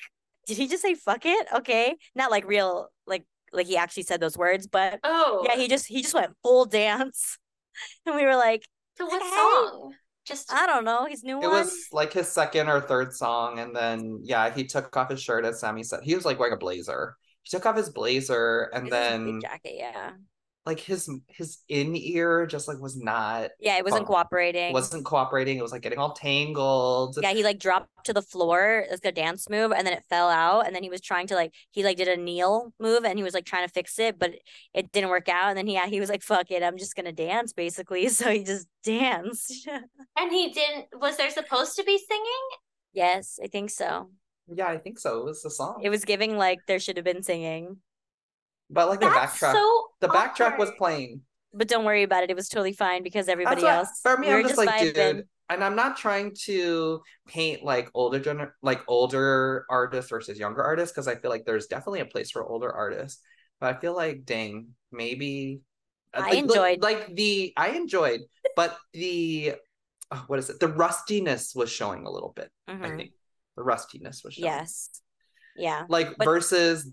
"Did 0.47 0.58
he 0.58 0.67
just 0.67 0.82
say 0.82 0.95
fuck 0.95 1.25
it?" 1.25 1.47
Okay, 1.56 1.95
not 2.15 2.32
like 2.32 2.45
real 2.47 2.89
like 3.08 3.25
like 3.51 3.67
he 3.67 3.77
actually 3.77 4.03
said 4.03 4.19
those 4.19 4.38
words, 4.38 4.67
but 4.67 4.99
Oh, 5.03 5.45
yeah, 5.47 5.56
he 5.56 5.67
just 5.67 5.88
he 5.88 6.01
just 6.01 6.13
went 6.13 6.34
full 6.43 6.65
dance. 6.65 7.38
And 8.06 8.15
we 8.15 8.23
were 8.23 8.36
like, 8.36 8.63
to 8.97 9.06
what 9.06 9.19
okay. 9.19 9.32
song? 9.32 9.95
Just 10.25 10.53
I 10.53 10.67
don't 10.67 10.86
know, 10.86 11.06
his 11.06 11.23
new 11.23 11.38
It 11.41 11.47
one. 11.47 11.49
was 11.49 11.88
like 11.91 12.13
his 12.13 12.27
second 12.32 12.69
or 12.69 12.79
third 12.79 13.13
song, 13.15 13.58
and 13.58 13.75
then 13.75 14.19
yeah, 14.23 14.53
he 14.53 14.63
took 14.65 14.95
off 14.95 15.10
his 15.10 15.21
shirt 15.23 15.43
as 15.43 15.60
Sammy 15.60 15.82
said. 15.84 16.01
He 16.03 16.13
was 16.13 16.23
like 16.23 16.38
wearing 16.38 16.53
a 16.53 16.58
blazer. 16.58 17.17
He 17.43 17.49
took 17.49 17.65
off 17.65 17.75
his 17.77 17.89
blazer, 17.89 18.69
and 18.73 18.88
This 18.88 18.93
is 18.93 19.12
a 19.13 19.17
big 19.19 19.36
then 19.36 19.41
jacket, 19.41 19.73
yeah. 19.75 20.12
like 20.65 20.79
his 20.79 21.10
his 21.27 21.60
in 21.67 21.93
ear 21.95 22.45
just 22.45 22.67
like 22.69 22.79
was 22.79 22.95
not 22.95 23.51
Yeah, 23.60 23.77
it 23.77 23.84
wasn't 23.84 24.03
Oh, 24.03 24.08
cooperating. 24.08 24.71
wasn't 24.71 25.03
cooperating. 25.06 25.58
It 25.58 25.62
was 25.62 25.73
like 25.73 25.82
getting 25.82 25.99
all 25.99 26.13
tangled. 26.13 27.17
Yeah, 27.21 27.34
he 27.34 27.43
like 27.43 27.60
dropped 27.60 27.89
to 28.06 28.13
the 28.13 28.21
floor 28.21 28.86
like 28.89 29.03
a 29.06 29.12
dance 29.12 29.49
move 29.49 29.73
and 29.73 29.86
then 29.86 29.93
it 29.93 30.03
fell 30.10 30.29
out 30.29 30.65
and 30.65 30.73
then 30.75 30.84
he 30.84 30.89
was 30.89 31.01
trying 31.01 31.27
to 31.27 31.36
like 31.36 31.53
he 31.71 31.84
like 31.84 31.97
did 31.97 32.08
a 32.08 32.15
kneel 32.17 32.73
move 32.79 33.03
and 33.06 33.17
he 33.19 33.23
was 33.23 33.34
like 33.34 33.45
trying 33.45 33.67
to 33.67 33.73
fix 33.73 33.99
it 33.99 34.17
but 34.17 34.34
it 34.73 34.91
didn't 34.93 35.10
work 35.10 35.27
out 35.29 35.49
and 35.49 35.58
then 35.58 35.67
he 35.67 35.73
yeah, 35.73 35.88
he 35.88 35.99
was 35.99 36.10
like 36.10 36.23
fuck 36.23 36.49
it 36.51 36.63
I'm 36.63 36.77
just 36.77 36.95
gonna 36.95 37.12
dance 37.12 37.51
basically 37.53 38.08
so 38.19 38.32
he 38.32 38.43
just 38.45 38.67
danced. 38.84 39.67
and 40.17 40.32
he 40.32 40.51
didn't. 40.51 40.86
Was 40.93 41.17
there 41.17 41.29
supposed 41.29 41.75
to 41.75 41.84
be 41.84 41.97
singing? 41.97 42.47
yes, 42.93 43.39
I 43.43 43.47
think 43.47 43.69
so. 43.69 44.12
Yeah, 44.47 44.67
I 44.67 44.77
think 44.77 44.99
so. 44.99 45.19
It 45.19 45.25
was 45.25 45.41
the 45.43 45.49
song. 45.49 45.82
It 45.84 45.89
was 45.89 46.03
giving 46.06 46.38
like 46.38 46.60
there 46.67 46.79
should 46.79 46.97
have 46.97 47.06
been 47.06 47.23
singing. 47.23 47.77
but 48.69 48.88
like 48.89 48.99
the 48.99 49.10
That's 49.10 49.38
backtrack, 49.39 49.53
so. 49.53 49.88
the 50.01 50.08
backtrack 50.08 50.58
was 50.58 50.71
playing. 50.77 51.21
But 51.53 51.67
don't 51.67 51.86
worry 51.86 52.01
about 52.03 52.23
it. 52.23 52.29
It 52.32 52.36
was 52.36 52.49
totally 52.49 52.73
fine 52.73 53.03
because 53.03 53.27
everybody 53.29 53.62
That's 53.62 53.63
what- 53.63 53.89
else 53.89 53.99
for 54.01 54.17
me, 54.17 54.27
we 54.29 54.34
I'm 54.34 54.43
just 54.43 54.58
like, 54.58 54.69
vibing. 54.69 54.93
dude, 54.95 55.27
and 55.49 55.63
I'm 55.63 55.75
not 55.75 55.97
trying 55.97 56.34
to 56.45 57.01
paint 57.27 57.63
like 57.63 57.89
older 57.93 58.19
gener- 58.19 58.51
like 58.63 58.82
older 58.88 59.65
artists 59.69 60.10
versus 60.10 60.39
younger 60.39 60.63
artists 60.63 60.91
because 60.93 61.08
I 61.08 61.15
feel 61.15 61.29
like 61.29 61.45
there's 61.45 61.67
definitely 61.67 61.99
a 61.99 62.06
place 62.06 62.32
for 62.32 62.43
older 62.43 62.71
artists. 62.71 63.21
But 63.62 63.75
I 63.75 63.79
feel 63.79 63.95
like, 63.95 64.25
dang, 64.25 64.69
maybe 64.91 65.62
I 66.13 66.19
like- 66.21 66.29
like- 66.29 66.38
enjoyed- 66.39 66.82
like 66.82 67.15
the 67.15 67.53
I 67.56 67.69
enjoyed, 67.69 68.21
but 68.56 68.75
the 68.93 69.56
oh, 70.12 70.23
what 70.27 70.39
is 70.39 70.49
it? 70.49 70.60
The 70.60 70.67
rustiness 70.69 71.53
was 71.53 71.69
showing 71.69 72.06
a 72.08 72.10
little 72.12 72.34
bit. 72.36 72.49
I 72.67 72.73
Mhm. 72.73 72.97
think 72.97 73.12
the 73.58 73.63
rustiness 73.63 74.24
was 74.24 74.34
showing. 74.36 74.46
Yes. 74.52 74.89
Yeah. 75.56 75.84
like 75.89 76.18
But- 76.18 76.26
versus 76.26 76.89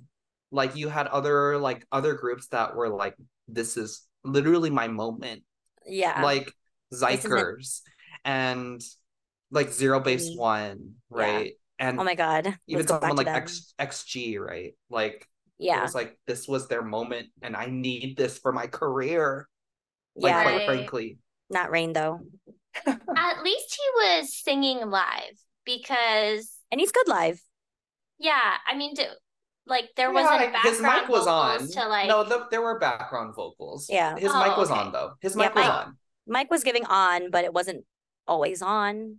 like 0.53 0.77
you 0.77 0.89
had 0.89 1.07
other 1.07 1.57
like 1.59 1.87
other 1.93 2.15
groups 2.15 2.49
that 2.49 2.75
were 2.75 2.89
like 2.89 3.15
this 3.49 3.77
is 3.77 4.07
literally 4.25 4.69
my 4.71 4.89
moment 4.89 5.43
Yeah. 5.87 6.23
like 6.23 6.53
isn't- 6.93 7.09
Xikers 7.09 7.81
and 8.25 8.81
like 9.51 9.71
Zero 9.71 10.01
Base. 10.01 10.37
One, 10.37 10.95
Yeah. 11.11 11.17
right? 11.19 11.53
And 11.79 11.99
oh 11.99 12.05
my 12.05 12.15
god. 12.15 12.47
even 12.67 12.81
Let's 12.83 12.89
someone 12.89 13.11
to 13.11 13.17
like 13.17 13.27
them. 13.27 13.37
X, 13.37 13.75
XG, 13.79 14.39
right? 14.39 14.75
Like 14.91 15.27
yeah, 15.59 15.75
it 15.75 15.77
yeah. 15.77 15.83
was 15.83 15.95
like 15.95 16.19
this 16.27 16.47
was 16.47 16.69
their 16.69 16.83
moment 16.83 17.29
and 17.43 17.57
I 17.57 17.67
need 17.67 18.17
this 18.17 18.39
for 18.39 18.53
my 18.53 18.67
career. 18.67 19.49
Like 20.17 20.33
Yeah. 20.33 20.43
quite 20.43 20.67
frankly. 20.67 21.19
Not 21.49 21.71
rain 21.71 21.93
though. 21.95 22.21
At 22.87 23.43
least 23.43 23.79
he 23.81 23.89
was 23.95 24.37
singing 24.37 24.91
live 24.91 25.39
because, 25.79 26.51
And 26.71 26.81
he's 26.81 26.93
good 26.93 27.09
live. 27.09 27.41
yeah, 28.19 28.57
I 28.67 28.77
mean, 28.77 28.95
d- 28.95 29.05
like 29.67 29.91
there 29.97 30.13
Yeah, 30.13 30.41
wasn't 30.41 30.57
his 30.65 30.81
mic 30.81 31.09
was 31.09 31.27
on. 31.27 31.67
to 31.69 31.89
like. 31.89 32.09
no, 32.09 32.25
th- 32.25 32.49
there 32.51 32.61
were 32.63 32.79
background 32.79 33.35
vocals. 33.37 33.89
Yeah. 33.89 34.17
His 34.17 34.31
Oh, 34.35 34.43
mic 34.43 34.57
was 34.57 34.71
okay. 34.71 34.81
on 34.81 34.93
though. 34.93 35.13
His 35.21 35.37
Yeah, 35.37 35.45
mic 35.45 35.55
was 35.55 35.65
mic- 35.65 35.73
on. 35.73 35.97
Mike 36.27 36.51
was 36.51 36.65
giving 36.65 36.85
on, 36.87 37.31
but 37.31 37.45
it 37.45 37.53
wasn't 37.53 37.85
always 38.27 38.63
on. 38.63 39.17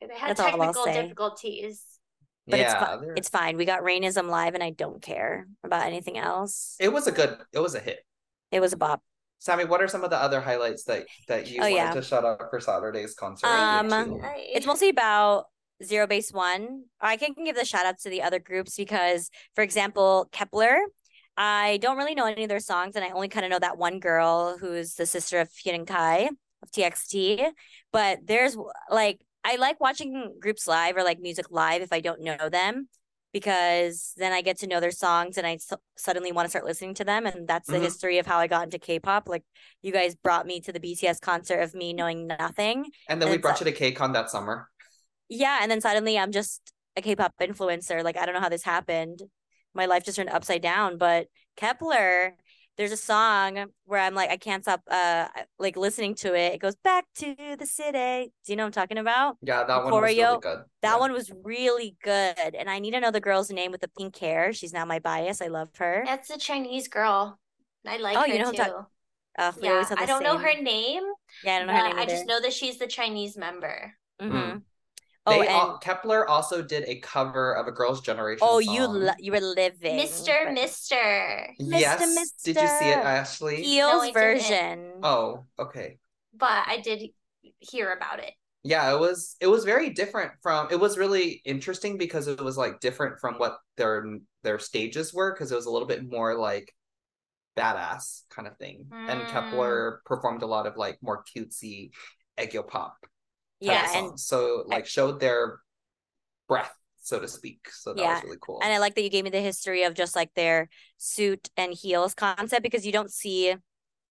they 0.00 0.14
had 0.14 0.30
That's 0.36 0.40
all 0.40 0.50
technical 0.50 0.84
difficulties. 0.84 1.84
But 2.46 2.60
it's 2.60 2.72
yeah, 2.72 2.84
fi- 2.84 2.96
there- 2.96 3.14
it's 3.14 3.28
fine. 3.28 3.56
We 3.56 3.64
got 3.64 3.82
Rainism 3.82 4.28
live, 4.28 4.54
and 4.54 4.62
I 4.62 4.70
don't 4.70 5.02
care 5.02 5.46
about 5.64 5.84
anything 5.86 6.16
else. 6.18 6.76
it 6.80 6.92
was 6.92 7.06
a 7.06 7.12
good 7.12 7.38
it 7.52 7.58
was 7.60 7.74
a 7.74 7.80
hit. 7.80 8.04
It 8.50 8.60
was 8.60 8.72
a 8.72 8.76
bop. 8.76 9.02
Sammy, 9.38 9.64
what 9.64 9.80
are 9.82 9.88
some 9.88 10.04
of 10.04 10.10
the 10.10 10.16
other 10.16 10.40
highlights 10.40 10.84
that 10.84 11.06
that 11.28 11.48
you 11.48 11.58
Oh, 11.60 11.62
wanted 11.62 11.74
yeah. 11.76 11.92
to 11.92 12.02
shout 12.02 12.24
out 12.24 12.40
for 12.50 12.60
Saturday's 12.60 13.14
concert? 13.14 13.46
Um. 13.46 14.20
It's 14.36 14.66
mostly 14.66 14.88
about 14.88 15.46
Zero 15.82 16.06
Base 16.06 16.32
One. 16.32 16.84
I 17.00 17.16
can 17.16 17.34
give 17.44 17.56
the 17.56 17.64
shout 17.64 17.86
outs 17.86 18.02
to 18.02 18.10
the 18.10 18.22
other 18.22 18.40
groups 18.40 18.76
because, 18.76 19.30
for 19.54 19.62
example, 19.62 20.28
Kep1er. 20.32 20.78
I 21.36 21.78
don't 21.80 21.96
really 21.96 22.16
know 22.16 22.26
any 22.26 22.42
of 22.42 22.48
their 22.48 22.58
songs, 22.58 22.96
and 22.96 23.04
I 23.04 23.10
only 23.10 23.28
kind 23.28 23.46
of 23.46 23.50
know 23.50 23.60
that 23.60 23.78
one 23.78 24.00
girl 24.00 24.58
who's 24.58 24.94
the 24.94 25.06
sister 25.06 25.38
of 25.38 25.48
Huening 25.50 25.86
Kai 25.86 26.30
of 26.62 26.70
TXT. 26.72 27.48
But 27.92 28.18
there's 28.24 28.56
like 28.90 29.20
I 29.44 29.54
like 29.54 29.78
watching 29.80 30.34
groups 30.40 30.66
live 30.66 30.96
or 30.96 31.04
like 31.04 31.20
music 31.20 31.46
live 31.50 31.80
if 31.80 31.92
I 31.92 32.00
don't 32.00 32.22
know 32.22 32.48
them 32.48 32.88
because 33.32 34.12
then 34.16 34.32
I 34.32 34.40
get 34.42 34.58
to 34.58 34.66
know 34.66 34.80
their 34.80 34.90
songs 34.90 35.36
and 35.38 35.46
I 35.46 35.54
s- 35.54 35.72
suddenly 35.96 36.32
want 36.32 36.46
to 36.46 36.50
start 36.50 36.64
listening 36.64 36.94
to 36.94 37.04
them. 37.04 37.26
And 37.26 37.46
that's 37.46 37.66
the 37.68 37.76
Mhm. 37.78 37.82
history 37.82 38.18
of 38.18 38.26
how 38.26 38.38
I 38.38 38.46
got 38.46 38.64
into 38.64 38.78
K-pop. 38.78 39.28
Like 39.28 39.44
you 39.82 39.92
guys 39.92 40.14
brought 40.14 40.46
me 40.46 40.60
to 40.62 40.72
the 40.72 40.80
BTS 40.80 41.20
concert 41.20 41.60
of 41.60 41.74
me 41.74 41.92
knowing 41.92 42.26
nothing. 42.26 42.90
and 43.08 43.20
then 43.20 43.30
we 43.30 43.36
brought 43.38 43.60
like- 43.60 43.66
you 43.80 43.90
to 43.90 43.92
KCON 43.94 44.12
that 44.14 44.30
summer. 44.30 44.68
Yeah, 45.28 45.58
and 45.60 45.70
then 45.70 45.80
suddenly 45.80 46.18
I'm 46.18 46.32
just 46.32 46.72
a 46.96 47.02
K-pop 47.02 47.34
influencer. 47.40 48.02
Like 48.02 48.16
I 48.16 48.24
don't 48.24 48.34
know 48.34 48.40
how 48.40 48.48
this 48.48 48.64
happened. 48.64 49.22
My 49.74 49.86
life 49.86 50.04
just 50.04 50.16
turned 50.16 50.30
upside 50.30 50.62
down. 50.62 50.96
But 50.98 51.28
Kep1er, 51.56 52.32
there's 52.78 52.92
a 52.92 52.96
song 52.96 53.66
where 53.84 54.00
I'm 54.00 54.14
like 54.14 54.30
I 54.30 54.36
can't 54.36 54.62
stop 54.62 54.80
uh 54.90 55.26
like 55.58 55.76
listening 55.76 56.14
to 56.16 56.34
it. 56.34 56.54
It 56.54 56.58
goes 56.60 56.76
back 56.76 57.04
to 57.16 57.34
the 57.58 57.66
city. 57.66 58.32
Do 58.46 58.52
you 58.52 58.56
know 58.56 58.62
what 58.62 58.68
I'm 58.68 58.72
talking 58.72 58.98
about? 58.98 59.36
Yeah, 59.42 59.64
that 59.64 59.84
one 59.84 59.92
was 59.92 60.02
really 60.02 60.38
good. 60.40 60.58
That 60.82 60.94
Yeah. 60.94 60.96
one 60.98 61.12
was 61.12 61.30
really 61.42 61.96
good. 62.02 62.54
And 62.54 62.70
I 62.70 62.78
need 62.78 62.92
to 62.92 63.00
know 63.00 63.10
the 63.10 63.20
girl's 63.20 63.50
name 63.50 63.72
with 63.72 63.80
the 63.80 63.90
pink 63.98 64.16
hair. 64.16 64.52
She's 64.52 64.72
now 64.72 64.84
my 64.84 65.00
bias. 65.00 65.42
I 65.42 65.48
love 65.48 65.68
her. 65.78 66.04
That's 66.06 66.30
a 66.30 66.38
Chinese 66.38 66.88
girl. 66.88 67.38
I 67.86 67.96
like 67.98 68.16
Oh, 68.16 68.20
her 68.22 68.26
you 68.28 68.38
know 68.38 68.52
too. 68.52 68.62
I'm 68.62 68.70
talk- 68.70 68.90
Ugh, 69.40 69.54
yeah, 69.62 69.84
I 69.96 70.04
don't 70.04 70.24
know 70.24 70.36
her 70.36 70.60
name, 70.60 71.04
Yeah, 71.44 71.54
I 71.54 71.58
don't 71.58 71.68
know 71.68 71.72
her 71.74 71.88
name 71.90 71.98
I 71.98 72.06
just 72.06 72.26
know 72.26 72.40
that 72.40 72.52
she's 72.52 72.78
the 72.78 72.88
Chinese 72.88 73.36
member. 73.36 73.94
Mhm. 74.20 74.62
They 75.28 75.38
Oh, 75.38 75.40
and 75.42 75.48
al- 75.50 75.80
Kep1er 75.80 76.24
also 76.28 76.62
did 76.62 76.84
a 76.88 77.00
cover 77.00 77.52
of 77.54 77.66
a 77.66 77.72
Girls' 77.72 78.00
Generation. 78.00 78.40
oh, 78.48 78.58
you 78.58 78.86
lo- 78.86 79.12
you 79.18 79.32
were 79.32 79.40
living, 79.40 79.98
Mr. 79.98 80.44
but- 80.44 80.54
Mister. 80.54 81.54
Yes. 81.58 82.32
Did 82.44 82.56
you 82.56 82.66
see 82.68 82.86
it, 82.90 82.96
Mister. 82.96 83.08
Ashley? 83.08 83.64
Eel's 83.66 84.02
I 84.02 84.06
didn't. 84.06 84.14
version. 84.14 84.92
Oh, 85.02 85.44
okay. 85.58 85.98
But 86.34 86.64
I 86.66 86.80
did 86.82 87.10
hear 87.60 87.92
about 87.92 88.20
it. 88.20 88.32
Yeah, 88.64 88.92
it 88.92 88.98
was 88.98 89.36
it 89.40 89.46
was 89.46 89.64
very 89.64 89.90
different 89.90 90.32
from 90.42 90.68
it 90.70 90.78
was 90.80 90.98
really 90.98 91.40
interesting 91.44 91.96
because 91.96 92.26
it 92.28 92.40
was 92.40 92.56
like 92.58 92.80
different 92.80 93.20
from 93.20 93.34
what 93.36 93.58
their 93.76 94.04
their 94.42 94.58
stages 94.58 95.14
were 95.14 95.32
because 95.32 95.50
it 95.52 95.56
was 95.56 95.66
a 95.66 95.70
little 95.70 95.88
bit 95.88 96.02
more 96.08 96.34
like 96.36 96.74
badass 97.56 98.22
kind 98.30 98.46
of 98.48 98.56
thing. 98.58 98.86
And 98.92 99.20
Mm. 99.22 99.26
Kep1er 99.28 99.98
performed 100.04 100.42
a 100.42 100.46
lot 100.46 100.66
of 100.66 100.76
like 100.76 100.98
more 101.02 101.24
cutesy 101.24 101.90
aegyo 102.38 102.66
pop 102.66 102.96
type 103.00 103.10
Yeah, 103.60 103.84
of 103.84 104.04
and 104.04 104.20
so 104.20 104.64
like 104.66 104.86
showed 104.86 105.20
their 105.20 105.58
breath, 106.48 106.74
so 107.02 107.20
to 107.20 107.28
speak. 107.28 107.68
So 107.72 107.94
that 107.94 108.02
Yeah, 108.02 108.14
was 108.14 108.24
really 108.24 108.38
cool. 108.40 108.62
and 108.62 108.72
I 108.72 108.78
like 108.78 108.94
that 108.94 109.02
you 109.02 109.10
gave 109.10 109.24
me 109.24 109.30
the 109.30 109.40
history 109.40 109.82
of 109.84 109.94
just 109.94 110.16
like 110.16 110.34
their 110.34 110.68
suit 110.98 111.50
and 111.56 111.72
heels 111.72 112.14
concept 112.14 112.62
because 112.62 112.86
you 112.86 112.92
don't 112.92 113.12
see 113.12 113.56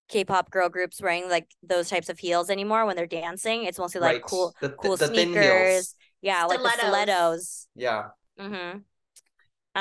K-pop 0.10 0.52
girl 0.52 0.70
groups 0.70 1.02
wearing 1.02 1.30
like 1.30 1.48
those 1.64 1.90
types 1.90 2.10
of 2.10 2.20
heels 2.20 2.50
anymore 2.50 2.86
when 2.86 2.96
they're 2.96 3.08
dancing. 3.08 3.66
It's 3.66 3.80
mostly 3.80 4.02
like 4.02 4.16
Right. 4.16 4.22
cool, 4.22 4.56
the, 4.62 4.70
cool 4.70 4.98
the 4.98 5.08
thin 5.08 5.30
sneakers. 5.30 5.36
heels. 5.36 5.96
Yeah, 6.22 6.46
like 6.46 6.64
the 6.64 6.70
Stilettos. 6.70 6.80
stilettos. 6.80 7.68
Yeah. 7.76 8.10
Mm-hmm. 8.40 8.80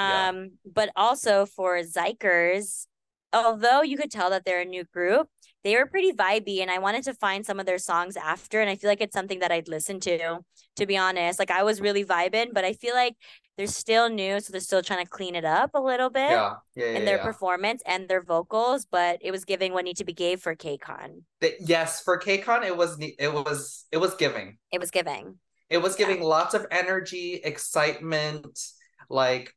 Yeah. 0.02 0.29
Um, 0.29 0.52
but 0.64 0.90
also 0.96 1.46
for 1.46 1.79
Xikers, 1.79 2.87
although 3.33 3.83
you 3.83 3.96
could 3.96 4.11
tell 4.11 4.31
that 4.31 4.44
they're 4.44 4.61
a 4.61 4.64
new 4.64 4.85
group, 4.85 5.29
they 5.66 5.74
were 5.74 5.87
pretty 5.87 6.12
vibey, 6.12 6.62
and 6.62 6.70
I 6.70 6.79
wanted 6.79 7.02
to 7.05 7.14
find 7.14 7.44
some 7.44 7.59
of 7.59 7.66
their 7.66 7.79
songs 7.79 8.16
after, 8.16 8.61
and 8.61 8.70
I 8.70 8.76
feel 8.76 8.88
like 8.88 9.01
it's 9.01 9.12
something 9.14 9.41
that 9.41 9.51
I'd 9.51 9.66
listen 9.66 9.99
to. 10.01 10.38
To 10.76 10.86
be 10.86 10.97
honest, 10.97 11.41
like 11.41 11.51
I 11.51 11.64
was 11.64 11.80
really 11.80 12.05
vibing, 12.05 12.53
but 12.53 12.64
I 12.64 12.72
feel 12.72 12.95
like 12.95 13.16
they're 13.59 13.66
still 13.66 14.09
new, 14.09 14.38
so 14.38 14.53
they're 14.53 14.61
still 14.61 14.80
trying 14.80 15.05
to 15.05 15.11
clean 15.11 15.34
it 15.34 15.45
up 15.45 15.70
a 15.74 15.80
little 15.80 16.09
bit 16.09 16.30
Yeah. 16.30 16.53
Yeah. 16.76 16.84
Yeah. 16.84 16.99
in 16.99 17.05
their 17.05 17.16
yeah. 17.16 17.24
performance 17.24 17.82
and 17.84 18.09
their 18.09 18.22
vocals. 18.22 18.86
But 18.88 19.18
it 19.22 19.32
was 19.32 19.45
giving 19.45 19.72
what 19.72 19.84
need 19.84 19.97
to 19.97 20.05
be 20.05 20.12
gave 20.12 20.41
for 20.41 20.55
KCON. 20.55 21.22
The- 21.41 21.57
yes, 21.59 22.01
for 22.03 22.16
KCON 22.16 22.64
it 22.64 22.76
was 22.76 22.97
it 23.01 23.32
was 23.32 23.86
it 23.91 23.97
was 23.97 24.14
giving. 24.14 24.59
It 24.70 24.78
was 24.78 24.93
giving. 24.93 25.41
It 25.68 25.78
was 25.78 25.99
Yeah. 25.99 26.07
giving 26.07 26.22
lots 26.22 26.55
of 26.55 26.64
energy, 26.70 27.41
excitement, 27.43 28.57
like 29.11 29.53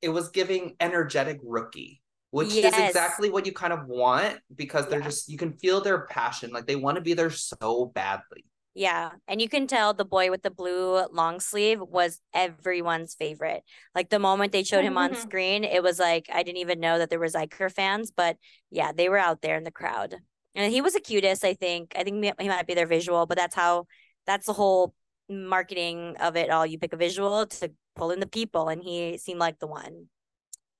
it 0.00 0.08
was 0.08 0.30
giving 0.30 0.74
energetic 0.80 1.38
rookie, 1.44 2.01
which 2.32 2.54
is 2.54 2.64
exactly 2.64 3.28
what 3.28 3.44
you 3.44 3.52
kind 3.52 3.74
of 3.74 3.86
want 3.86 4.38
because 4.56 4.88
they're 4.88 5.00
Yeah. 5.00 5.04
just 5.04 5.28
you 5.28 5.36
can 5.36 5.52
feel 5.52 5.82
their 5.82 6.06
passion. 6.06 6.50
Like 6.50 6.66
they 6.66 6.76
want 6.76 6.96
to 6.96 7.02
be 7.02 7.12
there 7.12 7.30
so 7.30 7.86
badly. 7.94 8.46
Yeah, 8.74 9.10
and 9.28 9.38
you 9.38 9.50
can 9.50 9.66
tell 9.66 9.92
the 9.92 10.06
boy 10.06 10.30
with 10.30 10.42
the 10.42 10.50
blue 10.50 11.06
long 11.12 11.40
sleeve 11.40 11.78
was 11.82 12.20
everyone's 12.32 13.14
favorite. 13.14 13.64
Like 13.94 14.08
the 14.08 14.18
moment 14.18 14.52
they 14.52 14.64
showed 14.64 14.84
him 14.84 14.96
on 14.96 15.10
mm-hmm. 15.10 15.20
screen, 15.20 15.62
it 15.62 15.82
was 15.82 15.98
like 15.98 16.26
I 16.32 16.42
didn't 16.42 16.62
even 16.62 16.80
know 16.80 16.98
that 16.98 17.10
there 17.10 17.20
was 17.20 17.34
Iker 17.34 17.70
fans, 17.70 18.10
but 18.10 18.38
yeah, 18.70 18.92
they 18.92 19.10
were 19.10 19.18
out 19.18 19.42
there 19.42 19.56
in 19.56 19.64
the 19.64 19.70
crowd. 19.70 20.16
And 20.54 20.72
he 20.72 20.80
was 20.80 20.94
the 20.94 21.00
cutest, 21.00 21.44
I 21.44 21.52
think. 21.52 21.92
I 21.96 22.02
think 22.02 22.24
he 22.40 22.48
might 22.48 22.66
be 22.66 22.74
their 22.74 22.86
visual, 22.86 23.26
but 23.26 23.36
that's 23.36 23.54
how 23.54 23.86
that's 24.26 24.46
the 24.46 24.54
whole 24.54 24.94
marketing 25.28 26.16
of 26.18 26.36
it 26.36 26.48
all. 26.48 26.64
You 26.64 26.78
pick 26.78 26.94
a 26.94 26.96
visual 26.96 27.46
to 27.46 27.72
pull 27.94 28.10
in 28.10 28.20
the 28.20 28.26
people, 28.26 28.68
and 28.68 28.82
he 28.82 29.18
seemed 29.18 29.40
like 29.40 29.58
the 29.58 29.66
one. 29.66 30.06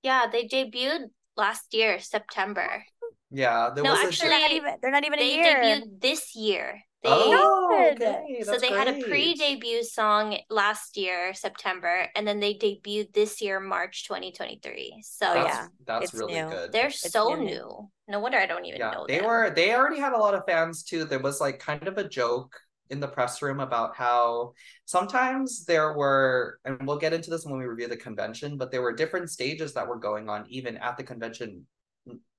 Yeah, 0.03 0.27
they 0.33 0.47
debuted 0.47 1.11
last 1.37 1.73
year, 1.75 1.99
September. 1.99 2.85
Yeah, 3.31 3.71
there 3.75 3.83
No, 3.85 3.93
was 3.93 4.01
a- 4.01 4.07
actually, 4.07 4.29
They're 4.29 4.41
not 4.41 4.51
even, 4.53 4.75
they're 4.83 4.91
not 4.91 5.05
even 5.07 5.19
a 5.19 5.23
year. 5.23 5.57
debuted 5.57 6.01
this 6.01 6.37
year. 6.37 6.83
They, 7.03 7.09
oh, 7.11 7.95
Good. 7.99 8.03
okay, 8.03 8.43
so 8.45 8.53
that's 8.53 8.63
they 8.63 8.69
had 8.69 8.87
a 8.87 9.03
pre-debut 9.03 9.83
song 9.83 10.39
last 10.49 10.97
year, 10.97 11.35
September, 11.35 12.07
and 12.15 12.25
then 12.29 12.39
they 12.39 12.55
debuted 12.55 13.13
this 13.13 13.41
year, 13.43 13.59
March 13.59 14.07
2023. 14.07 15.03
So 15.03 15.25
That's, 15.25 15.47
yeah, 15.49 15.67
that's 15.85 16.05
it's 16.05 16.15
really 16.15 16.35
new. 16.35 16.49
good. 16.49 16.71
they're 16.71 16.91
so 16.91 17.35
new, 17.35 17.39
new. 17.39 17.45
new. 17.47 17.91
No 18.07 18.21
wonder 18.21 18.39
I 18.39 18.47
don't 18.47 18.65
even 18.67 18.79
yeah, 18.79 18.91
know 18.93 19.07
they 19.09 19.17
them. 19.19 19.27
were. 19.27 19.51
They 19.51 19.75
already 19.75 19.99
had 19.99 20.13
a 20.13 20.19
lot 20.19 20.35
of 20.35 20.43
fans 20.47 20.85
too. 20.85 21.05
There 21.05 21.19
was 21.19 21.41
like 21.41 21.59
kind 21.59 21.89
of 21.89 21.99
a 21.99 22.09
joke 22.09 22.55
in 22.93 23.01
the 23.01 23.09
press 23.09 23.43
room 23.43 23.59
about 23.61 23.97
how 23.97 24.53
sometimes 24.85 25.65
there 25.65 25.95
were, 25.95 26.61
and 26.65 26.87
we'll 26.87 26.99
get 26.99 27.13
into 27.13 27.31
this 27.31 27.45
when 27.45 27.59
we 27.59 27.65
review 27.65 27.89
the 27.89 27.97
convention, 27.97 28.57
but 28.57 28.71
there 28.71 28.83
were 28.83 28.93
different 28.93 29.31
stages 29.31 29.73
that 29.73 29.89
were 29.89 29.99
going 29.99 30.29
on 30.29 30.45
even 30.49 30.77
at 30.77 30.97
the 30.97 31.03
convention, 31.03 31.67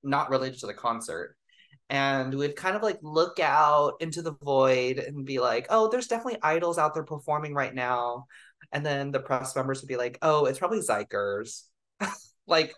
not 0.04 0.30
related 0.30 0.60
to 0.60 0.68
the 0.68 0.74
concert. 0.74 1.36
And 1.90 2.34
we'd 2.34 2.56
kind 2.56 2.76
of 2.76 2.84
like 2.84 3.00
look 3.02 3.40
out 3.40 3.96
into 4.00 4.22
the 4.22 4.36
void 4.42 5.00
and 5.00 5.26
be 5.26 5.40
like, 5.40 5.68
oh, 5.70 5.90
there's 5.90 6.08
definitely 6.08 6.40
idols 6.42 6.78
out 6.78 6.94
there 6.94 7.04
performing 7.04 7.54
right 7.54 7.74
now. 7.74 8.28
And 8.72 8.86
then 8.86 9.12
the 9.12 9.20
press 9.20 9.56
members 9.56 9.82
would 9.82 9.90
be 9.90 9.98
like, 9.98 10.18
oh, 10.22 10.46
it's 10.46 10.60
probably 10.60 10.80
Xikers. 10.80 11.64
like, 12.48 12.74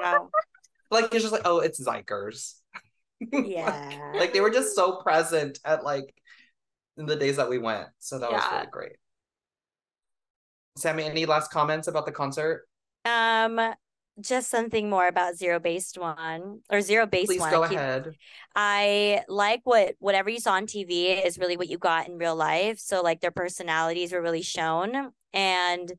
Wow. 0.00 0.30
like 0.90 1.04
it's 1.14 1.22
just 1.22 1.32
like, 1.32 1.42
oh, 1.44 1.60
it's 1.60 1.80
Xikers. 1.80 2.54
Yeah. 3.32 4.12
like 4.14 4.32
they 4.32 4.40
were 4.40 4.50
just 4.50 4.76
so 4.76 5.02
present 5.02 5.58
at 5.64 5.82
like 5.82 6.14
the 7.06 7.16
days 7.16 7.36
that 7.36 7.48
we 7.48 7.58
went. 7.58 7.88
So 7.98 8.18
that 8.18 8.30
was 8.30 8.42
really 8.52 8.66
great. 8.70 8.96
Sammy, 10.76 11.04
any 11.04 11.26
last 11.26 11.50
comments 11.50 11.88
about 11.88 12.06
the 12.06 12.12
concert? 12.12 12.68
Um, 13.04 13.60
just 14.20 14.50
something 14.50 14.90
more 14.90 15.06
about 15.06 15.36
zero 15.36 15.58
based 15.60 15.96
one 15.98 16.60
or 16.70 16.80
zero 16.80 17.06
based 17.06 17.28
One. 17.28 17.36
Please 17.36 17.40
one. 17.40 17.50
go 17.50 17.62
I 17.62 17.68
keep- 17.68 17.78
ahead. 17.78 18.14
I 18.54 19.22
like 19.28 19.60
what 19.64 19.94
whatever 19.98 20.28
you 20.30 20.40
saw 20.40 20.52
on 20.54 20.66
TV 20.66 21.24
is 21.24 21.38
really 21.38 21.56
what 21.56 21.68
you 21.68 21.78
got 21.78 22.08
in 22.08 22.18
real 22.18 22.34
life. 22.36 22.78
So 22.78 23.00
like 23.02 23.20
their 23.20 23.30
personalities 23.30 24.12
were 24.12 24.22
really 24.22 24.42
shown. 24.42 25.12
And 25.32 25.92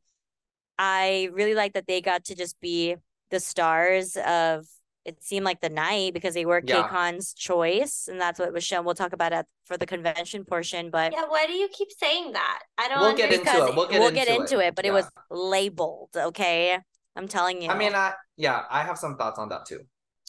I 0.78 1.30
really 1.34 1.56
like 1.56 1.74
that 1.74 1.88
they 1.88 2.02
got 2.02 2.26
to 2.26 2.36
just 2.36 2.60
be 2.62 2.96
the 3.32 3.40
stars 3.40 4.18
of 4.26 4.66
it 5.06 5.24
seemed 5.24 5.46
like 5.46 5.62
the 5.62 5.70
night 5.70 6.14
because 6.14 6.34
they 6.34 6.46
were 6.46 6.62
Yeah. 6.64 6.88
KCON's 6.88 7.34
choice 7.34 8.08
and 8.10 8.20
that's 8.20 8.40
what 8.40 8.52
was 8.54 8.64
shown. 8.64 8.86
We'll 8.86 8.96
talk 8.96 9.14
about 9.14 9.34
it 9.34 9.46
for 9.66 9.78
the 9.78 9.86
convention 9.86 10.46
portion, 10.46 10.90
but 10.92 11.14
yeah, 11.14 11.26
why 11.28 11.48
do 11.48 11.54
you 11.54 11.68
keep 11.70 11.90
saying 11.98 12.34
that? 12.34 12.60
I 12.78 12.88
don't 12.90 13.00
We'll 13.00 13.16
get 13.16 13.32
into 13.34 13.50
it. 13.50 13.76
We'll 13.76 14.12
get 14.12 14.28
into 14.28 14.42
into 14.42 14.60
it. 14.60 14.68
it, 14.68 14.76
but 14.76 14.86
it 14.86 14.92
was 14.92 15.10
labeled, 15.32 16.10
okay? 16.16 16.80
I'm 17.16 17.28
telling 17.28 17.62
you. 17.62 17.70
I 17.70 17.78
mean, 17.78 17.96
I 17.96 18.14
yeah, 18.38 18.64
I 18.70 18.84
have 18.84 18.98
some 18.98 19.18
thoughts 19.18 19.40
on 19.40 19.50
that 19.50 19.66
too. 19.66 19.82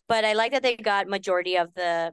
but 0.08 0.24
I 0.24 0.32
like 0.32 0.52
that 0.52 0.62
they 0.62 0.76
got 0.76 1.06
majority 1.08 1.56
of 1.56 1.72
the 1.74 2.12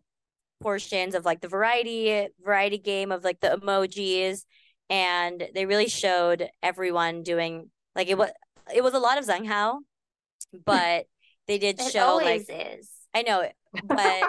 portions 0.61 1.13
of 1.15 1.25
like 1.25 1.41
the 1.41 1.47
variety 1.47 2.27
variety 2.43 2.77
game 2.79 3.11
of 3.11 3.23
like 3.23 3.39
the 3.39 3.49
emojis 3.49 4.43
and 4.89 5.47
they 5.53 5.65
really 5.67 5.87
showed 5.87 6.49
everyone 6.63 7.21
doing 7.23 7.69
like 7.95 8.07
it 8.07 8.17
was 8.17 8.31
it 8.73 8.83
was 8.83 8.93
a 8.95 8.99
lot 8.99 9.17
of 9.19 9.25
Zhang 9.25 9.45
Hao 9.47 9.79
but 10.65 11.05
they 11.47 11.57
did 11.57 11.79
It 11.79 11.91
show 11.91 12.17
like 12.17 12.45
is. 12.49 12.89
I 13.13 13.21
know 13.23 13.41
it 13.41 13.53
but, 13.85 13.97
but 13.97 14.27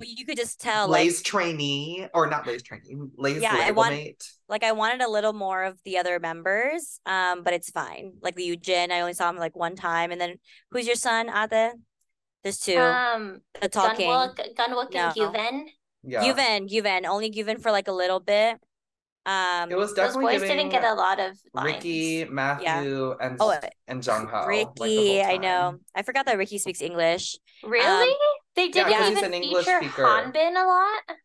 you 0.08 0.24
could 0.26 0.36
just 0.36 0.60
tell 0.60 0.88
like 0.88 1.10
trainee, 1.22 2.06
or 2.14 2.26
not 2.26 2.46
Lay's 2.46 2.62
trainee, 2.62 2.96
Lay's 3.16 3.42
Yeah, 3.42 3.56
I 3.58 3.70
want- 3.72 3.90
mate. 3.92 4.24
like 4.48 4.64
I 4.64 4.72
wanted 4.72 5.00
a 5.02 5.08
little 5.08 5.32
more 5.32 5.64
of 5.64 5.78
the 5.84 5.98
other 5.98 6.18
members 6.20 7.00
um 7.06 7.42
but 7.42 7.52
it's 7.54 7.70
fine 7.70 8.14
like 8.22 8.34
the 8.36 8.44
Eugene 8.44 8.90
I 8.92 9.00
only 9.00 9.14
saw 9.14 9.28
him 9.30 9.36
like 9.36 9.56
one 9.56 9.76
time 9.76 10.10
and 10.12 10.20
then 10.20 10.36
who's 10.70 10.86
your 10.86 10.96
son 10.96 11.28
Ate 11.28 11.72
there's 12.44 12.58
two 12.60 12.78
Um, 12.78 13.40
the 13.60 13.68
talking 13.68 14.08
Gunwook, 14.08 14.38
Gunwook 14.56 14.94
and 14.94 15.16
No. 15.16 15.32
Gyuvin. 15.32 15.64
Yeah. 16.08 16.22
Given, 16.22 16.66
given, 16.68 17.04
only 17.04 17.30
given 17.30 17.58
for 17.58 17.72
like 17.72 17.88
a 17.88 17.92
little 17.92 18.20
bit. 18.20 18.58
Um, 19.26 19.70
It 19.72 19.76
was 19.76 19.92
definitely 19.92 19.92
Those 19.92 19.94
definitely 19.94 20.24
boys 20.24 20.40
giving 20.40 20.56
didn't 20.56 20.70
get 20.72 20.84
a 20.84 20.94
lot 20.94 21.18
of 21.18 21.36
lines. 21.52 21.66
Ricky, 21.74 22.24
Matthew, 22.26 23.14
and 23.20 23.36
Oh, 23.40 23.58
and 23.88 24.06
Jung 24.06 24.28
Ho. 24.28 24.46
Ricky. 24.46 25.20
I 25.22 25.36
know. 25.36 25.78
I 25.94 26.02
forgot 26.02 26.26
that 26.26 26.38
Ricky 26.38 26.58
speaks 26.58 26.80
English. 26.80 27.36
Really? 27.64 28.14
they 28.54 28.68
didn't 28.68 28.92
'cause 28.92 29.08
he's 29.08 29.18
even 29.18 29.24
an 29.24 29.34
English 29.34 29.64
feature 29.66 29.78
speaker. 29.82 30.04
Hanbin 30.04 30.52
a 30.56 30.66
lot. 30.66 31.16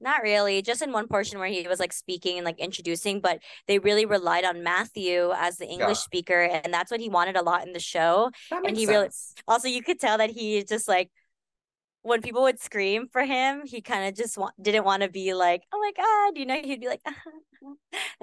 Not 0.00 0.22
really, 0.22 0.60
just 0.62 0.82
in 0.82 0.92
one 0.92 1.08
portion 1.08 1.38
where 1.38 1.48
he 1.48 1.66
was 1.66 1.80
like 1.80 1.92
speaking 1.92 2.36
and 2.38 2.44
like 2.44 2.58
introducing, 2.60 3.20
but 3.20 3.40
they 3.66 3.78
really 3.78 4.04
relied 4.06 4.44
on 4.44 4.62
Matthew 4.62 5.32
as 5.36 5.56
the 5.56 5.66
English 5.66 5.98
speaker, 5.98 6.42
and 6.42 6.72
that's 6.72 6.90
what 6.90 7.00
he 7.00 7.08
wanted 7.08 7.36
a 7.36 7.42
lot 7.42 7.66
in 7.66 7.72
the 7.72 7.80
show. 7.80 8.30
That 8.50 8.62
makes 8.62 8.78
he 8.78 8.86
really- 8.86 9.08
Also, 9.48 9.68
you 9.68 9.82
could 9.82 9.98
tell 9.98 10.18
that 10.18 10.30
he 10.30 10.62
just 10.64 10.86
like 10.86 11.10
when 12.06 12.22
people 12.22 12.42
would 12.42 12.60
scream 12.60 13.08
for 13.12 13.24
him, 13.24 13.62
he 13.66 13.80
kind 13.82 14.08
of 14.08 14.14
just 14.14 14.38
wa- 14.38 14.50
didn't 14.60 14.84
want 14.84 15.02
to 15.02 15.08
be 15.08 15.34
like, 15.34 15.62
"Oh 15.72 15.78
my 15.78 15.92
god," 15.96 16.38
you 16.38 16.46
know. 16.46 16.60
He'd 16.62 16.80
be 16.80 16.88
like, 16.88 17.02
and 17.62 17.76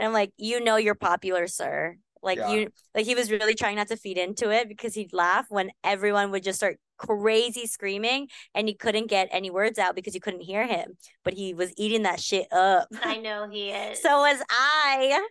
I'm 0.07 0.13
like, 0.13 0.31
"You 0.37 0.59
know, 0.63 0.77
you're 0.77 0.95
popular, 0.95 1.47
sir." 1.47 1.97
Like 2.21 2.37
Yeah. 2.37 2.51
you, 2.51 2.69
like 2.95 3.05
he 3.05 3.15
was 3.15 3.29
really 3.31 3.53
trying 3.53 3.75
not 3.75 3.89
to 3.89 3.97
feed 3.97 4.17
into 4.17 4.49
it 4.49 4.69
because 4.69 4.93
he'd 4.93 5.11
laugh 5.11 5.45
when 5.49 5.71
everyone 5.83 6.31
would 6.31 6.43
just 6.43 6.57
start 6.57 6.77
crazy 6.97 7.67
screaming, 7.67 8.29
and 8.55 8.67
he 8.67 8.73
couldn't 8.75 9.07
get 9.09 9.27
any 9.31 9.49
words 9.51 9.77
out 9.77 9.93
because 9.95 10.15
you 10.15 10.21
couldn't 10.21 10.41
hear 10.41 10.65
him. 10.65 10.97
But 11.25 11.33
he 11.33 11.53
was 11.53 11.73
eating 11.77 12.03
that 12.03 12.21
shit 12.21 12.47
up. 12.53 12.87
I 13.03 13.17
know 13.27 13.49
he 13.49 13.71
is. 13.71 14.01
so 14.01 14.19
was 14.21 14.41
I. 14.49 15.21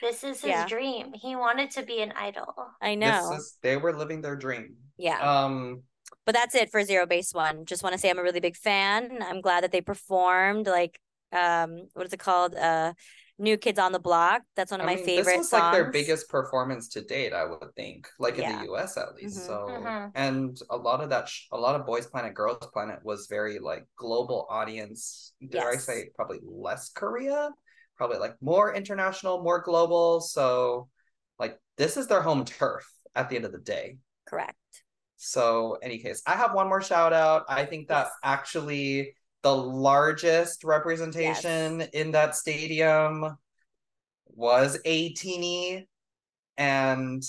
this 0.00 0.24
is 0.24 0.40
his 0.40 0.50
Yeah. 0.50 0.66
dream. 0.66 1.12
He 1.14 1.36
wanted 1.36 1.70
to 1.72 1.82
be 1.84 2.02
an 2.02 2.12
idol. 2.16 2.52
I 2.80 2.96
know. 2.96 3.30
This 3.30 3.38
is 3.40 3.58
they 3.62 3.76
were 3.76 3.96
living 3.96 4.20
their 4.20 4.36
dream. 4.36 4.76
yeah. 4.98 5.20
Um, 5.20 5.82
but 6.26 6.34
that's 6.34 6.54
it 6.54 6.70
for 6.70 6.82
zero 6.84 7.06
base 7.06 7.32
one 7.34 7.64
just 7.64 7.82
want 7.82 7.92
to 7.92 7.98
say 7.98 8.10
i'm 8.10 8.18
a 8.18 8.22
really 8.22 8.40
big 8.40 8.56
fan 8.56 9.18
i'm 9.22 9.40
glad 9.40 9.62
that 9.64 9.72
they 9.72 9.80
performed 9.80 10.66
like 10.66 10.98
um 11.32 11.88
what 11.94 12.06
is 12.06 12.12
it 12.12 12.18
called 12.18 12.54
uh 12.56 12.92
new 13.38 13.56
kids 13.56 13.78
on 13.78 13.92
the 13.92 13.98
block 13.98 14.42
that's 14.56 14.70
one 14.70 14.80
of 14.80 14.84
I 14.84 14.86
my 14.86 14.96
mean, 14.96 15.04
favorite 15.06 15.24
This 15.24 15.36
was 15.36 15.50
songs 15.50 15.64
like 15.64 15.72
their 15.72 15.90
biggest 15.90 16.28
performance 16.28 16.88
to 16.88 17.02
date, 17.02 17.32
I 17.32 17.44
would 17.44 17.74
think, 17.76 18.08
like 18.18 18.38
in 18.38 18.46
the 18.46 18.64
U.S. 18.64 18.96
at 18.96 19.14
least. 19.14 19.36
Mhm. 19.36 19.46
So, 19.46 19.66
Mhm. 19.68 20.12
and 20.14 20.58
a 20.70 20.76
lot 20.76 21.00
of 21.00 21.10
that, 21.10 21.28
sh- 21.28 21.46
a 21.52 21.56
lot 21.58 21.74
of 21.78 21.86
Boys 21.86 22.06
Planet, 22.06 22.34
Girls 22.34 22.66
Planet 22.72 22.98
was 23.04 23.26
very 23.28 23.58
like 23.58 23.86
global 23.96 24.46
audience. 24.50 25.32
Dare 25.48 25.70
I 25.70 25.76
say 25.76 26.10
probably 26.16 26.40
less 26.42 26.90
Korea, 26.90 27.50
probably 27.96 28.18
like 28.18 28.36
more 28.40 28.74
international, 28.74 29.42
more 29.42 29.60
global. 29.60 30.20
So, 30.20 30.88
like 31.38 31.58
this 31.76 31.96
is 31.96 32.06
their 32.08 32.22
home 32.22 32.44
turf 32.44 32.86
at 33.14 33.28
the 33.28 33.36
end 33.36 33.44
of 33.44 33.52
the 33.52 33.58
day. 33.58 33.98
correct 34.26 34.56
So, 35.24 35.78
any 35.80 35.98
case, 35.98 36.20
I 36.26 36.32
have 36.32 36.52
one 36.52 36.68
more 36.68 36.82
shout 36.82 37.12
out. 37.12 37.44
I 37.48 37.64
think 37.64 37.86
that's 37.86 38.10
Yes. 38.10 38.18
actually 38.24 39.14
the 39.42 39.54
largest 39.54 40.64
representation 40.64 41.82
in 41.92 42.10
that 42.10 42.34
stadium 42.34 43.38
was 44.26 44.80
ATINY. 44.84 45.86
And 46.56 47.22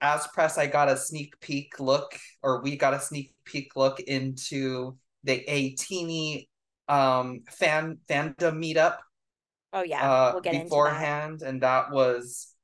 as 0.00 0.26
press, 0.28 0.56
I 0.56 0.68
got 0.68 0.88
a 0.88 0.96
sneak 0.96 1.38
peek 1.40 1.78
look, 1.78 2.18
or 2.42 2.62
we 2.62 2.76
got 2.76 2.94
a 2.94 3.00
sneak 3.00 3.34
peek 3.44 3.76
look 3.76 4.00
into 4.00 4.96
the 5.24 5.44
ATINY 5.46 6.48
um 6.88 7.42
fan 7.50 7.98
fandom 8.08 8.56
meetup 8.58 8.96
oh 9.74 9.82
yeah 9.82 10.02
uh 10.02 10.30
we'll 10.32 10.40
get 10.40 10.54
into 10.54 10.62
that 10.64 10.70
beforehand, 10.70 11.42
and 11.42 11.62
that 11.62 11.90
was 11.92 12.54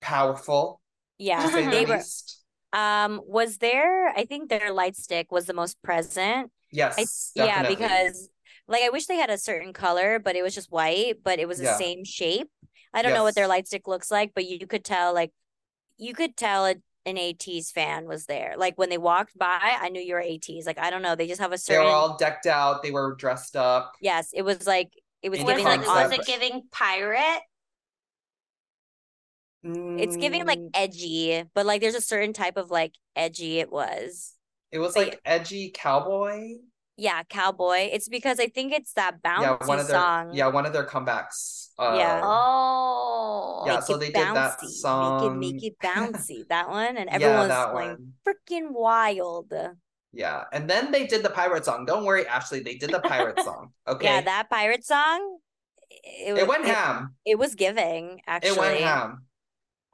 powerful 0.00 0.80
yeah 1.18 1.46
to 1.46 1.70
they 1.70 1.86
were 1.86 2.02
um 2.72 3.20
was 3.26 3.58
there 3.58 4.08
i 4.10 4.24
think 4.24 4.48
their 4.48 4.72
light 4.72 4.96
stick 4.96 5.30
was 5.30 5.46
the 5.46 5.54
most 5.54 5.80
present 5.82 6.50
Yes, 6.72 6.98
I, 6.98 7.06
yeah 7.44 7.62
because 7.68 8.28
like 8.66 8.82
i 8.82 8.90
wish 8.90 9.06
they 9.06 9.16
had 9.16 9.30
a 9.30 9.38
certain 9.38 9.72
color 9.72 10.18
but 10.18 10.34
it 10.36 10.42
was 10.42 10.54
just 10.54 10.72
white 10.72 11.16
but 11.22 11.38
it 11.38 11.46
was 11.46 11.58
the 11.58 11.64
Yeah. 11.64 11.76
same 11.78 12.04
shape 12.04 12.48
i 12.92 13.02
don't 13.02 13.14
know 13.14 13.22
what 13.22 13.36
their 13.36 13.46
light 13.48 13.66
stick 13.68 13.86
looks 13.86 14.10
like 14.10 14.32
but 14.34 14.44
you 14.44 14.66
could 14.66 14.84
tell 14.84 15.14
like 15.14 15.30
you 15.96 16.14
could 16.14 16.36
tell 16.36 16.66
a, 16.66 16.74
an 17.06 17.18
ATs 17.18 17.70
fan 17.70 18.06
was 18.06 18.26
there. 18.26 18.54
Like 18.56 18.76
when 18.78 18.88
they 18.88 18.98
walked 18.98 19.38
by, 19.38 19.58
I 19.80 19.88
knew 19.90 20.00
you 20.00 20.14
were 20.14 20.20
ATs. 20.20 20.66
Like 20.66 20.78
I 20.78 20.90
don't 20.90 21.02
know, 21.02 21.14
they 21.14 21.26
just 21.28 21.40
have 21.40 21.52
a 21.52 21.58
they 21.68 21.78
were 21.78 21.84
all 21.84 22.16
decked 22.16 22.46
out. 22.46 22.82
They 22.82 22.90
were 22.90 23.14
dressed 23.14 23.56
up. 23.56 23.92
Yes, 24.00 24.30
it 24.34 24.42
was 24.42 24.66
like 24.66 24.90
it 25.22 25.28
was 25.28 25.38
In 25.38 25.46
Was 25.46 25.56
giving 25.56 25.66
it, 25.66 25.68
like 25.68 25.80
was 25.80 25.88
concept. 25.88 26.28
it 26.28 26.40
giving 26.40 26.62
pirate? 26.72 27.40
It's 29.96 30.16
giving 30.16 30.44
like 30.46 30.60
Mm, 30.60 30.70
edgy, 30.74 31.44
but 31.54 31.66
like 31.66 31.80
there's 31.80 31.94
a 31.94 32.00
certain 32.00 32.32
type 32.32 32.56
of 32.56 32.70
like 32.70 32.94
edgy 33.16 33.58
it 33.60 33.70
was. 33.72 34.34
it 34.72 34.78
was 34.78 34.94
but 34.94 35.06
like 35.06 35.20
edgy 35.24 35.70
cowboy. 35.70 36.54
Yeah, 36.96 37.24
Cowboy. 37.24 37.90
It's 37.92 38.08
because 38.08 38.38
I 38.38 38.46
think 38.46 38.72
it's 38.72 38.92
that 38.92 39.20
bouncy 39.22 39.42
yeah, 39.42 39.66
one 39.66 39.80
of 39.80 39.86
their 39.88 39.96
song. 39.96 40.30
yeah, 40.32 40.46
one 40.46 40.64
of 40.66 40.72
their 40.72 40.84
comebacks. 40.86 41.70
Uh, 41.78 41.96
Yeah. 41.98 42.20
Oh. 42.22 43.62
Yeah, 43.66 43.74
Make 43.76 43.82
so 43.82 43.94
it 43.96 44.00
they 44.00 44.06
did 44.12 44.28
that 44.34 44.60
song. 44.60 45.40
Make 45.40 45.54
it, 45.54 45.54
make 45.56 45.62
it 45.64 45.78
bouncy. 45.82 46.46
that 46.48 46.68
one, 46.68 46.96
and 46.96 47.08
yeah, 47.10 47.16
everyone's 47.16 47.48
that 47.48 47.72
going 47.72 47.88
one. 47.90 48.12
freaking 48.26 48.70
wild. 48.70 49.52
Yeah, 50.12 50.44
and 50.52 50.70
then 50.70 50.92
they 50.92 51.06
did 51.06 51.24
the 51.24 51.30
pirate 51.30 51.64
song. 51.64 51.86
Don't 51.86 52.04
worry, 52.04 52.26
Ashley. 52.26 52.60
They 52.60 52.76
did 52.76 52.90
the 52.92 53.00
pirate 53.00 53.40
song. 53.44 53.72
Okay, 53.88 54.06
Yeah, 54.06 54.20
that 54.20 54.48
pirate 54.48 54.84
song. 54.84 55.38
It, 55.90 56.36
it 56.36 56.46
wa- 56.46 56.52
went 56.54 56.64
ham. 56.66 57.14
It 57.26 57.38
was 57.38 57.54
giving. 57.56 58.20
Actually, 58.26 58.50
It 58.50 58.58
went 58.58 58.80
ham. 58.80 59.24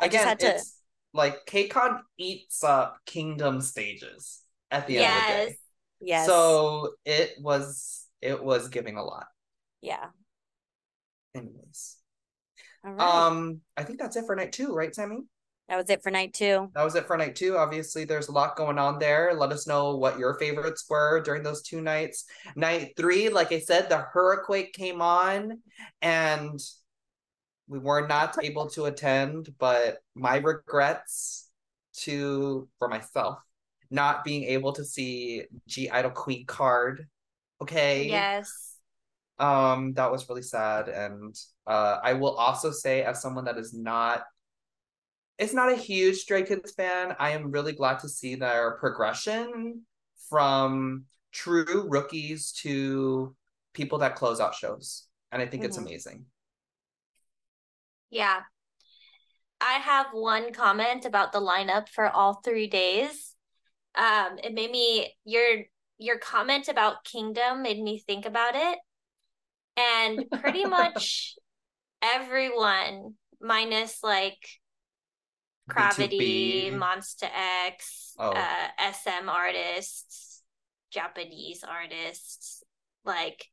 Again, 0.00 0.36
to- 0.38 0.54
it's 0.54 0.80
like 1.12 1.44
KCON 1.46 2.00
eats 2.18 2.62
up 2.64 2.98
Kingdom 3.06 3.60
stages 3.60 4.40
at 4.70 4.86
the 4.86 4.98
end 4.98 5.06
of 5.06 5.10
the 5.12 5.28
Yes. 5.28 5.48
day. 5.48 5.56
Yes. 6.02 6.26
So 6.26 6.94
it 7.04 7.34
was 7.40 8.06
it 8.22 8.42
was 8.42 8.68
giving 8.68 8.96
a 8.96 9.04
lot. 9.04 9.26
yeah. 9.80 10.08
Anyways, 11.34 11.96
All 12.84 12.92
right. 12.92 13.26
um, 13.26 13.60
I 13.76 13.84
think 13.84 13.98
that's 14.00 14.16
it 14.16 14.24
for 14.26 14.34
night 14.34 14.52
two, 14.52 14.74
right, 14.74 14.94
Sammy? 14.94 15.20
that 15.68 15.76
was 15.76 15.88
it 15.88 16.02
for 16.02 16.10
night 16.10 16.34
two. 16.34 16.68
That 16.74 16.82
was 16.82 16.96
it 16.96 17.06
for 17.06 17.16
night 17.16 17.36
two. 17.36 17.56
Obviously, 17.56 18.04
there's 18.04 18.26
a 18.28 18.32
lot 18.32 18.56
going 18.56 18.78
on 18.78 18.98
there. 18.98 19.32
Let 19.34 19.52
us 19.52 19.68
know 19.68 19.96
what 19.96 20.18
your 20.18 20.34
favorites 20.34 20.84
were 20.90 21.20
during 21.20 21.44
those 21.44 21.62
two 21.62 21.80
nights. 21.80 22.24
Night 22.56 22.94
three, 22.96 23.28
like 23.28 23.52
I 23.52 23.60
said, 23.60 23.88
the 23.88 23.98
hurricane 23.98 24.72
came 24.72 25.00
on 25.00 25.62
and 26.02 26.58
we 27.70 27.78
were 27.78 28.06
not 28.06 28.36
able 28.42 28.68
to 28.70 28.86
attend, 28.86 29.54
but 29.58 30.02
my 30.14 30.36
regrets 30.38 31.48
to 32.04 32.68
for 32.78 32.88
myself 32.88 33.38
not 33.90 34.24
being 34.24 34.44
able 34.44 34.72
to 34.72 34.84
see 34.84 35.44
(G)I-DLE 35.68 36.10
Queen 36.10 36.44
card. 36.46 37.08
Okay. 37.62 38.08
Yes. 38.08 38.76
Um, 39.38 39.94
that 39.94 40.10
was 40.12 40.28
really 40.28 40.42
sad. 40.42 40.88
And 40.88 41.34
uh 41.66 41.98
I 42.02 42.12
will 42.14 42.34
also 42.36 42.70
say, 42.72 43.02
as 43.02 43.22
someone 43.22 43.44
that 43.46 43.58
is 43.58 43.72
not 43.72 44.24
it's 45.38 45.54
not 45.54 45.72
a 45.72 45.76
huge 45.76 46.18
Stray 46.18 46.42
Kids 46.42 46.72
fan, 46.72 47.16
I 47.18 47.30
am 47.30 47.50
really 47.50 47.72
glad 47.72 48.00
to 48.00 48.08
see 48.08 48.34
their 48.34 48.72
progression 48.72 49.82
from 50.28 51.04
true 51.32 51.86
rookies 51.88 52.52
to 52.64 53.34
people 53.72 53.98
that 53.98 54.16
close 54.16 54.40
out 54.40 54.54
shows. 54.54 55.06
And 55.32 55.40
I 55.40 55.46
think 55.46 55.64
it's 55.64 55.78
Mhm. 55.78 55.82
amazing. 55.86 56.26
Yeah. 58.10 58.40
I 59.60 59.74
have 59.74 60.06
one 60.12 60.52
comment 60.52 61.04
about 61.04 61.32
the 61.32 61.40
lineup 61.40 61.88
for 61.88 62.08
all 62.08 62.34
three 62.34 62.66
days. 62.66 63.34
Um, 63.94 64.38
it 64.42 64.54
made 64.54 64.70
me 64.70 65.14
your 65.24 65.64
your 65.98 66.18
comment 66.18 66.68
about 66.68 67.04
Kingdom 67.04 67.62
made 67.62 67.80
me 67.82 67.98
think 68.06 68.24
about 68.24 68.54
it. 68.54 68.78
And 69.76 70.24
pretty 70.40 70.64
much 70.64 71.34
everyone, 72.02 73.14
minus 73.40 74.02
like 74.02 74.38
Cravity, 75.68 76.70
Monsta 76.72 77.28
X, 77.66 78.14
Oh. 78.18 78.32
uh, 78.32 78.68
SM 78.92 79.28
artists, 79.28 80.42
Japanese 80.90 81.62
artists, 81.64 82.62
like 83.04 83.46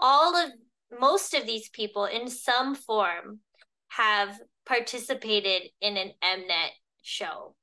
all 0.00 0.34
of 0.36 0.50
most 0.98 1.34
of 1.34 1.46
these 1.46 1.68
people 1.68 2.04
in 2.06 2.28
some 2.28 2.74
form 2.74 3.40
have 3.96 4.38
participated 4.66 5.70
in 5.80 5.96
an 5.96 6.12
Mnet 6.22 6.70
show. 7.02 7.54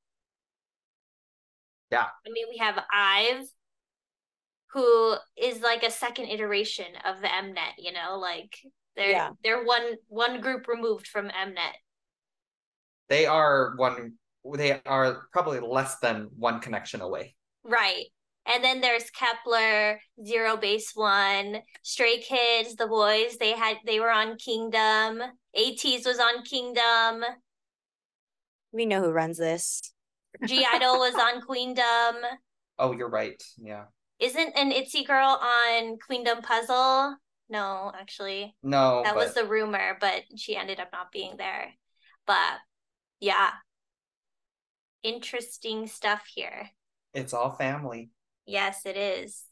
Yeah. 1.92 2.04
I 2.04 2.30
mean, 2.30 2.46
we 2.50 2.58
have 2.58 2.80
Ive, 2.94 3.48
who 4.74 5.16
is 5.36 5.62
like 5.62 5.84
a 5.84 5.92
second 5.92 6.26
iteration 6.28 6.86
of 7.06 7.22
the 7.22 7.28
Mnet, 7.28 7.74
you 7.78 7.92
know, 7.92 8.20
like 8.20 8.56
they're 8.96 9.12
Yeah. 9.12 9.30
they're 9.44 9.64
one 9.64 9.96
one 10.08 10.42
group 10.42 10.68
removed 10.68 11.08
from 11.08 11.30
Mnet. 11.30 11.74
They 13.08 13.26
are 13.26 13.74
one 13.78 14.14
they 14.56 14.82
are 14.86 15.28
probably 15.34 15.60
less 15.60 16.00
than 16.00 16.30
one 16.38 16.60
connection 16.60 17.02
away. 17.02 17.36
Right. 17.64 18.06
And 18.52 18.64
then 18.64 18.82
there's 18.82 19.12
Kep1er, 19.12 19.98
Zero 20.26 20.58
Base 20.58 20.92
One, 20.96 21.60
Stray 21.84 22.18
Kids, 22.20 22.76
the 22.76 22.86
Boyz, 22.86 23.38
they 23.38 23.52
had 23.52 23.78
they 23.86 24.00
were 24.00 24.10
on 24.12 24.38
Kingdom. 24.38 25.22
ATEEZ 25.56 26.06
was 26.06 26.20
on 26.20 26.44
Kingdom. 26.44 27.24
We 28.72 28.86
know 28.86 29.02
who 29.02 29.12
runs 29.12 29.38
this. 29.38 29.82
(G)I-DLE 30.46 31.00
was 31.00 31.16
on 31.16 31.42
Queendom. 31.42 32.16
Oh, 32.78 32.92
you're 32.92 33.10
right. 33.10 33.42
Yeah. 33.58 33.86
Isn't 34.20 34.54
an 34.56 34.72
Itzy 34.72 35.04
girl 35.04 35.40
on 35.42 35.98
Queendom 36.08 36.42
Puzzle? 36.44 37.16
No, 37.50 37.92
actually. 38.00 38.56
No, 38.62 39.02
That 39.04 39.16
but 39.16 39.26
was 39.26 39.34
the 39.34 39.46
rumor, 39.46 39.98
but 40.00 40.24
she 40.38 40.56
ended 40.56 40.80
up 40.80 40.90
not 40.92 41.12
being 41.12 41.36
there. 41.38 41.74
But 42.28 42.60
yeah. 43.20 43.50
Interesting 45.04 45.88
stuff 45.88 46.24
here. 46.34 46.70
it's 47.14 47.34
all 47.34 47.52
family. 47.52 48.12
Yes, 48.50 48.82
it 48.86 48.98
is. 48.98 49.44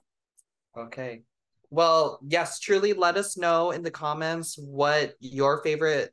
Okay. 0.75 1.21
Well, 1.69 2.19
yes, 2.27 2.59
truly 2.59 2.93
let 2.93 3.15
us 3.15 3.37
know 3.37 3.71
in 3.71 3.83
the 3.83 3.91
comments 3.91 4.57
what 4.57 5.13
your 5.19 5.61
favorite 5.63 6.11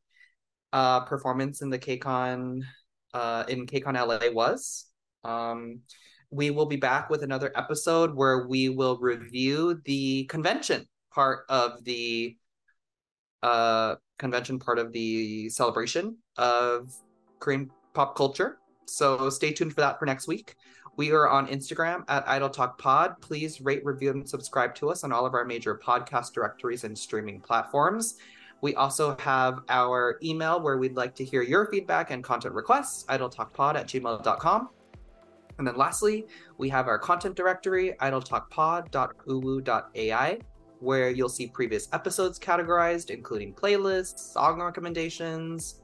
uh 0.72 1.00
performance 1.04 1.62
in 1.62 1.70
the 1.70 1.78
KCON 1.78 2.62
uh 3.14 3.44
in 3.48 3.66
KCON 3.66 3.96
LA 3.96 4.30
was. 4.32 4.86
Um 5.22 5.80
we 6.30 6.50
will 6.50 6.66
be 6.66 6.76
back 6.76 7.08
with 7.08 7.22
another 7.22 7.52
episode 7.54 8.14
where 8.14 8.46
we 8.48 8.68
will 8.68 8.98
review 8.98 9.80
the 9.84 10.24
convention 10.24 10.86
part 11.14 11.44
of 11.48 11.82
the 11.84 12.36
uh 13.42 13.94
convention 14.18 14.58
part 14.58 14.78
of 14.78 14.92
the 14.92 15.48
celebration 15.48 16.18
of 16.36 16.92
Korean 17.40 17.70
pop 17.94 18.16
culture. 18.16 18.58
So 18.86 19.30
stay 19.30 19.52
tuned 19.52 19.72
for 19.74 19.80
that 19.80 19.98
for 19.98 20.06
next 20.06 20.26
week. 20.28 20.56
We 20.96 21.10
are 21.10 21.28
on 21.28 21.48
Instagram 21.48 22.04
at 22.06 22.22
Idol 22.28 22.48
Talk 22.48 22.78
Pod. 22.78 23.20
Please 23.20 23.60
rate, 23.60 23.84
review, 23.84 24.10
and 24.10 24.28
subscribe 24.28 24.76
to 24.76 24.90
us 24.90 25.02
on 25.02 25.10
all 25.10 25.26
of 25.26 25.34
our 25.34 25.44
major 25.44 25.76
podcast 25.76 26.32
directories 26.32 26.84
and 26.84 26.96
streaming 26.96 27.40
platforms. 27.40 28.18
We 28.60 28.76
also 28.76 29.16
have 29.18 29.62
our 29.68 30.20
email 30.22 30.62
where 30.62 30.78
we'd 30.78 30.96
like 30.96 31.16
to 31.16 31.24
hear 31.24 31.42
your 31.42 31.66
feedback 31.66 32.12
and 32.12 32.22
content 32.22 32.54
requests, 32.54 33.04
idoltalkpod 33.06 33.74
at 33.74 33.88
gmail.com. 33.88 34.68
And 35.58 35.66
then 35.66 35.76
lastly, 35.76 36.28
we 36.58 36.68
have 36.68 36.86
our 36.86 37.00
content 37.00 37.34
directory, 37.34 37.96
idoltalkpod.uwu.ai, 38.00 40.38
where 40.78 41.10
you'll 41.10 41.28
see 41.28 41.48
previous 41.48 41.88
episodes 41.92 42.38
categorized, 42.38 43.10
including 43.10 43.52
playlists, 43.52 44.32
song 44.32 44.62
recommendations, 44.62 45.80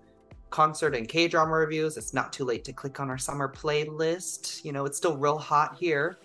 concert 0.51 0.95
and 0.95 1.09
K 1.09 1.29
drama 1.29 1.53
reviews. 1.53 1.97
It's 1.97 2.13
not 2.13 2.33
too 2.33 2.45
late 2.45 2.65
to 2.65 2.73
click 2.73 3.01
on 3.01 3.09
our 3.11 3.19
summer 3.19 3.49
playlist. 3.49 4.65
You 4.65 4.73
know, 4.73 4.85
it's 4.85 4.97
still 4.97 5.17
real 5.17 5.39
hot 5.39 5.77
here, 5.79 6.19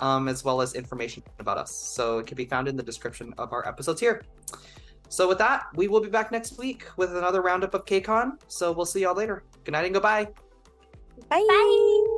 um, 0.00 0.28
as 0.28 0.44
well 0.44 0.60
as 0.60 0.74
information 0.74 1.22
about 1.38 1.58
us. 1.58 1.74
So 1.74 2.18
it 2.18 2.26
can 2.26 2.36
be 2.36 2.46
found 2.46 2.68
in 2.68 2.76
the 2.76 2.82
description 2.82 3.34
of 3.38 3.52
our 3.52 3.66
episodes 3.66 4.00
here. 4.00 4.22
So 5.08 5.28
with 5.28 5.38
that, 5.38 5.66
we 5.74 5.88
will 5.88 6.00
be 6.00 6.08
back 6.08 6.32
next 6.32 6.58
week 6.58 6.86
with 6.96 7.16
another 7.16 7.42
roundup 7.42 7.74
of 7.74 7.84
KCON. 7.84 8.32
So 8.48 8.72
we'll 8.72 8.86
see 8.86 9.02
y'all 9.02 9.14
later. 9.14 9.44
Good 9.64 9.72
night 9.72 9.84
and 9.84 9.94
goodbye. 9.94 10.28
Bye. 11.28 11.44
Bye. 11.48 12.13